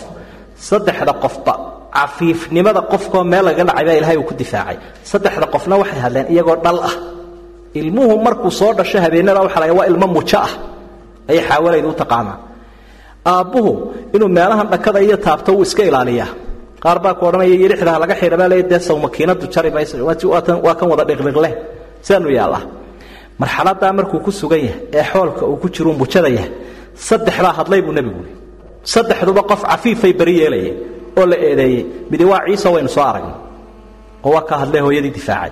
Saddexda 0.69 1.13
qofba 1.23 1.53
cafiifnimada 1.97 2.81
qofkoo 2.91 3.23
meel 3.31 3.45
laga 3.47 3.63
dhacay 3.67 3.85
baa 3.87 3.97
ilahay 3.99 4.17
uu 4.21 4.27
ku 4.29 4.33
difaacay. 4.41 4.77
Saddexda 5.11 5.45
qofna 5.53 5.75
waxay 5.81 5.99
hadleen 6.05 6.27
iyagoo 6.33 6.57
dhal 6.65 6.79
ah. 6.89 6.95
Ilmuhu 7.79 8.13
markuu 8.25 8.51
soo 8.59 8.71
dhasho 8.77 8.97
habeenada 9.05 9.39
waxa 9.45 9.59
la 9.61 9.73
waa 9.79 9.87
ilmo 9.91 10.07
mujo 10.15 10.37
ah. 10.47 10.51
Ayay 11.29 11.43
xaawalaydu 11.49 11.87
u 11.89 11.95
taqaanaa 12.01 12.37
aabbuhu 13.31 13.71
inuu 14.15 14.29
meelahan 14.37 14.67
dhakada 14.73 14.99
iyo 15.05 15.17
taabto 15.25 15.49
wuu 15.55 15.65
iska 15.67 15.83
ilaaliyaa. 15.89 16.29
Qaar 16.83 16.97
baa 17.03 17.13
ku 17.17 17.25
odhanaya 17.27 17.55
yidhixdaa 17.63 17.97
laga 18.03 18.15
xidha 18.19 18.37
baa 18.41 18.49
leey 18.51 18.63
dee 18.71 18.79
makiinadu 19.05 19.45
jari 19.53 19.69
waa 20.65 20.75
kan 20.79 20.87
wada 20.91 21.03
dhiqdhiqleh 21.09 21.53
sidaanu 22.05 22.29
yaallaa. 22.39 22.63
Marxaladaa 23.39 23.91
markuu 23.97 24.19
ku 24.25 24.31
sugan 24.31 24.59
yahay 24.67 24.79
ee 24.93 25.03
xoolka 25.11 25.43
uu 25.45 25.57
ku 25.61 25.67
jiruu 25.75 25.93
mujada 26.01 26.29
yahay 26.37 26.51
saddexdaa 27.07 27.53
hadlay 27.59 27.81
buu 27.85 27.91
nebigu 27.97 28.21
yii 28.27 28.35
saddexduba 28.93 29.41
qof 29.49 29.61
cafiifay 29.71 30.13
beri 30.19 30.33
yeelayeen 30.41 30.77
oo 31.19 31.25
la 31.31 31.35
eedeeyey. 31.47 31.81
Midi 32.11 32.25
waa 32.31 32.41
ciise 32.47 32.67
waynu 32.75 32.89
soo 32.95 33.03
aragnay 33.11 33.35
oo 34.25 34.31
waa 34.35 34.41
ka 34.49 34.55
hadlay 34.61 34.81
hooyadii 34.85 35.13
difaacay. 35.17 35.51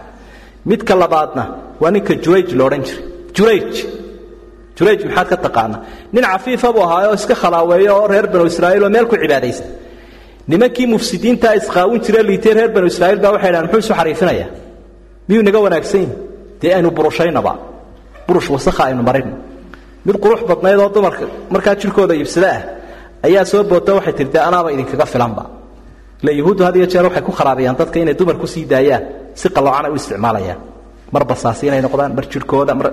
Midka 0.70 0.94
labaadna 1.02 1.44
waa 1.82 1.92
ninka 1.92 2.14
jurayj 2.24 2.50
lo 2.58 2.64
odhan 2.68 2.84
jiray. 2.88 3.04
Jurayj. 3.36 3.74
Jurayj 4.78 5.00
maxaad 5.08 5.28
ka 5.32 5.38
taqaanaa? 5.46 5.80
Nin 6.14 6.24
cafiifa 6.32 6.70
buu 6.76 6.84
ahaa 6.88 7.08
oo 7.10 7.14
iska 7.20 7.36
khalaaweeyo 7.42 7.94
oo 8.02 8.08
reer 8.12 8.28
banu 8.34 8.46
israa'iil 8.52 8.84
oo 8.84 8.90
meel 8.96 9.06
ku 9.12 9.16
cibaadaysta. 9.24 9.66
Nimankii 10.48 10.88
mufsidiintaa 10.94 11.54
isqaawin 11.60 12.02
jire 12.06 12.22
liitay 12.30 12.54
reer 12.58 12.70
banu 12.76 12.88
israa'iil 12.92 13.20
baa 13.24 13.32
waxay 13.36 13.52
dhahan 13.54 13.66
muxuu 13.68 13.80
isu 13.86 13.94
xariifinayaa 14.00 14.50
miyuu 15.28 15.44
naga 15.48 15.60
wanaagsan 15.66 16.00
yihi 16.02 16.14
dee 16.62 16.72
aynu 16.78 16.90
burushaynaba. 16.98 17.54
Burush 18.28 18.50
wasakha 18.56 18.84
aynu 18.90 19.04
marin. 19.10 19.28
Mid 20.06 20.16
qurux 20.24 20.42
badnayd 20.50 20.80
oo 20.84 20.90
dumarka 20.96 21.26
markaa 21.54 21.76
jirkooda 21.82 22.14
iibsada 22.20 22.50
ah 22.58 22.62
ayaa 23.28 23.46
soo 23.52 23.64
boota 23.72 23.92
waxay 23.98 24.14
tihi 24.18 24.30
dee 24.34 24.42
anaaba 24.50 24.70
idinkaga 24.76 25.06
filanba. 25.14 25.44
Ile 26.24 26.32
yuhuuddu 26.40 26.62
had 26.68 26.76
iyo 26.80 26.88
jeer 26.92 27.04
waxay 27.08 27.22
ku 27.28 27.32
kharaabiyaan 27.38 27.76
dadka 27.80 27.98
inay 28.00 28.14
dumar 28.20 28.36
ku 28.42 28.48
sii 28.54 28.66
daayaan 28.72 29.04
si 29.40 29.48
qaloocan 29.56 29.86
ay 29.88 29.92
u 29.92 29.96
isticmaalayaan. 30.02 30.60
Mar 31.14 31.24
basaasi 31.30 31.64
inay 31.68 31.82
noqdaan 31.86 32.12
mar 32.18 32.26
jirhkooda 32.32 32.74
mar 32.80 32.88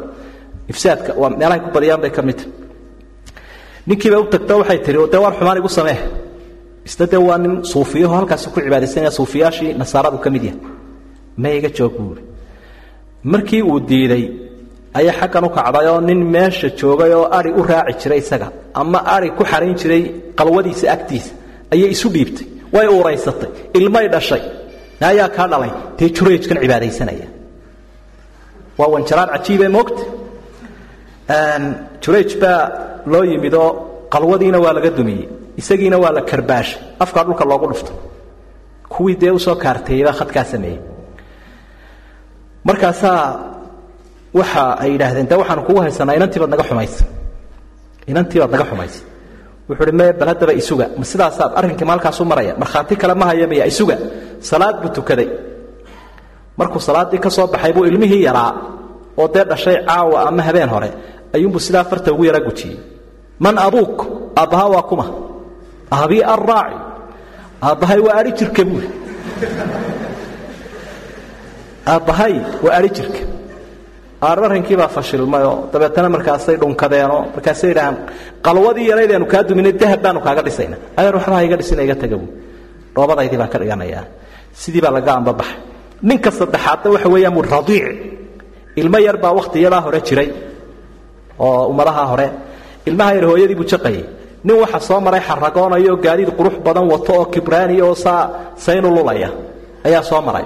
ifsaadka 0.72 1.10
waa 1.20 1.30
meelahay 1.40 1.60
ku 1.64 1.70
badiyaan 1.76 2.00
bay 2.02 2.10
ka 2.16 2.22
mid. 2.28 2.38
Tahy 2.38 2.50
ninkiiba 3.88 4.16
u 4.20 4.24
tagto 4.32 4.54
waxay 4.60 4.78
tihi 4.84 4.98
dee 5.12 5.20
waan 5.24 5.34
xumaan 5.38 5.58
igu 5.60 5.68
samee. 5.78 5.98
Isna 6.88 7.06
dee 7.12 7.20
waa 7.28 7.38
nin 7.38 7.54
suufiyaho 7.72 8.14
halkaasi 8.18 8.46
ku 8.54 8.58
cibaadaysanaya 8.64 9.10
suufiyaashii 9.18 9.74
nasaaradu 9.80 10.18
ka 10.24 10.28
mid 10.34 10.42
yahay. 10.48 10.60
Ma 11.42 11.48
iga 11.58 11.68
joog 11.76 11.94
buuri 11.98 12.22
markii 13.32 13.62
uu 13.62 13.80
diiday 13.88 14.24
ayaa 14.98 15.14
xaggan 15.20 15.44
u 15.44 15.50
kacday 15.56 15.86
oo 15.92 16.00
nin 16.08 16.20
meesha 16.34 16.68
joogay 16.80 17.12
oo 17.18 17.26
ari 17.38 17.50
u 17.60 17.62
raaci 17.70 17.94
jiray 18.02 18.18
isaga. 18.24 18.48
Ama 18.80 18.98
ari 19.14 19.28
ku 19.38 19.42
xarayn 19.50 19.74
jiray 19.80 20.02
qalwadiisa 20.38 20.86
agtiisa. 20.96 21.32
Ayay 21.72 21.90
isu 21.94 22.08
dhiibtay 22.14 22.46
way 22.74 22.86
uuraysatay 22.94 23.50
ilmay 23.78 24.06
dhashay. 24.14 24.42
Ayaa 25.10 25.28
kaa 25.36 25.46
dhalay 25.52 25.72
dee 25.98 26.08
jurayjkan 26.16 26.56
cibaadaysanaya. 26.62 27.26
Waa 28.78 28.88
wanjaraan 28.94 29.28
cajiibe 29.34 29.66
moogta. 29.76 30.02
Jurayj 32.02 32.30
baa 32.42 32.60
loo 33.12 33.24
yimid 33.30 33.54
oo 33.62 33.68
qalwadiina 34.12 34.58
waa 34.64 34.72
laga 34.76 34.90
dumiyey 34.98 35.24
isagiina 35.60 35.96
waa 36.02 36.12
la 36.16 36.22
karbaashay 36.30 36.78
afkaa 37.04 37.24
dhulka 37.26 37.44
loogu 37.50 37.66
dhuftay 37.70 37.96
kuwii 38.92 39.16
dee 39.20 39.30
u 39.30 39.38
soo 39.44 39.54
kaarteeyey 39.64 40.04
baa 40.06 40.16
khadkaa 40.20 40.44
sameeyey. 40.52 40.78
Markaasaa 42.64 43.22
waxa 44.34 44.62
ay 44.82 44.90
yidhaahdeen 44.92 45.26
de 45.26 45.34
waxaanu 45.34 45.62
kugu 45.62 45.80
haysanaa 45.80 46.14
inantii 46.14 46.40
baad 46.40 46.50
naga 46.50 46.64
xumaysa 46.70 47.04
inantii 48.06 48.38
baad 48.40 48.50
naga 48.50 48.64
xumaysa 48.70 49.10
wuxuu 49.70 49.86
uhi 49.86 49.92
me 49.92 50.12
bal 50.12 50.28
haddaba 50.28 50.52
isuga 50.52 50.88
ma 50.98 51.04
sidaasaad 51.04 51.52
arrinkii 51.54 51.84
maalkaasu 51.84 52.24
maraya? 52.24 52.54
Markhaati 52.58 52.96
kale 52.96 53.14
ma 53.14 53.26
haya 53.26 53.46
miya 53.46 53.66
isuga? 53.66 53.96
Salaad 54.40 54.82
buu 54.82 54.90
tukaday. 54.90 55.28
Markuu 56.56 56.80
salaaddii 56.80 57.18
ka 57.18 57.30
soo 57.30 57.46
baxay 57.46 57.72
buu 57.72 57.84
ilmihii 57.84 58.22
yaraa 58.22 58.52
oo 59.16 59.28
dee 59.28 59.44
dhashay 59.44 59.84
caawa 59.86 60.28
ama 60.28 60.42
habeen 60.42 60.68
hore 60.68 60.90
ayuunbuu 61.34 61.60
sidaa 61.60 61.84
farta 61.84 62.12
ugu 62.12 62.24
yara 62.24 62.40
gujiyey. 62.40 62.78
Man 63.38 63.58
abuuk 63.58 64.06
aabbaha 64.36 64.66
waa 64.68 64.82
kuma. 64.82 65.06
Aabii 65.92 66.22
arraaci 66.22 66.78
aabbahay 67.62 68.00
waa 68.00 68.14
ari 68.14 68.32
jirka 68.32 68.64
buuri 68.64 68.90
aabbahay 71.92 72.34
waa 72.62 72.74
ari 72.74 72.90
jirka 72.90 73.39
ararrinkiibaa 74.28 74.88
fashilmayoo 74.96 75.56
dabeetana 75.72 76.08
markaasay 76.14 76.56
dhunkadeenoo 76.62 77.20
markaasay 77.34 77.68
yidhahaan 77.70 77.96
qalwadii 78.46 78.86
yaraydeenu 78.90 79.26
kaa 79.32 79.42
duminay 79.48 79.72
dahab 79.80 80.00
baanu 80.04 80.20
kaaga 80.26 80.42
dhisayna. 80.46 80.76
Adeer 80.98 81.14
waxbaa 81.18 81.42
iga 81.46 81.56
dhisina 81.60 81.82
iga 81.86 81.94
taga 82.02 82.16
buui 82.20 82.30
dhoobadaydii 82.94 83.38
baan 83.40 83.50
ka 83.54 83.58
dhiganayaa 83.62 84.04
sidii 84.62 84.80
baa 84.84 84.92
laga 84.96 85.12
ambabaxay. 85.20 85.56
Ninka 86.08 86.30
saddexaadna 86.38 86.88
waxa 86.94 87.08
weeyaan 87.14 87.34
bui 87.36 87.44
radiic. 87.54 87.86
Ilmo 88.80 88.98
yar 89.06 89.16
baa 89.22 89.32
wakhtiyadaa 89.38 89.80
hore 89.86 90.00
jiray 90.08 90.28
oo 91.38 91.66
ummadaha 91.72 92.04
hore. 92.10 92.26
Ilmaha 92.88 93.10
yar 93.16 93.24
hooyadii 93.30 93.54
buu 93.60 93.68
jaqayay. 93.72 94.04
Nin 94.44 94.56
waxa 94.62 94.80
soo 94.88 95.00
maray 95.06 95.20
xaragoonayo 95.28 95.92
oo 95.92 95.96
gaadiid 96.04 96.30
qurux 96.38 96.54
badan 96.66 96.84
wato 96.92 97.12
oo 97.18 97.24
kibraani 97.32 97.76
oo 97.86 97.94
saa 98.04 98.22
saynu 98.64 98.88
lulaya. 98.96 99.30
Ayaa 99.86 100.02
soo 100.10 100.20
maray 100.28 100.44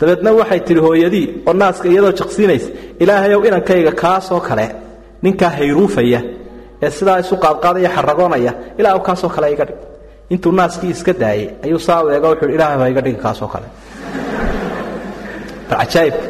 dabeedna 0.00 0.30
waxay 0.40 0.60
tidhi 0.68 0.80
hooyadii 0.86 1.26
oo 1.48 1.52
naaska 1.60 1.86
iyadoo 1.92 2.12
jaqsiinaysa 2.20 2.68
ilaahayow 3.02 3.40
inankayga 3.48 3.92
kaasoo 4.02 4.40
kale 4.48 4.66
ninkaa 5.22 5.50
hayruufaya 5.58 6.20
ee 6.82 6.90
sidaa 6.98 7.18
isu 7.22 7.34
qaadqaadaya 7.44 7.90
xaragoonaya 7.96 8.52
ilaah 8.78 9.00
kaasoo 9.08 9.30
kale 9.34 9.46
iga 9.54 9.64
dhig. 9.68 9.78
Intuu 10.34 10.52
naaskii 10.58 10.90
iska 10.96 11.12
daayey 11.22 11.46
ayuu 11.64 11.78
saa 11.86 12.02
u 12.04 12.10
eego 12.14 12.28
wuxuu 12.32 12.50
ilahay 12.56 12.78
ha 12.82 12.88
iga 12.92 13.00
dhigi 13.04 13.18
kaasoo 13.24 13.48
kale. 13.54 13.66
Ajaa'ibka 15.84 16.26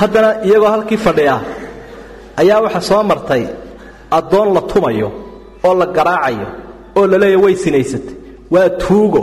haddana 0.00 0.28
iyagoo 0.46 0.70
halkii 0.74 0.96
fadhiya 1.06 1.36
ayaa 2.40 2.60
waxa 2.64 2.80
soo 2.88 3.02
martay 3.10 3.44
addoon 4.18 4.48
la 4.56 4.60
tumayo 4.72 5.08
oo 5.66 5.74
la 5.80 5.86
garaacayo 5.96 6.46
oo 6.98 7.06
la 7.10 7.18
leeya 7.22 7.38
way 7.44 7.54
sinaysatay 7.64 8.14
waa 8.54 8.68
tuugo 8.82 9.20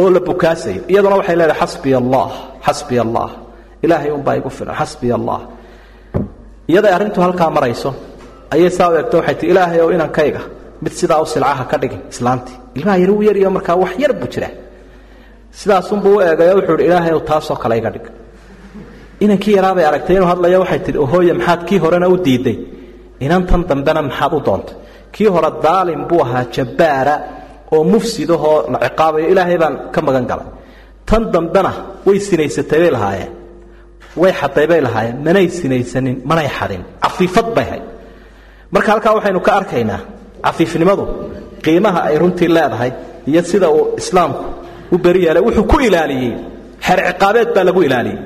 oo 0.00 0.10
la 0.14 0.20
bukaasayo. 0.20 0.80
Iyaduna 0.92 1.16
waxay 1.20 1.36
leedahay 1.36 1.60
xasbiya 1.60 1.98
allah 2.02 2.30
xasbiya 2.66 3.02
allah 3.06 3.28
ilaahay 3.84 4.10
unbaa 4.18 4.34
igu 4.40 4.50
filan 4.58 4.74
xasbiya 4.80 5.14
allah 5.20 5.40
iyaday 6.70 6.92
arrintu 6.96 7.18
halkaa 7.24 7.50
marayso 7.56 7.90
ayay 8.54 8.70
saa 8.78 8.88
u 8.90 8.94
eegto 8.98 9.16
waxay 9.20 9.34
tii 9.40 9.48
ilaahay 9.52 9.80
ow 9.84 9.90
inankayga 9.96 10.40
mid 10.84 10.92
sidaa 11.00 11.20
u 11.24 11.26
silcaha 11.32 11.64
ka 11.70 11.76
dhigin 11.82 12.00
islaantii. 12.12 12.56
Ilmaha 12.78 12.98
yar 13.02 13.10
uu 13.14 13.22
yaryo 13.28 13.50
markaa 13.56 13.76
wax 13.82 13.92
yar 14.02 14.12
buu 14.20 14.28
jiraa. 14.34 14.52
Sidaasunbuu 15.60 16.16
u 16.16 16.20
eegayo 16.26 16.54
wuxuu 16.58 16.76
ihi 16.78 16.86
ilaahay 16.88 17.12
ow 17.16 17.20
taasoo 17.30 17.56
kale 17.62 17.74
iga 17.80 17.90
dhig. 17.94 18.06
Inankii 19.24 19.54
yaraabay 19.58 19.84
aragtay 19.90 20.16
inuu 20.16 20.28
hadlayo 20.32 20.58
waxay 20.64 20.80
tihi 20.86 20.98
ohooye 21.04 21.32
maxaad 21.38 21.60
kii 21.68 21.78
horena 21.84 22.06
u 22.08 22.16
diiday? 22.26 22.56
Inantan 23.24 23.62
dambena 23.68 24.00
maxaad 24.08 24.32
u 24.38 24.40
doontay? 24.46 24.74
Kii 25.14 25.28
hore 25.34 25.50
daalim 25.64 26.00
buu 26.08 26.20
ahaa 26.24 26.44
jabbaara 26.54 27.14
oo 27.74 27.82
mufsidahoo 27.92 28.56
la 28.72 28.78
ciqaabayo 28.86 29.26
ilaahay 29.32 29.58
baan 29.62 29.74
ka 29.94 30.00
magan 30.06 30.24
galay 30.30 30.46
tan 31.08 31.22
dambena 31.34 31.72
way 32.06 32.18
sinaysatay 32.28 32.78
bay 32.82 32.90
lahaayeen. 32.96 33.30
Way 34.22 34.32
xaday 34.40 34.66
bay 34.70 34.80
lahaayeen. 34.86 35.16
Manay 35.26 35.46
sinaysanin 35.58 36.16
manay 36.30 36.48
xadin. 36.58 36.82
Cafiifad 37.04 37.48
bay 37.56 37.64
hayd. 37.70 37.84
Marka 38.74 38.88
halkaa 38.92 39.12
waxaynu 39.16 39.40
ka 39.46 39.52
arkaynaa 39.60 40.00
cafiifnimadu 40.46 41.04
qiimaha 41.64 42.00
ay 42.08 42.16
runtii 42.22 42.48
leedahay 42.56 42.92
iyo 43.30 43.42
sida 43.50 43.68
uu 43.76 43.84
islaamku 44.00 44.44
u 44.94 44.98
beri 45.04 45.20
yeelay 45.24 45.42
wuxuu 45.46 45.64
ku 45.70 45.76
ilaaliyey. 45.86 46.32
Xeer 46.86 46.98
ciqaabeed 47.08 47.48
baa 47.54 47.64
lagu 47.68 47.80
ilaaliyey. 47.86 48.18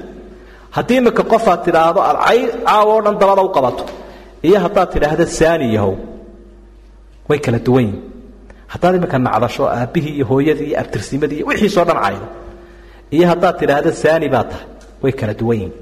Haddii 0.77 0.97
imika 1.01 1.23
qofaad 1.33 1.61
tidhaahdo 1.67 2.01
aad 2.09 2.19
cay 2.27 2.41
dhan 3.05 3.15
dabada 3.21 3.43
u 3.43 3.51
qabato 3.57 3.85
iyo 4.47 4.59
haddaad 4.65 4.89
tidhaahdo 4.95 5.25
saani 5.39 5.67
way 7.29 7.39
kala 7.45 7.59
duwan 7.67 7.85
yihiin 7.85 8.03
haddaad 8.73 8.95
iminka 8.99 9.19
nacdasho 9.19 9.65
aabbihii 9.79 10.15
iyo 10.19 10.27
hooyadii 10.31 10.69
iyo 10.71 10.79
abtirsimadii 10.83 11.37
iyo 11.39 11.47
wixiisoo 11.51 11.85
dhan 11.89 11.99
caydo 12.05 12.27
iyo 13.15 13.25
haddaad 13.31 13.55
tidhaahdo 13.61 13.91
saani 14.03 14.29
baa 14.35 14.45
tahay. 14.51 14.67
Way 15.03 15.13
kala 15.21 15.35
duwan 15.41 15.57
yihiin 15.61 15.73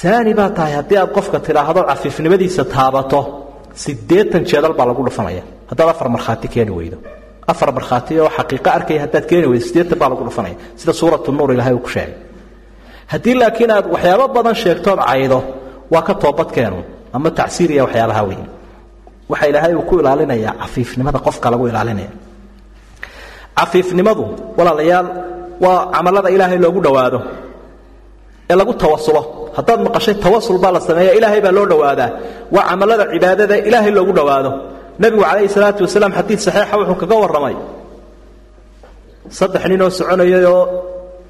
saani 0.00 0.32
baa 0.38 0.50
tahay 0.56 0.72
haddii 0.78 0.98
aad 1.02 1.10
qofka 1.16 1.38
tidhaahdo 1.46 1.80
cafiifnimadiisa 1.90 2.62
taabato 2.74 3.20
siddeetan 3.84 4.42
jeedal 4.50 4.74
baa 4.78 4.86
lagu 4.90 5.02
dhufanaya. 5.08 5.42
Haddaad 5.70 5.88
afar 5.94 6.08
markhaati 6.14 6.48
keeni 6.54 6.70
weydo. 6.78 6.98
Afar 7.52 7.68
markhaati 7.76 8.12
oo 8.24 8.30
xaqiiqo 8.36 8.68
arkaya 8.76 9.00
haddaad 9.04 9.24
keeni 9.30 9.46
weydo 9.50 9.64
siddeetan 9.68 9.98
baa 10.00 10.08
lagu 10.12 10.22
dhufanaya. 10.28 10.56
Sida 10.78 10.92
suuratu 11.00 11.28
nuur 11.36 11.50
ilahay 11.54 11.74
uu 11.74 11.84
ku 11.86 11.88
sheegay. 11.94 12.14
Haddii 13.12 13.34
laakiin 13.40 13.70
aad 13.76 13.86
waxyaabo 13.94 14.26
badan 14.36 14.54
sheegtood 14.62 14.98
caydo 15.08 15.38
waa 15.92 16.02
ka 16.06 16.14
toobadkeenu 16.22 16.78
ama 17.16 17.28
tacsiiriya 17.38 17.82
waxyaabaha 17.86 18.22
weyn. 18.28 18.46
Waxa 19.30 19.46
ilaahay 19.50 19.74
uu 19.78 19.82
ku 19.88 19.94
ilaalinayaa 20.00 20.54
cafiifnimada 20.62 21.18
qofka 21.26 21.46
lagu 21.52 21.64
ilaalinaya. 21.70 22.12
Cafiifnimadu 23.58 24.24
walaalayaal 24.58 25.06
waa 25.64 25.78
camalada 25.94 26.28
ilaahay 26.36 26.58
loogu 26.64 26.80
dhowaado 26.86 27.18
ee 28.50 28.56
lagu 28.60 28.72
tawasulo. 28.82 29.22
Haddaad 29.56 29.80
maqashay 29.86 30.14
tawasul 30.24 30.58
baa 30.62 30.72
la 30.76 30.80
sameeya 30.88 31.12
ilaahay 31.18 31.40
baa 31.46 31.52
loo 31.58 31.66
dhowaadaa. 31.72 32.08
Waa 32.54 32.64
camalada 32.70 33.04
cibaadada 33.12 33.56
ilaahay 33.68 33.92
loogu 33.98 34.12
dhowaado. 34.18 34.50
Nebigu 35.02 35.22
calayhi 35.28 35.48
salaatu 35.56 35.80
wasalaam 35.86 36.12
xadiid 36.18 36.40
saxiixa 36.46 36.74
wuxuu 36.80 36.96
kaga 37.02 37.16
warramay. 37.22 37.54
Saddex 39.38 39.62
nin 39.70 39.80
oo 39.84 39.90
soconayay 39.98 40.44
oo 40.54 40.62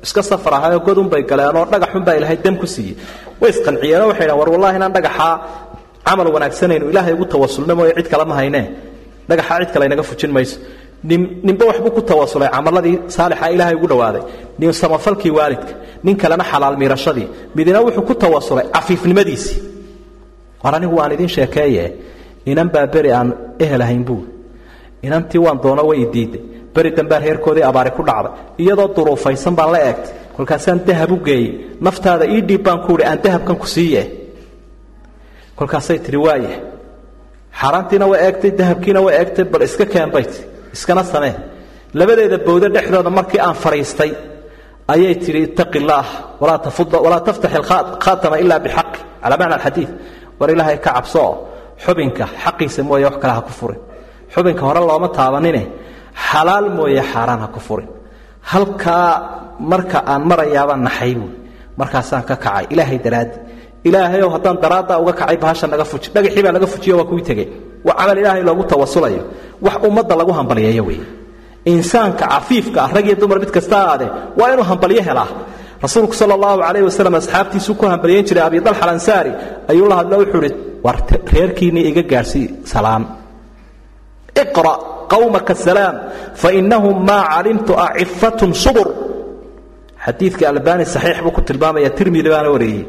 iska 0.07 0.23
safar 0.31 0.53
ahaayoo 0.59 0.81
godunbay 0.87 1.23
galeen 1.31 1.57
oo 1.61 1.65
dhagaxunbaa 1.73 2.15
ilaahay 2.19 2.39
dam 2.45 2.55
ku 2.63 2.67
siiyey. 2.75 2.95
Way 3.41 3.51
isqanciyeenoo 3.55 4.09
waxay 4.11 4.27
dhahan 4.29 4.39
war 4.41 4.49
wallahi 4.55 4.77
inaan 4.79 4.93
dhagaxaa 4.97 5.33
camal 6.07 6.27
wanaagsanaynu 6.35 6.85
ilaahay 6.93 7.13
ugu 7.17 7.27
tawasulna 7.33 7.75
mooye 7.79 7.93
cid 7.99 8.09
kale 8.13 8.25
ma 8.31 8.35
haynee 8.41 8.65
dhagaxaa 9.31 9.57
cid 9.63 9.71
kale 9.75 9.85
inaga 9.89 10.03
fujin 10.11 10.31
mayso 10.37 10.57
ninba 11.05 11.65
waxbuu 11.67 11.91
ku 11.91 12.03
tawasulay 12.03 12.49
camaladii 12.49 12.97
saalixa 13.09 13.51
ilaahay 13.55 13.75
ugu 13.75 13.87
dhowaaday 13.93 14.23
nin 14.59 14.73
samafalkii 14.73 15.31
waalidka 15.39 15.73
nin 16.05 16.17
kalena 16.17 16.45
xalaal 16.45 16.77
miirashadii 16.77 17.29
midina 17.55 17.81
wuxuu 17.81 18.03
ku 18.03 18.15
tawasulay 18.15 18.67
cafiifnimadiisii. 18.75 19.59
War 20.63 20.75
anigu 20.75 20.97
waan 20.97 21.13
idiin 21.13 21.29
sheekeeye 21.29 21.85
inan 22.47 22.69
baa 22.71 22.87
beri 22.87 23.13
aan 23.13 23.29
ehelahayn 23.59 24.05
buuri 24.05 24.29
inantii 25.03 25.39
waan 25.39 25.59
doono 25.63 25.83
way 25.91 26.03
idiiday 26.07 26.43
beri 26.75 26.91
dambaa 26.97 27.19
reerkoodii 27.19 27.63
abaari 27.71 27.91
ku 27.91 28.03
dhacday. 28.03 28.33
Iyadoo 28.59 28.89
duruufaysan 28.97 29.55
baan 29.59 29.73
la 29.73 29.79
eegtay. 29.89 30.15
Kolkaasaan 30.37 30.81
dahab 30.87 31.11
u 31.13 31.17
geeyey. 31.27 31.77
Naftaada 31.81 32.25
ii 32.27 32.41
dhiib 32.49 32.63
baan 32.63 32.81
ku 32.87 32.95
uhi 32.95 33.05
aan 33.05 33.19
dahabkan 33.25 33.57
ku 33.57 33.67
siiye 33.67 34.23
kolkaasay 35.57 35.99
tidhi 35.99 36.17
waaya 36.17 36.51
xaaraantiina 37.61 38.07
way 38.11 38.21
eegtay 38.27 38.51
dahabkiina 38.61 39.01
way 39.07 39.15
eegtay 39.21 39.45
bal 39.45 39.63
iska 39.63 39.85
ti 39.85 39.99
iskana 40.75 41.03
samee. 41.13 41.35
Labadeeda 41.99 42.39
bowdo 42.47 42.67
dhexdooda 42.75 43.11
markii 43.19 43.41
aan 43.47 43.55
fadhiistay 43.65 44.11
ayay 44.93 45.15
tidhi 45.25 45.41
ittaqi 45.49 45.77
illaah 45.81 46.09
walaa 46.43 47.21
taftax 47.29 47.53
ilkhaatama 47.59 48.37
ilaa 48.45 48.61
bixaqi 48.67 49.01
calaa 49.23 49.39
macna 49.41 49.55
alxadiid. 49.59 49.91
War 50.39 50.49
ilaahay 50.55 50.77
ka 50.85 50.91
cabsoo 50.97 51.31
xubinka 51.85 52.25
xaqiisa 52.45 52.81
mooye 52.89 53.05
wax 53.09 53.17
kale 53.23 53.33
ha 53.39 53.43
ku 53.49 53.53
furin. 53.59 53.81
Xubinka 54.35 54.63
hore 54.69 54.81
looma 54.89 55.09
taabanine 55.19 55.63
xalaal 56.29 56.67
mooye 56.79 57.03
xaaraan 57.13 57.41
ha 57.45 57.49
ku 57.55 57.61
furin. 57.67 57.89
Halkaa 58.53 59.09
marka 59.71 59.99
aan 60.13 60.23
marayaabaan 60.31 60.83
naxay 60.89 61.13
buui 61.21 61.33
markaasaan 61.81 62.23
ka 62.29 62.35
kacay. 62.45 62.65
Ilaahay 62.75 62.99
daraaddi 63.05 63.37
ilaahayow 63.89 64.31
haddaan 64.35 64.57
daraaddaa 64.65 64.99
uga 65.03 65.13
kacay 65.21 65.37
bahasha 65.43 65.67
naga 65.67 65.85
fuji. 65.91 66.09
Dhagaxii 66.15 66.43
baa 66.47 66.53
naga 66.57 66.67
fujiyo 66.73 66.95
waa 66.99 67.05
kuwii 67.11 67.23
tegey. 67.29 67.49
Waa 67.87 67.95
camal 67.99 68.19
ilaahay 68.19 68.43
loogu 68.43 68.65
tawasulayo. 68.71 69.23
Wax 69.65 69.75
ummadda 69.89 70.15
lagu 70.21 70.33
hambaliyeeyo 70.39 70.85
weeye. 70.89 71.07
Insaanka 71.65 72.27
cafiifka 72.33 72.79
ah 72.85 72.91
rag 72.95 73.07
iyo 73.07 73.17
dumar 73.23 73.39
mid 73.43 73.51
kasta 73.57 73.77
aade 73.91 74.07
waa 74.39 74.53
inuu 74.53 74.63
hambalyo 74.71 75.03
helaa. 75.09 75.29
Rasuulku 75.83 76.15
sal 76.15 76.31
allahu 76.33 76.59
calayh 76.63 76.83
wasalam 76.85 77.15
asxaabtiisuu 77.21 77.75
ku 77.75 77.85
hambalyayn 77.87 78.25
jiray 78.29 78.45
abi 78.47 78.61
dalxa 78.61 78.83
alansaari. 78.87 79.33
Ayuu 79.71 79.89
la 79.91 79.97
hadlo 80.01 80.17
wuxuu 80.23 80.43
ihi 80.47 80.55
war 80.85 80.97
reerkiinii 81.35 81.85
iga 81.91 82.03
gaadhsii 82.13 82.47
salaam. 82.73 83.03
Iqra' 84.43 84.79
qawmaka 85.13 85.55
salaam 85.55 85.95
fainahum 86.43 86.97
maa 87.09 87.25
calimtu 87.33 87.73
acifatun 87.87 88.55
subur. 88.55 88.89
Xadiidka 90.05 90.45
albani 90.51 90.85
saxiix 90.95 91.19
buu 91.25 91.31
ku 91.37 91.41
tilmaamaya 91.49 91.91
tirmidi 91.99 92.29
baana 92.35 92.51
wareeyey 92.55 92.83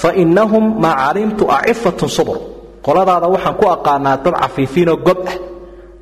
fainahum 0.00 0.64
maa 0.82 0.96
calimtu 1.12 1.44
acifatun 1.56 2.08
subur. 2.16 2.38
Qoladaada 2.86 3.26
waxaan 3.34 3.54
ku 3.60 3.66
aqaanaa 3.74 4.16
dad 4.24 4.34
cafiifiinoo 4.42 4.96
gob 5.06 5.20
ah 5.28 5.36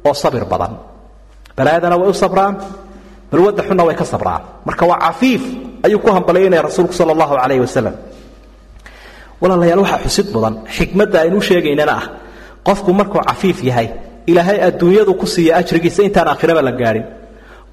oo 0.06 0.14
sabir 0.22 0.44
badan. 0.52 0.72
Balaayadana 1.56 1.96
way 2.00 2.08
u 2.08 2.14
sabraan 2.14 2.54
balwadda 3.30 3.62
xunna 3.68 3.82
way 3.88 3.96
ka 4.00 4.04
sabraan. 4.12 4.42
Marka 4.66 4.84
waa 4.90 4.98
cafiif 5.06 5.42
ayuu 5.84 6.00
ku 6.00 6.08
hambalyaynaya 6.16 6.62
rasuulku 6.68 6.94
sal 6.94 7.10
allahu 7.14 7.34
calayh 7.36 7.60
wasalam 7.60 7.94
walaalayaal 9.40 9.80
waxaa 9.84 10.04
xusid 10.06 10.26
mudan 10.34 10.54
xikmadda 10.76 11.16
aynu 11.24 11.40
sheegaynana 11.48 11.92
ah. 12.00 12.04
Qofku 12.66 12.92
markuu 12.92 13.20
cafiif 13.24 13.58
yahay 13.64 13.88
ilaahay 14.30 14.58
adduunyadu 14.68 15.12
ku 15.20 15.26
siiya 15.26 15.56
ajrigiisa 15.60 16.04
intaan 16.04 16.28
aakhiraba 16.28 16.62
la 16.62 16.72
gaadhin 16.72 17.04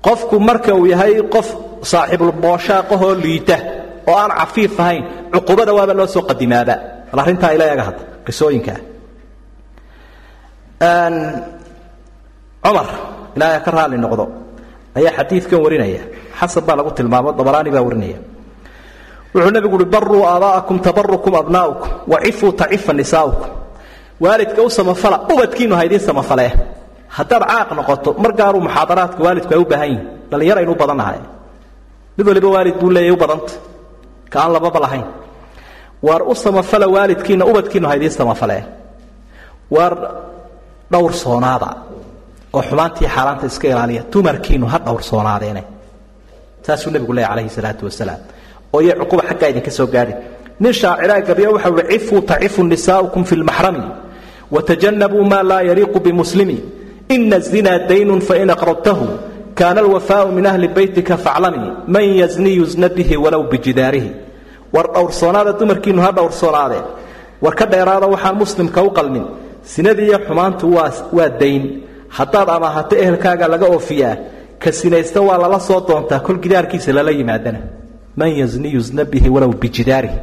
qofku 0.05 0.39
marka 0.39 0.71
uu 0.75 0.87
yahay 0.93 1.19
qof 1.33 1.47
saaxiibulbooshaaqahoo 1.91 3.13
liita 3.23 3.57
oo 4.09 4.15
aan 4.21 4.31
cafiif 4.39 4.73
ahayn 4.83 5.03
cuqubada 5.33 5.71
waaba 5.77 5.93
loo 5.99 6.07
soo 6.15 6.23
qadimaaba 6.29 6.75
bal 7.11 7.19
arrintaa 7.23 7.51
ila 7.55 7.65
hadda 7.87 8.03
qisooyinkaa 8.27 8.79
cumar 12.63 12.87
ilaahay 13.35 13.59
ka 13.65 13.71
raali 13.71 13.97
noqdo 13.97 14.25
ayaa 14.97 15.13
xadiidkan 15.17 15.59
warinaya. 15.65 16.01
Xasan 16.39 16.63
baa 16.67 16.75
lagu 16.79 16.91
tilmaamo 16.97 17.29
dabaraani 17.39 17.69
baa 17.75 17.83
warinaya. 17.87 18.19
Wuxuu 19.33 19.51
nebigu 19.55 19.75
uhi 19.77 19.85
baruu 19.93 20.23
aabaa'akum 20.31 20.77
tabarukum 20.85 21.33
abnaa'ukum 21.41 21.89
wacifuu 22.11 22.51
tacifa 22.59 22.93
nisaa'ukum 22.99 23.49
waalidka 24.23 24.61
u 24.65 24.69
samafala 24.77 25.17
ubadkiinu 25.33 25.75
ha 25.77 25.83
idiin 25.87 26.01
samafalee 26.09 26.51
haddaad 27.17 27.43
caaq 27.51 27.69
noqoto 27.79 28.09
mar 28.23 28.31
gaaruu 28.39 28.61
muxaadaraadka 28.65 29.19
waalidku 29.25 29.51
ay 29.55 29.59
u 29.61 29.65
baahan 29.71 29.89
yihiin 29.91 30.03
dhallinyar 30.31 30.57
aynu 30.61 30.71
u 30.73 30.75
badannahay 30.81 31.19
mid 32.17 32.25
waliba 32.29 32.47
waalid 32.55 32.75
buu 32.81 32.89
leeyahy 32.95 33.13
u 33.13 33.19
badanta 33.23 33.53
ka 34.31 34.37
aan 34.43 34.51
lababa 34.55 34.79
lahayn. 34.85 35.05
Waar 36.07 36.21
u 36.31 36.35
samafala 36.35 36.87
waalidkiina 36.95 37.43
ubadkiinu 37.51 37.87
ha 37.89 37.95
idiin 37.97 38.11
samafalee 38.19 38.63
waar 39.75 39.93
dhowrsoonaada 40.91 41.69
oo 42.53 42.61
xumaantii 42.69 43.07
xaaraanta 43.15 43.45
iska 43.51 43.67
ilaaliya 43.71 44.03
dumarkiinu 44.13 44.65
ha 44.71 44.77
dhowrsoonaadeen 44.85 45.59
saasuu 46.65 46.91
nebigu 46.93 47.13
leeya 47.15 47.27
calayhi 47.31 47.49
salaatu 47.57 47.83
wasalaam. 47.85 48.19
Oo 48.73 48.79
iyo 48.81 48.93
cuquba 49.01 49.23
xaggaa 49.29 49.49
idinka 49.51 49.71
soo 49.77 49.87
gaadhin 49.93 50.17
nin 50.61 50.73
shaaciraa 50.81 51.21
gabiyo 51.27 51.49
waxa 51.55 51.69
uhi 51.71 51.83
cifuu 51.91 52.21
tacifu 52.29 52.61
nisaa'ukum 52.63 53.23
fi 53.29 53.35
lmaxrami 53.41 53.83
watajannabuu 54.51 55.23
maa 55.31 55.43
laa 55.49 55.61
yaliiqu 55.69 55.99
bimuslimi 56.05 56.57
ina 57.15 57.35
azinaa 57.41 57.77
daynun 57.89 58.21
fain 58.27 58.49
aqrabtahu 58.55 59.05
kaana 59.59 59.79
alwafaau 59.85 60.27
min 60.37 60.45
ahli 60.51 60.67
beytika 60.77 61.15
faclamii 61.25 61.71
man 61.95 62.05
yazni 62.21 62.51
yusna 62.59 62.87
bihi 62.97 63.15
walow 63.23 63.43
bijidaarihi 63.51 64.11
war 64.75 64.85
dhowrsoonaada 64.95 65.51
dumarkiinu 65.59 66.01
ha 66.05 66.09
dhowrsoonaadeen 66.17 66.85
war 67.43 67.53
ka 67.59 67.65
dheeraada 67.73 68.07
waxaan 68.13 68.35
muslimka 68.43 68.79
u 68.87 68.89
qalmin 68.97 69.25
sinadii 69.73 70.13
xumaantu 70.27 70.65
waa 71.17 71.29
dayn 71.41 71.63
haddaad 72.17 72.49
amaahato 72.57 72.93
ehelkaaga 73.03 73.45
laga 73.53 73.65
oofiyaa 73.75 74.15
ka 74.63 74.69
sinaysta 74.79 75.19
waa 75.27 75.37
lala 75.43 75.59
soo 75.67 75.79
doontaa 75.87 76.19
kol 76.27 76.37
gidaarkiisa 76.43 76.89
lala 76.97 77.11
yimaadana 77.19 77.59
man 78.19 78.29
yazni 78.41 78.69
yusna 78.77 79.03
bihi 79.11 79.29
walow 79.35 79.51
bijidaarihi 79.61 80.19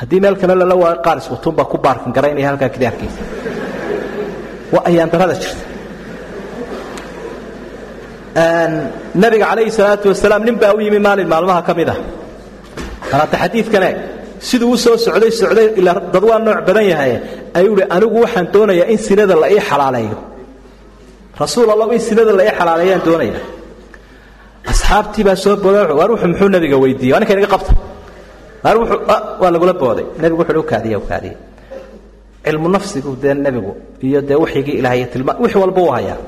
haddii 0.00 0.20
meel 0.24 0.36
kale 0.40 0.54
lala 0.62 0.74
waayo 0.82 0.98
qaar 1.06 1.16
iswatunbaa 1.22 1.66
ku 1.72 1.76
baarkin 1.84 2.12
garaynaya 2.16 2.48
halkaa 2.50 2.70
gidaarkiisa 2.76 3.20
waa 4.74 4.84
ayaandarada 4.90 5.34
jirta 5.42 5.64
nabiga 8.36 9.46
calayhi 9.50 9.70
salaatu 9.70 10.08
wasalaam 10.12 10.44
nin 10.44 10.56
baa 10.60 10.74
u 10.76 10.80
yimi 10.80 10.98
maalin 10.98 11.28
maalmaha 11.28 11.62
ka 11.62 11.72
mid 11.74 11.88
ah. 11.88 11.98
Alaata 13.12 13.36
xadiidkan 13.42 13.84
siduu 14.48 14.72
u 14.72 14.76
soo 14.76 14.96
socday 14.96 15.30
socday 15.40 15.68
ilaa 15.80 16.00
dad 16.14 16.24
waa 16.30 16.38
nooc 16.38 16.58
badan 16.68 16.86
yahay 16.92 17.12
ayuu 17.58 17.74
ihi 17.78 17.86
anigu 17.96 18.16
waxaan 18.24 18.46
doonayaa 18.54 18.88
in 18.92 18.98
sinada 18.98 19.34
la 19.42 19.48
ii 19.54 19.60
xalaaleeyo. 19.68 20.18
Rasuul 21.42 21.68
allah 21.74 21.88
in 21.96 22.00
sinada 22.08 22.32
la 22.38 22.42
ii 22.48 22.54
xalaaleeyaan 22.58 23.02
doonaya. 23.08 23.40
Asxaabtii 24.72 25.24
baa 25.28 25.36
soo 25.44 25.56
booday 25.64 25.84
waar 25.98 26.10
wuxuu 26.12 26.28
muxuu 26.32 26.48
nabiga 26.56 26.76
weydiiyey? 26.84 27.12
Waa 27.14 27.20
ninka 27.20 27.32
inaga 27.36 27.50
qabta. 27.54 27.72
Waar 28.64 28.76
wuxuu 28.80 29.00
waa 29.42 29.50
lagula 29.54 29.72
booday. 29.82 30.06
Nebigu 30.20 30.40
wuxuu 30.42 30.60
u 30.64 30.68
kaadiye 30.70 30.96
u 30.96 31.06
kaadiye 31.10 31.36
cilmu 32.46 32.68
nafsigu 32.68 33.10
dee 33.22 33.34
nebigu 33.34 33.72
iyo 34.06 34.20
dee 34.28 34.38
waxyigii 34.42 34.76
ilaahay 34.80 35.04
tilmaa 35.12 35.36
wix 35.42 35.54
walba 35.62 35.80
uu 35.82 35.92
hayaa 35.96 36.18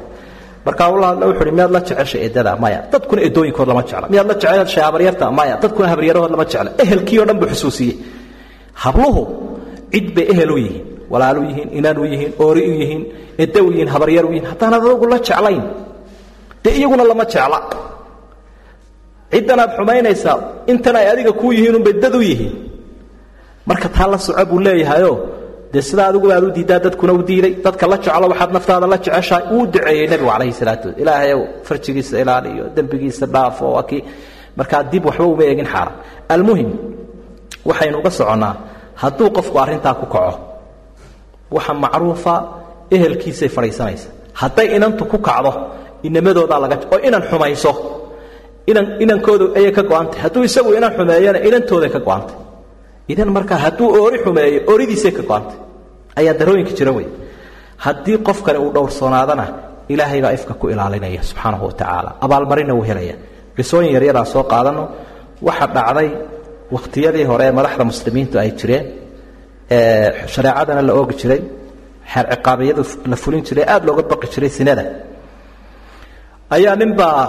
markaa 0.67 0.89
ula 0.95 1.07
hadla 1.11 1.25
wuxu 1.29 1.43
uhi 1.45 1.53
miyaad 1.57 1.71
la 1.77 1.81
jeceshay 1.89 2.21
eddada 2.27 2.53
maya 2.63 2.81
dadkuna 2.93 3.21
eddooyinkood 3.29 3.69
lama 3.71 3.83
jecla. 3.89 4.07
Miyaad 4.13 4.27
la 4.31 4.35
jeceshay 4.43 4.83
habaryarta 4.87 5.25
maya 5.39 5.55
dadkuna 5.63 5.87
habaryarahood 5.93 6.31
lama 6.35 6.45
jecla. 6.53 6.71
Ehelkii 6.83 7.19
o 7.21 7.25
dhan 7.29 7.39
buu 7.41 7.49
xusuusiyey. 7.55 7.95
Habluhu 8.83 9.23
cid 9.93 10.07
bay 10.15 10.27
ehel 10.33 10.51
u 10.53 10.59
yihiin. 10.65 10.85
Walaal 11.13 11.37
u 11.39 11.45
yihiin 11.49 11.69
inan 11.79 11.97
u 11.99 12.05
yihiin 12.13 12.33
oori 12.45 12.63
u 12.71 12.73
yihiin 12.81 13.03
edda 13.43 13.61
u 13.63 13.69
yihiin 13.73 13.89
habaryar 13.95 14.25
u 14.25 14.33
yihiin. 14.35 14.47
Haddaanaad 14.51 14.83
adugu 14.87 15.07
la 15.13 15.19
jeclayn 15.29 15.63
dee 16.65 16.75
iyaguna 16.79 17.05
lama 17.11 17.25
jecla. 17.35 17.59
Ciddan 19.33 19.61
aad 19.65 19.73
xumaynaysaa 19.79 20.37
intan 20.73 20.97
ay 21.01 21.07
adiga 21.13 21.33
kuu 21.41 21.53
yihiin 21.57 21.75
unbay 21.79 21.93
dad 22.03 22.15
u 22.15 22.21
yihiin. 22.31 22.55
Marka 23.69 23.89
taa 23.97 24.09
la 24.13 24.19
soco 24.27 24.45
buu 24.51 24.61
leeyahayoo 24.67 25.17
dee 25.73 25.83
sidaa 25.89 26.07
adiguba 26.11 26.35
aad 26.37 26.45
u 26.49 26.51
diiddaa 26.57 26.79
dadkuna 26.87 27.13
u 27.19 27.23
diiday 27.31 27.53
dadka 27.67 27.85
la 27.93 27.97
jeclo 28.05 28.27
waxaad 28.33 28.51
naftaada 28.57 28.87
la 28.93 28.97
jeceshahay 29.05 29.45
wuu 29.53 29.65
duceeyey 29.73 30.07
nebigu 30.13 30.31
calayhi 30.33 30.53
salaatu 30.61 30.89
ilaahayow 31.03 31.41
farjigiisa 31.69 32.15
ilaaliyo 32.23 32.65
dembigiisa 32.77 33.27
dhaafo 33.35 33.65
waa 33.77 33.83
kii. 33.91 34.03
Markaa 34.59 34.83
dib 34.93 35.05
waxba 35.09 35.25
uma 35.33 35.45
eegin 35.51 35.67
xaaraan 35.73 35.95
almuhim 36.35 36.71
waxaynu 37.69 37.97
uga 38.01 38.11
soconnaa 38.19 38.55
hadduu 39.03 39.29
qofku 39.37 39.57
arrintaa 39.65 39.95
ku 40.01 40.07
kaco 40.15 40.33
waxa 41.57 41.73
macruufa 41.85 42.35
ehelkiisay 42.95 43.49
fadhiisanaysa. 43.57 44.09
Hadday 44.41 44.67
inantu 44.77 45.03
ku 45.13 45.19
kacdo 45.29 45.51
inamadoodaa 46.07 46.61
laga 46.65 46.77
oo 46.95 46.99
inan 47.09 47.23
xumayso 47.31 47.73
inan 48.71 48.87
inankooda 49.05 49.45
ayay 49.59 49.73
ka 49.77 49.83
go-antay 49.91 50.21
hadduu 50.25 50.43
isagu 50.49 50.71
inan 50.79 50.91
xumeeyana 50.97 51.39
inantooday 51.49 51.91
ka 51.95 52.01
go-antay 52.07 52.37
idan 53.13 53.31
markaa 53.37 53.59
hadduu 53.67 53.89
oori 54.01 54.19
xumeeyo 54.25 54.59
ooridiisay 54.71 55.13
ka 55.19 55.23
go-antay 55.29 55.59
ayaa 56.21 56.35
darooyinka 56.41 56.73
jira 56.79 56.93
wey 56.99 57.07
haddii 57.85 58.17
qofkani 58.29 58.59
uu 58.65 58.71
dhowrsoonaadana 58.77 59.45
ilaahay 59.93 60.21
baa 60.25 60.33
ifka 60.39 60.55
ku 60.61 60.65
ilaalinaya 60.73 61.23
subxaanahu 61.31 61.65
wa 61.69 61.73
tacaala 61.81 62.11
abaalmarina 62.25 62.73
uu 62.79 62.85
helaya 62.91 63.15
qisooyin 63.57 63.91
yaryaraan 63.97 64.27
soo 64.35 64.43
qaadano 64.53 64.83
waxa 65.49 65.67
dhacday 65.77 66.09
wakhtiyadii 66.75 67.25
hore 67.31 67.45
ee 67.49 67.53
madaxda 67.59 67.85
muslimiintu 67.93 68.35
ay 68.43 68.51
jireen. 68.61 68.85
Shareecadana 70.35 70.83
la 70.89 70.93
oogi 71.01 71.15
jiray. 71.21 71.41
Xeer 72.13 72.27
la 73.11 73.17
fulin 73.23 73.43
jiray. 73.49 73.65
Aada 73.73 73.85
looga 73.89 74.03
baqi 74.11 74.27
jiray 74.35 74.51
sinada. 74.59 74.85
Ayaa 76.57 76.75
ninbaa 76.83 77.23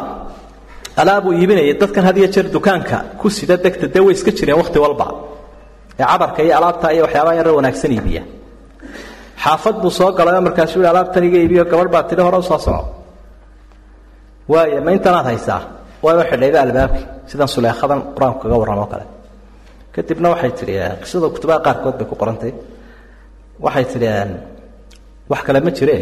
alaabuu 1.02 1.34
iibinayay. 1.40 1.74
Dadkan 1.82 2.04
had 2.08 2.18
iyo 2.18 2.28
jeer 2.34 2.48
dukaanka 2.56 2.98
ku 3.20 3.28
sida 3.38 3.56
degta 3.64 3.88
dee 3.94 4.00
way 4.06 4.14
iska 4.18 4.32
jireen 4.38 4.58
wakhti 4.62 4.80
walba 4.86 5.08
ee 6.00 6.06
cadarka 6.12 6.40
iyo 6.46 6.54
alaabta 6.60 6.88
iyo 6.96 7.04
waxyaabaha 7.06 7.36
yarra 7.40 7.52
wanaagsan 7.58 7.92
iibiya 7.96 8.24
xaafad 9.44 9.76
buu 9.82 9.92
soo 10.00 10.10
galayoo 10.18 10.42
markaasuu 10.48 10.80
yihi 10.82 10.90
alaabtan 10.94 11.24
iga 11.28 11.38
iibiyo 11.44 11.64
gabadh 11.72 11.92
baa 11.94 12.04
tidhi 12.10 12.22
hore 12.28 12.38
u 12.38 12.44
soo 12.50 12.60
soco 12.66 12.84
waaya 14.52 14.82
ma 14.86 14.92
intanaad 14.98 15.26
haysaa? 15.30 15.62
Waayoo 16.04 16.24
xidhayba 16.32 16.60
albaabkii 16.66 17.06
sidan 17.32 17.48
suleekhadan 17.54 18.00
qur'aanku 18.16 18.40
kaga 18.44 18.56
warramoo 18.62 18.88
kale. 18.94 19.06
Kadibna 19.94 20.28
waxay 20.34 20.52
tidhi 20.60 20.74
qisada 21.02 21.28
kutubaha 21.36 21.60
qaarkood 21.66 21.96
bay 22.00 22.08
ku 22.12 22.16
qorantay. 22.22 22.52
Waxay 23.66 23.86
tidhi 23.94 24.10
wax 25.32 25.42
kale 25.48 25.60
ma 25.66 25.72
jire. 25.78 25.98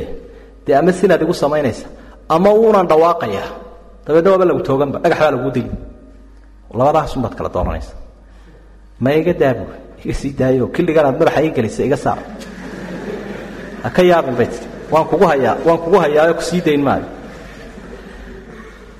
Dee 0.65 0.75
ama 0.79 0.91
sinaad 0.99 1.21
igu 1.25 1.33
samaynaysa 1.43 1.87
ama 2.35 2.49
wuunan 2.59 2.85
dhawaaqaya 2.91 3.43
dabeedna 4.05 4.29
waaba 4.33 4.45
lagu 4.49 4.61
tooganba 4.67 4.97
dhagax 5.03 5.19
baa 5.21 5.31
laguu 5.35 5.51
dili. 5.57 5.71
Labadaasunbaad 6.79 7.33
kala 7.37 7.49
dooranaysa. 7.55 7.93
Ma 9.03 9.09
iga 9.19 9.33
daabu 9.41 9.65
iga 10.03 10.13
sii 10.21 10.31
daayo 10.39 10.65
killigan 10.75 11.05
aad 11.09 11.17
madaxa 11.19 11.41
ii 11.45 11.51
gelisa 11.57 11.81
iga 11.87 11.97
saar. 11.97 12.19
Ha 13.83 13.89
ka 13.95 14.01
yaabin 14.09 14.35
bay 14.39 14.47
tii 14.53 14.65
waan 14.91 15.05
kugu 15.11 15.25
hayaa 15.31 15.55
waan 15.65 15.77
kugu 15.83 15.97
hayaayo 16.03 16.33
ku 16.39 16.41
sii 16.49 16.61
dayn 16.65 16.81
maayo. 16.87 17.05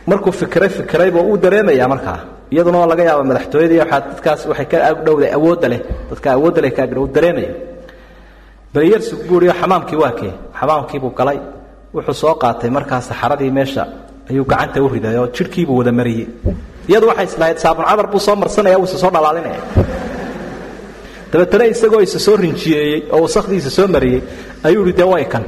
Markuu 0.08 0.32
fikiray 0.32 0.70
fikirayba 0.70 1.20
uu 1.22 1.38
dareemayaa 1.38 1.88
markaa. 1.94 2.20
Iyaduna 2.52 2.78
waa 2.82 2.88
laga 2.92 3.04
yaaba 3.10 3.24
madaxtooyadii 3.30 3.80
waxaa 3.84 4.00
dadkaas 4.10 4.42
waxay 4.50 4.66
ka 4.72 4.78
agdhowday 4.92 5.32
awoodda 5.38 5.68
leh. 5.72 5.82
Dadka 6.10 6.28
awoodda 6.36 6.62
leh 6.64 6.72
ka 6.78 6.82
agdhow 6.88 7.06
dareemaya. 7.16 7.52
Baliyarsugu 8.74 9.24
buuriyo 9.30 9.54
xamaamkii 9.62 10.00
waa 10.04 10.12
kee? 10.20 10.34
Xamaamkiibuu 10.60 11.12
galay. 11.20 11.40
Wuxuu 11.94 12.14
soo 12.22 12.34
qaatay 12.42 12.70
markaa 12.78 13.02
saxaradii 13.02 13.52
meesha. 13.52 13.84
Ayuu 14.30 14.46
gacanta 14.52 14.82
u 14.84 14.88
riday 14.94 15.16
oo 15.18 15.28
jidhkiibuu 15.36 15.78
wada 15.80 15.92
mariyey 15.92 16.28
iyadu 16.90 17.08
waxay 17.08 17.26
islahayd 17.26 17.58
saabun 17.64 17.86
cadar 17.90 18.08
buu 18.12 18.20
soo 18.20 18.36
marsanaya 18.36 18.78
wuu 18.80 18.88
soo 18.88 19.10
dhalaalinaya 19.16 19.62
dabeetana 21.32 21.66
isagoo 21.66 22.02
isa 22.02 22.20
soo 22.20 22.38
rinjiyeeyey 22.38 23.02
oo 23.12 23.22
wasakdiisa 23.22 23.70
soo 23.70 23.88
mariyey 23.88 24.22
ayuu 24.64 24.86
ihi 24.86 24.98
dee 24.98 25.10
way 25.14 25.26
kan? 25.26 25.46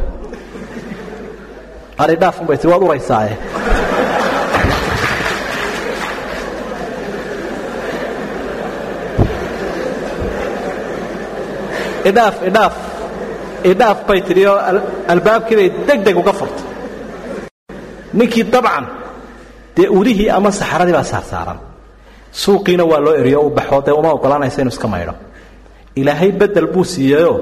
Aridhaafunbay 1.97 2.57
tii 2.57 2.71
waad 2.71 2.84
uraysaaye 2.88 3.34
idhaaf 12.09 12.36
idhaaf 12.49 12.75
idhaaf 13.71 14.05
bay 14.07 14.21
tidhi 14.27 14.45
oo 14.47 14.59
albaabkiibay 15.07 15.69
deg 15.88 16.03
deg 16.07 16.17
uga 16.17 16.34
furtay. 16.34 16.65
Ninkii 18.13 18.43
dabcan 18.51 18.86
dee 19.77 19.89
udihii 19.99 20.30
ama 20.30 20.51
saxaradii 20.51 20.93
baa 20.93 21.07
saarsaaran 21.13 21.59
suuqiina 22.32 22.84
waa 22.91 22.99
loo 22.99 23.15
eriyo 23.21 23.41
u 23.47 23.49
baxoo 23.49 23.82
dee 23.86 23.95
uma 24.01 24.13
oggolaanaysa 24.17 24.61
inu 24.61 24.71
iska 24.75 24.88
maydho 24.88 25.13
ilaahay 26.02 26.32
bedel 26.41 26.68
buu 26.74 26.84
siiyeyoo 26.93 27.38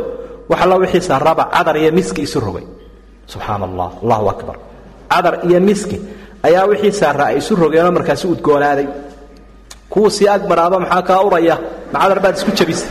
wax 0.49 0.60
alla 0.64 0.76
wixii 0.82 1.01
saaraaba 1.10 1.43
cadar 1.55 1.76
iyo 1.82 1.91
miski 1.97 2.22
isu 2.28 2.39
rogay. 2.45 2.66
Subxaana 3.32 3.66
allah 3.70 3.89
allahu 4.03 4.26
akbar. 4.34 4.55
Cadar 5.14 5.34
iyo 5.47 5.60
miski 5.70 5.97
ayaa 6.47 6.66
wixii 6.72 6.91
saaraa 7.01 7.28
ay 7.32 7.38
isu 7.41 7.53
rogeenoo 7.64 7.91
markaasi 7.97 8.26
udgoonaaday 8.34 8.88
kuwuu 9.91 10.10
sii 10.16 10.28
agmaraaba 10.36 10.78
maxaa 10.84 11.01
kaa 11.10 11.22
uraya? 11.28 11.55
Ma 11.91 11.97
cadar 12.03 12.20
baad 12.24 12.36
isku 12.39 12.51
jabisay 12.60 12.89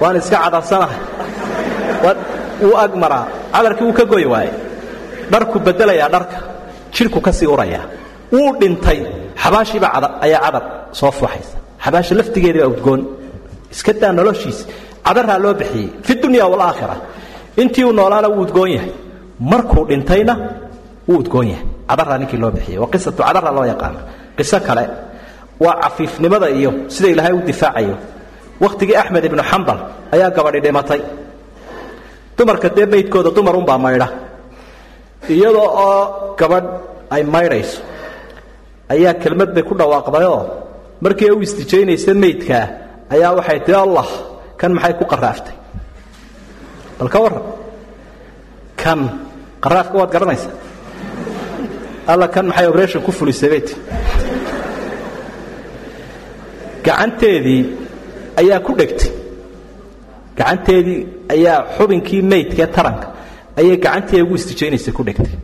waan 0.00 0.16
iska 0.20 0.36
cadarsanahay. 0.44 1.00
Wuu 2.62 2.76
agmaraa 2.84 3.24
cadarkii 3.54 3.84
wuu 3.86 3.92
ka 3.98 4.04
goy 4.12 4.24
waaye 4.32 4.50
dharku 5.32 5.56
bedelayaa 5.66 6.08
dharka. 6.14 6.36
Jidhku 6.94 7.20
ka 7.26 7.32
sii 7.32 7.46
urayaa. 7.54 7.84
Wuu 8.32 8.50
dhintay. 8.60 9.00
Xabaashiiba 9.42 9.88
ayaa 10.26 10.40
cadar 10.46 10.62
soo 10.98 11.10
fuuxaysa. 11.18 11.56
Xabaasha 11.84 12.14
laftigeedii 12.18 12.60
baa 12.62 12.70
udgoon 12.74 13.00
iska 13.76 13.92
daa 14.02 14.12
noloshiisa 14.18 14.64
cadaraa 15.06 15.38
loo 15.44 15.54
bixiyey 15.60 15.88
fi 16.06 16.12
dunya 16.22 16.44
waalaakhira 16.52 16.96
intii 17.62 17.84
uu 17.88 17.92
noolaana 17.98 18.28
wuu 18.34 18.42
udgoon 18.46 18.70
yahay. 18.76 18.92
Markuu 19.50 19.84
dhintayna 19.88 20.34
wuu 21.08 21.18
udgoon 21.22 21.46
yahay. 21.52 21.64
Cadaraa 21.88 22.18
ninkii 22.20 22.38
loo 22.42 22.50
bixiyey. 22.56 22.78
Waa 22.82 22.90
qisatu 22.92 23.20
cadara 23.26 23.50
loo 23.56 23.64
yaqaana 23.72 24.00
qiso 24.36 24.58
kale 24.66 24.84
waa 25.64 25.74
cafiifnimada 25.82 26.48
iyo 26.58 26.70
sida 26.94 27.08
ilaahay 27.12 27.32
u 27.32 27.40
difaacayo. 27.48 27.96
Wakhtigii 28.62 28.96
axmed 29.02 29.24
ibnu 29.28 29.42
xambal 29.50 29.78
ayaa 30.14 30.30
gabadhi 30.36 30.60
dhimatay. 30.64 31.00
Dumarka 32.36 32.68
dee 32.76 32.86
maydkooda 32.92 33.30
dumar 33.36 33.54
unbaa 33.60 33.78
maydha. 33.84 34.08
Iyadoo 35.34 35.68
oo 35.84 36.00
gabadh 36.38 36.66
ay 37.14 37.22
maydhayso 37.34 37.80
ayaa 38.92 39.14
kelmad 39.22 39.50
bay 39.54 39.62
ku 39.68 39.74
dhawaaqdayoo 39.80 40.40
markii 41.04 41.30
u 41.34 41.40
istijaynaysa 41.46 42.12
maydkaa 42.22 42.64
ayaa 43.14 43.32
waxay 43.38 43.58
tii 43.66 43.78
allah 43.86 44.08
kan 44.60 44.70
maxay 44.76 44.94
ku 44.98 45.04
qaraaftay? 45.12 45.54
Bal 46.98 47.08
ka 47.12 47.18
warran. 47.24 47.44
Kan 48.82 49.00
qaraafka 49.64 49.94
waad 50.00 50.10
garanaysaa? 50.14 50.54
Alla 52.12 52.26
kan 52.28 52.46
maxay 52.50 52.66
obration 52.72 53.02
ku 53.06 53.12
fulisay 53.12 53.62
gacanteedii 56.86 57.62
ayaa 58.40 58.60
ku 58.66 58.72
dhegtay. 58.78 59.10
Gacanteedii 60.38 61.00
ayaa 61.34 61.58
xubinkii 61.76 62.22
maydkaee 62.22 62.68
taranka 62.76 63.06
ayay 63.58 63.76
gacantii 63.84 64.22
ugu 64.22 64.34
istijaynaysa 64.34 64.92
ku 64.96 65.02
dhegtay. 65.08 65.34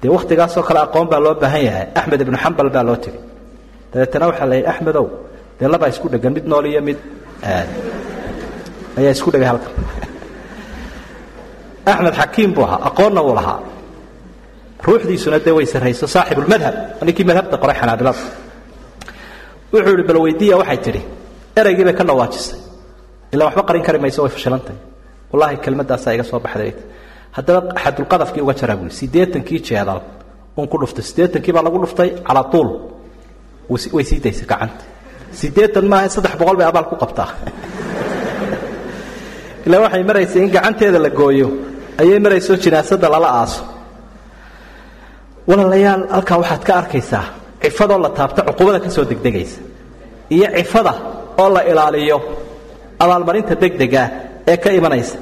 Dee 0.00 0.10
wakhtigaasoo 0.16 0.62
kale 0.68 0.80
aqoon 0.86 1.08
baa 1.10 1.20
loo 1.24 1.34
baahan 1.42 1.62
yahay. 1.68 1.86
Axmed 1.98 2.20
ibnu 2.20 2.36
xambal 2.44 2.68
baa 2.74 2.84
loo 2.88 2.96
tegey. 3.04 3.20
Dabeetana 3.92 4.26
waxaa 4.30 4.46
la 4.50 4.54
yidhi 4.56 4.68
dee 5.58 5.68
labaa 5.72 5.88
isku 5.92 6.06
dhegan 6.12 6.32
mid 6.36 6.44
nool 6.50 6.66
iyo 6.72 6.80
mid 6.88 6.98
ayaa 8.98 9.12
isku 9.16 9.28
dhegay 9.34 9.48
halkan. 9.50 9.72
Axmed 11.92 12.14
xakiim 12.20 12.50
buu 12.54 12.64
ahaa 12.66 12.80
aqoonna 12.88 13.20
wuu 13.26 13.34
lahaa. 13.38 13.60
Ruuxdiisuna 14.86 15.38
dee 15.44 15.54
way 15.58 15.66
sarrayso 15.72 16.06
saaxibulmadhab 16.14 16.74
ninkii 17.06 17.24
madhabta 17.30 17.56
qoray 17.62 17.76
xanaabilada 17.80 18.18
wuxuu 19.72 19.92
idhi 19.94 20.04
bal 20.08 20.18
weydiiya 20.24 20.56
waxay 20.60 20.78
tidhi. 20.86 21.02
Eraygii 21.60 21.84
bay 21.88 21.94
ka 21.98 22.04
dhawaajisay 22.08 22.58
ilaa 23.32 23.46
waxba 23.48 23.62
qarin 23.68 23.82
kari 23.86 23.98
mayso 24.04 24.20
way 24.24 24.32
fashilantahay 24.36 24.78
wallaahi 25.32 25.56
kelmadaasaa 25.64 26.12
iga 26.16 26.24
soo 26.30 26.40
baxday. 26.46 26.72
Haddaba 27.36 27.60
xadulqadafkii 27.84 28.42
uga 28.44 28.54
jaraa 28.60 28.76
buui 28.80 28.90
siddeetankii 29.00 29.60
jeedal 29.68 30.00
un 30.58 30.66
ku 30.70 30.76
dhuftay. 30.80 31.04
Siddeetankii 31.10 31.52
baa 31.56 31.62
lagu 31.66 31.78
dhuftay 31.84 32.10
calaa 32.26 32.44
tuul. 32.52 32.68
Way 33.96 34.04
sii 34.10 34.20
daysay 34.24 34.46
gacanta 34.50 34.84
siddeetan 35.40 35.86
maaha 35.92 36.08
saddex 36.14 36.34
boqol 36.40 36.56
bay 36.60 36.66
abaal 36.70 36.86
ku 36.90 36.96
qabtaa. 37.02 37.28
Ilaa 39.66 39.80
waxay 39.84 40.02
maraysay 40.08 40.40
in 40.44 40.50
gacanteeda 40.54 40.98
la 41.06 41.10
gooyo. 41.20 41.48
Ayay 42.00 42.18
marayso 42.24 42.52
jinaasada 42.64 43.08
lala 43.14 43.28
aaso. 43.42 43.62
Walaalayaal 45.48 46.02
halkaa 46.14 46.38
waxaad 46.42 46.62
ka 46.68 46.72
arkaysaa 46.82 47.24
cifadoo 47.62 47.98
la 48.04 48.10
taabta 48.18 48.40
cuqubada 48.48 48.78
ka 48.84 48.90
soo 48.96 49.04
degdegaysa. 49.10 49.58
Iyo 50.34 50.46
cifada 50.56 50.92
oo 51.42 51.48
la 51.54 51.60
ilaaliyo. 51.70 52.18
Abaalmarinta 53.02 53.54
degdega 53.62 54.02
ee 54.50 54.56
ka 54.56 54.70
imanaysa. 54.78 55.16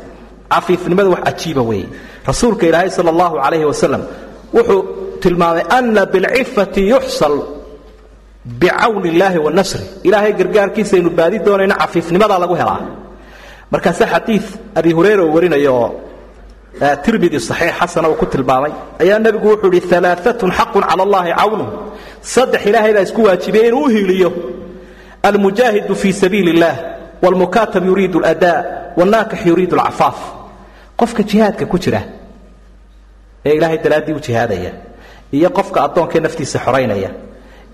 Cafiifnimada 0.52 1.08
wax 1.14 1.22
cajiiba 1.28 1.62
weeye. 1.70 1.88
Rasuulka 2.28 2.64
ilaahay 2.68 2.90
sala 2.96 3.10
allahu 3.14 3.34
calayhi 3.42 3.64
wasalam 3.72 4.02
wuxuu 4.54 4.80
tilmaamay 5.22 5.64
ana 5.78 6.02
bilcifati 6.12 6.82
yuxsal 6.92 7.34
bicawni 8.44 9.08
illaahi 9.08 9.38
wa 9.38 9.50
nasri. 9.50 9.84
Ilaahay 10.02 10.32
gargaarkiisaynu 10.32 11.10
baadi 11.10 11.38
doonayno 11.38 11.74
cafiifnimadaa 11.74 12.38
lagu 12.38 12.54
helaa. 12.54 12.80
Markaase 13.70 14.06
xadii 14.06 14.40
abi 14.74 14.92
hureyra 14.92 15.22
uu 15.24 15.34
warinayo 15.34 15.74
oo 15.74 15.90
tirmidi 17.04 17.40
saxiix 17.40 17.74
xasana 17.80 18.08
uu 18.08 18.14
ku 18.20 18.26
tilmaamay 18.26 18.72
ayaa 19.02 19.18
nebigu 19.18 19.48
wuxuu 19.48 19.72
idhi 19.78 19.94
alaaatun 19.96 20.50
xaqun 20.58 20.82
cala 20.88 21.02
allaahi 21.06 21.32
cawnuhu 21.40 21.70
saddex 22.20 22.62
ilaahay 22.66 22.92
baa 22.96 23.00
isku 23.08 23.20
waajibiyey 23.26 23.68
inuu 23.68 23.84
u 23.84 23.88
hiiliyo. 23.88 24.30
Almujaahidu 25.22 25.94
fii 25.96 26.12
sabiili 26.12 26.50
illaah 26.50 26.76
waalmukaatab 27.22 27.86
yuriidu 27.86 28.18
aladaa 28.18 28.64
waalnaakix 28.96 29.46
yuriidu 29.46 29.76
alcafaaf. 29.80 30.18
Qofka 30.96 31.22
jihaadka 31.22 31.66
ku 31.66 31.78
jira 31.78 32.02
ee 33.46 33.54
ilaahay 33.56 33.78
daraaddii 33.84 34.12
u 34.12 34.20
jihaadaya 34.20 34.72
iyo 35.32 35.50
qofka 35.50 35.78
addoonkee 35.86 36.20
naftiisa 36.20 36.58
xoraynaya 36.64 37.10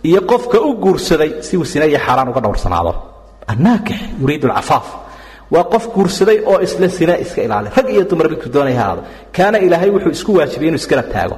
iyo 0.08 0.20
qofka 0.30 0.58
u 0.68 0.70
guursaday 0.84 1.30
si 1.46 1.56
uu 1.56 1.64
sina 1.72 1.84
iyo 1.90 1.98
xaaraan 2.06 2.28
uga 2.32 2.40
dhowrsanaado. 2.44 2.92
Annaakix 3.52 3.98
yuriidu 4.20 4.46
alcafaaf 4.48 4.86
waa 5.54 5.64
qof 5.72 5.84
guursaday 5.94 6.38
oo 6.50 6.58
isla 6.66 6.88
sina 6.98 7.14
iska 7.24 7.40
ilaali. 7.46 7.68
Rag 7.76 7.86
iyo 7.94 8.02
dumar 8.10 8.26
midku 8.32 8.48
doonaya 8.54 8.80
haado 8.82 9.02
kaana 9.36 9.56
ilaahay 9.66 9.90
wuxuu 9.94 10.10
isku 10.16 10.30
waajibiyey 10.38 10.68
inuu 10.70 10.80
isgarab 10.82 11.08
taago. 11.14 11.36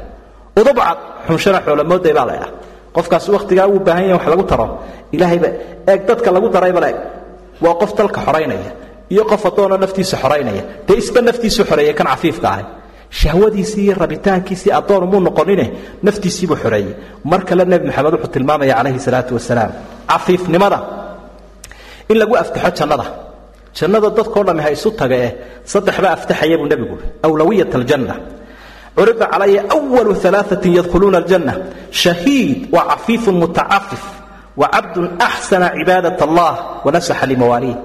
Udubcad 0.60 0.98
xunshana 1.26 1.58
xoolamoodday 1.66 2.12
baa 2.18 2.26
laydhah 2.30 2.50
qofkaas 2.96 3.24
wakhtigaa 3.34 3.66
uu 3.72 3.78
baahan 3.86 4.04
yahay 4.10 4.14
wax 4.18 4.26
lagu 4.32 4.42
taro. 4.50 4.66
Ilaahayba 5.14 5.48
eeg 5.90 6.00
dadka 6.08 6.28
lagu 6.36 6.48
darayba 6.54 6.80
leeg 6.84 6.96
waa 7.64 7.74
qof 7.80 7.90
dalka 7.98 8.20
xoraynaya 8.26 8.70
iyo 9.14 9.22
qof 9.30 9.42
addoonoo 9.48 9.78
naftiisa 9.84 10.16
xoraynaya 10.22 10.62
dee 10.86 10.96
isba 11.02 11.20
naftiisu 11.28 11.62
xoreeyey 11.70 11.94
kan 11.98 12.06
cafiifka 12.12 12.48
ahay 12.52 12.64
shahwadiisii 13.20 13.84
iyo 13.86 13.94
rabitaankiisii 14.02 14.72
addoon 14.78 15.02
umuu 15.06 15.20
noqonine 15.28 15.66
naftiisiibuu 16.06 16.56
xoreeyey 16.62 16.94
mar 17.30 17.40
kale 17.48 17.64
nebi 17.64 17.86
maxamed 17.88 18.12
wuxuu 18.14 18.32
tilmaamaya 18.34 18.74
calayhi 18.78 19.00
salaatu 19.06 19.34
wasalaam 19.38 19.72
cafiifnimada 20.10 20.78
in 22.10 22.16
lagu 22.18 22.34
aftaxo 22.42 22.70
jannada. 22.78 23.06
Jannada 23.78 24.10
dadkao 24.10 24.44
dhammi 24.44 24.62
ha 24.62 24.70
isu 24.76 24.90
taga 25.00 25.16
eh 25.26 25.32
saddexbaa 25.72 26.12
aftaxaya 26.18 26.56
buu 26.60 26.68
nebigu 26.72 26.96
awlawiyat 27.26 27.74
aljanna. 27.74 28.14
Curida 28.96 29.26
calaya 29.32 29.62
walu 29.94 30.12
alaaثatin 30.28 30.72
yadkhuluuna 30.78 31.18
aljanna. 31.22 31.54
Shahiid 31.90 32.68
wa 32.74 32.80
cafiifun 32.90 33.34
mutacafif 33.42 34.02
wa 34.60 34.68
cabdun 34.74 35.06
axsana 35.28 35.72
cibaadat 35.76 36.20
allah 36.26 36.52
wanasaxa 36.84 37.26
limawaaliih. 37.26 37.76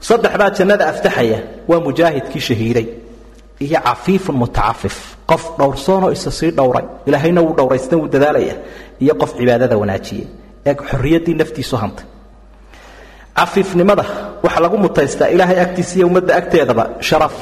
Saddexbaa 0.00 0.50
jannada 0.58 0.84
aftaxaya 0.92 1.38
waa 1.68 1.80
mujaahidkii 1.86 2.40
shahiiday 2.48 2.86
iyo 3.64 3.80
cafiifun 3.88 4.36
mutacafif 4.42 4.96
qof 5.30 5.42
dhowrsoonoo 5.58 6.10
isa 6.16 6.30
sii 6.38 6.50
dhowray 6.58 6.84
ilaahayna 7.08 7.40
wuu 7.44 7.54
dhowraystan 7.58 7.98
wuu 8.00 8.08
dadaalaya 8.14 8.54
iyo 9.04 9.14
qof 9.20 9.30
cibaadada 9.38 9.76
wanaajiyey. 9.82 10.26
Ee 10.68 10.74
xorriyaddii 10.90 11.34
naftiisu 11.40 11.76
hantay. 11.82 12.06
Cafiifnimada 13.38 14.04
waxaa 14.44 14.60
lagu 14.64 14.76
mutaystaa 14.84 15.28
ilaahay 15.34 15.58
agtiisa 15.64 15.94
iyo 15.98 16.06
ummadda 16.10 16.32
agteedaba 16.40 16.84
sharaf 17.08 17.34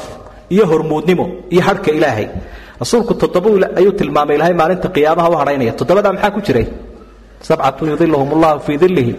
iyo 0.55 0.65
hormuudnimo 0.71 1.25
iyo 1.55 1.63
hadhka 1.69 1.91
ilaahay. 1.99 2.27
Rasuulku 2.81 3.13
toddoba 3.21 3.49
ayuu 3.79 3.93
tilmaamay 3.99 4.37
ilaahay 4.37 4.55
maalinta 4.61 4.89
qiyaamaha 4.95 5.29
u 5.31 5.37
hadhaynaya 5.41 5.73
toddobadaa 5.79 6.13
maxaa 6.17 6.31
ku 6.37 6.41
jiray? 6.47 6.67
Sabcatun 7.49 7.87
yudiluhum 7.93 8.29
allahu 8.37 8.59
fii 8.67 8.77
dilihi 8.83 9.13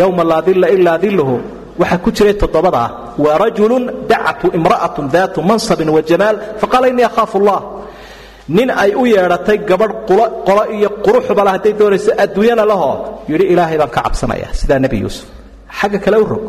yowma 0.00 0.22
laa 0.30 0.42
dilla 0.46 0.66
ilaa 0.76 0.98
diluhu 1.04 1.36
waxaa 1.80 1.98
ku 2.04 2.10
jiray 2.16 2.34
toddobadaa 2.42 2.88
wa 3.24 3.30
rajulun 3.42 3.84
dacatu 4.10 4.46
imra'atun 4.58 5.06
daatu 5.14 5.38
mansabin 5.50 5.88
wa 5.96 6.00
jamaal. 6.10 6.36
Faqaala 6.60 6.86
innii 6.92 7.06
akhaafu 7.10 7.36
allah 7.40 7.60
nin 8.56 8.68
ay 8.82 8.90
u 8.94 9.04
yeedhatay 9.14 9.58
gabadh 9.70 9.94
qolo 10.48 10.62
iyo 10.76 10.88
quruxbala 11.04 11.50
hadday 11.56 11.72
doonayso 11.80 12.10
adduunyana 12.24 12.64
lahoo 12.70 12.94
yidhi 13.30 13.44
ilaahay 13.52 13.76
baan 13.80 13.90
ka 13.96 14.00
cabsanaya. 14.06 14.48
Sidaa 14.60 14.78
nebi 14.84 14.96
yuusuf. 15.02 15.26
Xagga 15.78 15.98
kale 16.04 16.16
u 16.16 16.24
rog. 16.32 16.44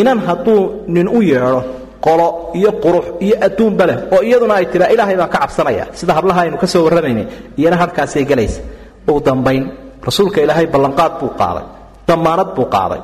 Inan 0.00 0.18
hadduu 0.26 0.60
nin 0.94 1.06
u 1.08 1.18
yeedho 1.30 1.60
qolo 2.06 2.26
iyo 2.58 2.70
qurux 2.84 3.06
iyo 3.26 3.34
adduunba 3.46 3.84
leh 3.88 3.96
oo 4.14 4.22
iyaduna 4.28 4.54
ay 4.60 4.66
tiraa 4.72 4.90
ilaahay 4.94 5.16
baan 5.20 5.30
ka 5.34 5.38
cabsanaya. 5.44 5.84
Sida 5.98 6.12
hablaha 6.18 6.40
aynu 6.44 6.56
ka 6.62 6.66
soo 6.72 6.82
warramaynay 6.86 7.26
iyana 7.60 7.76
halkaasay 7.82 8.24
gelaysa 8.30 8.60
ugu 9.08 9.20
dambayn 9.28 9.62
rasuulka 10.06 10.38
ilaahay 10.44 10.66
ballanqaad 10.74 11.12
buu 11.20 11.30
qaaday 11.40 11.64
dammaanad 12.08 12.50
buu 12.56 12.66
qaaday 12.76 13.00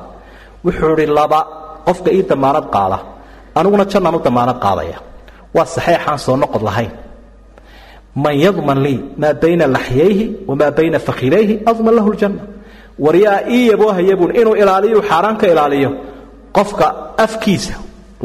wuxuu 0.65 0.93
idhi 0.95 1.05
laba 1.19 1.39
qofka 1.87 2.09
ii 2.17 2.23
dammaanad 2.31 2.65
qaada. 2.75 2.97
Aniguna 3.59 3.85
jannaan 3.91 4.15
u 4.15 4.19
dammaanad 4.27 4.57
qaadaya. 4.65 4.97
Waa 5.55 5.65
saxeexaan 5.75 6.19
soo 6.25 6.35
noqod 6.43 6.63
lahayn. 6.67 6.91
Man 8.23 8.35
yadman 8.45 8.79
lii 8.85 8.99
maa 9.21 9.33
bayna 9.41 9.65
laxyayhi 9.75 10.25
wamaa 10.49 10.71
bayna 10.77 10.97
fakhilayhi 11.07 11.53
adman 11.69 11.95
lahu 11.97 12.09
ljanna. 12.15 12.41
Waryaa 13.05 13.39
ii 13.55 13.61
yaboohayabuun 13.71 14.31
inuu 14.39 14.55
ilaaliyu 14.61 14.99
xaaraan 15.09 15.35
ka 15.41 15.45
ilaaliyo 15.53 15.89
qofka 16.57 16.85
afkiisa 17.25 17.73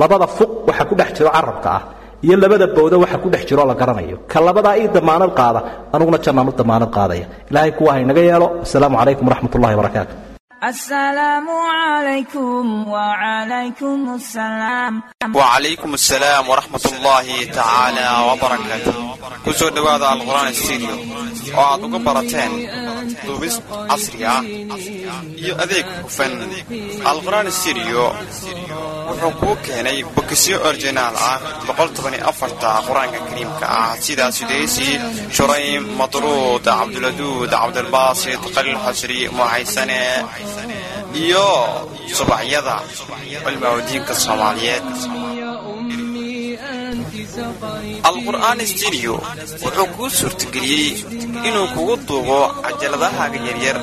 labada 0.00 0.26
fuq 0.36 0.52
waxa 0.68 0.84
ku 0.88 0.94
dhex 0.98 1.10
jiro 1.16 1.30
carabka 1.36 1.70
ah 1.78 1.82
iyo 2.24 2.36
labada 2.42 2.66
bowda 2.76 2.96
waxa 3.02 3.18
ku 3.22 3.28
dhex 3.32 3.42
jiroo 3.48 3.66
la 3.70 3.74
garanayo. 3.80 4.16
Ka 4.30 4.38
labadaa 4.46 4.76
ii 4.80 4.88
damaanad 4.96 5.30
qaada 5.38 5.60
anuguna 5.94 6.18
jannaan 6.24 6.48
u 6.48 6.52
damaanad 6.60 6.90
qaadaya. 6.96 7.26
Ilaahay 7.50 7.72
kuwa 7.78 7.90
haynaga 7.94 8.20
yeelo 8.28 8.46
asalaamu 8.64 8.96
calaykum 9.00 9.24
waraxmat 9.28 9.54
wabarakaatu 9.54 10.14
السلام 10.63 11.47
عليكم 11.49 12.87
وعليكم 12.87 14.13
السلام 14.15 14.93
وعليكم 15.35 15.93
السلام 15.93 16.49
ورحمة 16.49 16.81
الله 16.93 17.27
تعالى 17.45 18.07
وبركاته 18.31 18.93
kusoo 19.45 19.69
dhowaada 19.75 20.05
alqur'aan 20.13 20.53
studio 20.61 20.93
oo 21.57 21.63
aad 21.65 21.81
uga 21.87 21.99
barateen 22.07 22.51
duubis 23.26 23.56
casri 23.90 24.20
ah 24.34 24.42
iyo 25.42 25.54
adeeg 25.64 25.86
hufan 26.04 26.32
alqur'aan 27.10 27.48
studio 27.58 28.02
wuxuu 29.08 29.32
kuu 29.40 29.56
keenay 29.66 29.98
bokisyo 30.14 30.56
originaal 30.68 31.14
ah 31.30 31.36
qur'aanka 32.86 33.18
kariimka 33.28 33.66
ah. 33.80 33.92
Sida 34.04 34.26
sudaysi 34.38 34.88
shuraym 35.36 35.84
madruud 36.00 36.64
cabduladuud 36.78 37.50
cabdilbaasit 37.54 38.42
qaliil 38.54 38.78
xasri 38.84 39.18
mucaysane 39.38 40.00
iyo 41.24 41.46
subacyada 42.18 42.76
cilmaawdiinka 43.44 44.14
soomaaliyeed 44.24 44.86
alqur'aan 48.10 48.58
studio 48.72 49.14
wuxuu 49.64 49.86
kuu 49.96 50.10
suurtageliyey 50.18 50.92
inuu 51.48 51.66
kugu 51.74 51.94
duubo 52.08 52.38
cajaladahaaga 52.64 53.38
yaryar 53.48 53.78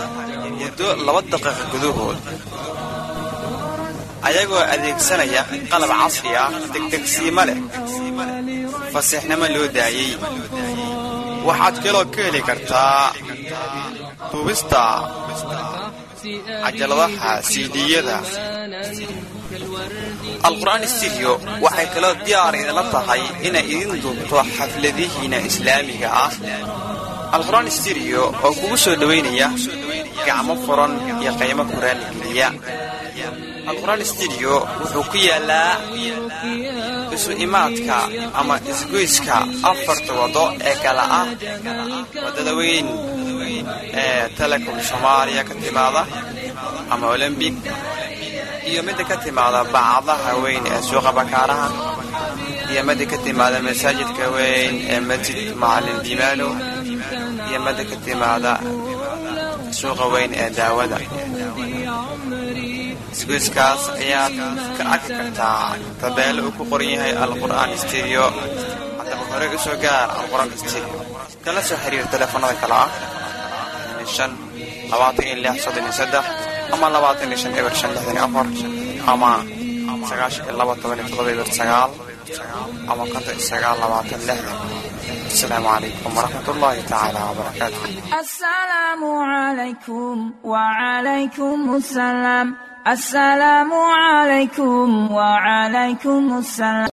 muddo 0.60 0.88
laba 1.06 1.22
daqiiqa 1.32 1.64
gudahood 1.74 2.18
ayagoo 4.28 4.64
adeegsanaya 4.74 5.42
qalab 5.72 5.92
casri 6.02 6.32
ah 6.44 6.50
degdegsiima 6.74 7.44
leh 7.50 7.58
fasiixnimo 8.94 9.46
loo 9.56 9.68
daayey. 9.78 10.12
Waxaad 11.48 11.76
kaloo 11.84 12.06
ka 12.14 12.22
heli 12.28 12.42
kartaa 12.50 13.02
duubista 14.32 14.82
cajaladaha 16.64 17.32
siidiyada 17.52 18.18
alqur'aan 20.50 20.84
studio 20.96 21.30
waxay 21.64 21.88
kaloo 21.94 22.14
diyaar 22.26 22.56
idinla 22.62 22.84
tahay 22.94 23.22
inay 23.48 23.66
idin 23.74 23.92
duubto 24.04 24.38
xafladihiina 24.58 25.38
islaamiga 25.50 26.10
ah. 26.24 26.32
Alqur'aan 27.38 27.68
studio 27.80 28.22
oo 28.46 28.54
kugu 28.60 28.78
soo 28.84 28.96
dhowaynaya 29.02 29.48
gacmo 30.28 30.54
furan 30.66 30.94
iyo 31.22 31.32
qaymo 31.40 31.64
ku 31.72 31.78
raaligeliya 31.84 32.50
alqur'aan 33.72 34.02
studio 34.14 34.54
wuxuu 34.80 35.04
ku 35.12 35.18
yaalaa 35.30 35.72
isu 37.16 37.32
imaadka 37.46 37.98
ama 38.40 38.56
isgoyska 38.72 39.36
afarta 39.72 40.12
waddo 40.20 40.46
ee 40.70 40.76
kala 40.84 41.04
ah 41.20 41.26
waddada 42.26 42.52
weyn 42.60 42.88
ee 44.04 44.24
telekom 44.40 44.78
soomaaliya 44.90 45.44
ka 45.50 45.54
timaada 45.64 46.04
ama 46.94 47.06
olembik 47.16 47.56
iyo 48.70 48.82
midda 48.88 49.04
ka 49.10 49.16
timaada 49.24 49.60
bacadaha 49.74 50.32
weyn 50.44 50.64
ee 50.74 50.82
suuqa 50.90 51.12
bakaaraha 51.20 51.68
iyo 52.72 52.82
midda 52.88 53.06
ka 53.12 53.18
timaada 53.26 53.58
masaajidka 53.68 54.26
weyn 54.36 54.74
ee 54.94 55.00
masjid 55.10 55.38
macalin 55.62 55.98
dimaalo 56.08 56.50
iyo 57.50 57.58
midda 57.66 57.84
ka 57.92 57.96
timaada 58.06 58.54
suuqa 59.80 60.06
weyn 60.14 60.32
ee 60.42 60.50
daawada. 60.58 60.98
Isgoyskaas 63.14 63.82
ayaad 64.04 64.36
ka 64.78 64.84
arki 64.94 65.12
kartaa 65.20 65.78
tabeelo 66.02 66.42
uu 66.48 66.54
ku 66.58 66.64
qoran 66.72 66.90
yahay 66.96 67.14
alqur'aan 67.26 67.72
studio. 67.84 68.24
Haddaba 69.00 69.24
hore 69.32 69.46
u 69.56 69.58
soo 69.66 69.78
gaar 69.84 70.08
alqur'aan 70.20 70.50
studio. 70.62 70.86
Kala 71.46 71.62
soo 71.68 71.78
xiriir 71.84 72.06
teleefanada 72.14 72.56
kale 72.62 72.78
ah 72.84 72.90
ama 76.74 76.88
labaatan 76.96 77.28
iyo 77.32 77.38
shan 77.44 77.54
eber 77.60 77.74
shan 77.80 77.92
lixdan 77.96 78.16
iyo 78.18 78.24
afar 78.28 78.48
ama 79.14 79.32
sagaashan 80.10 80.44
iyo 80.48 80.54
laba 80.60 80.74
toban 80.82 80.98
iyo 81.00 81.08
toddoba 81.12 81.30
eber 81.36 81.48
sagaal 81.60 81.92
ama 82.92 83.04
konton 83.14 83.36
iyo 83.38 83.46
sagaal 83.52 83.78
labaatan 83.84 84.20
lixdan 84.30 84.58
asalaamu 85.34 85.68
calaykum 85.74 86.12
waraxmat 86.18 86.48
ullaahi 86.54 86.82
tacaala 86.92 87.20
wabarakaatu 87.30 87.80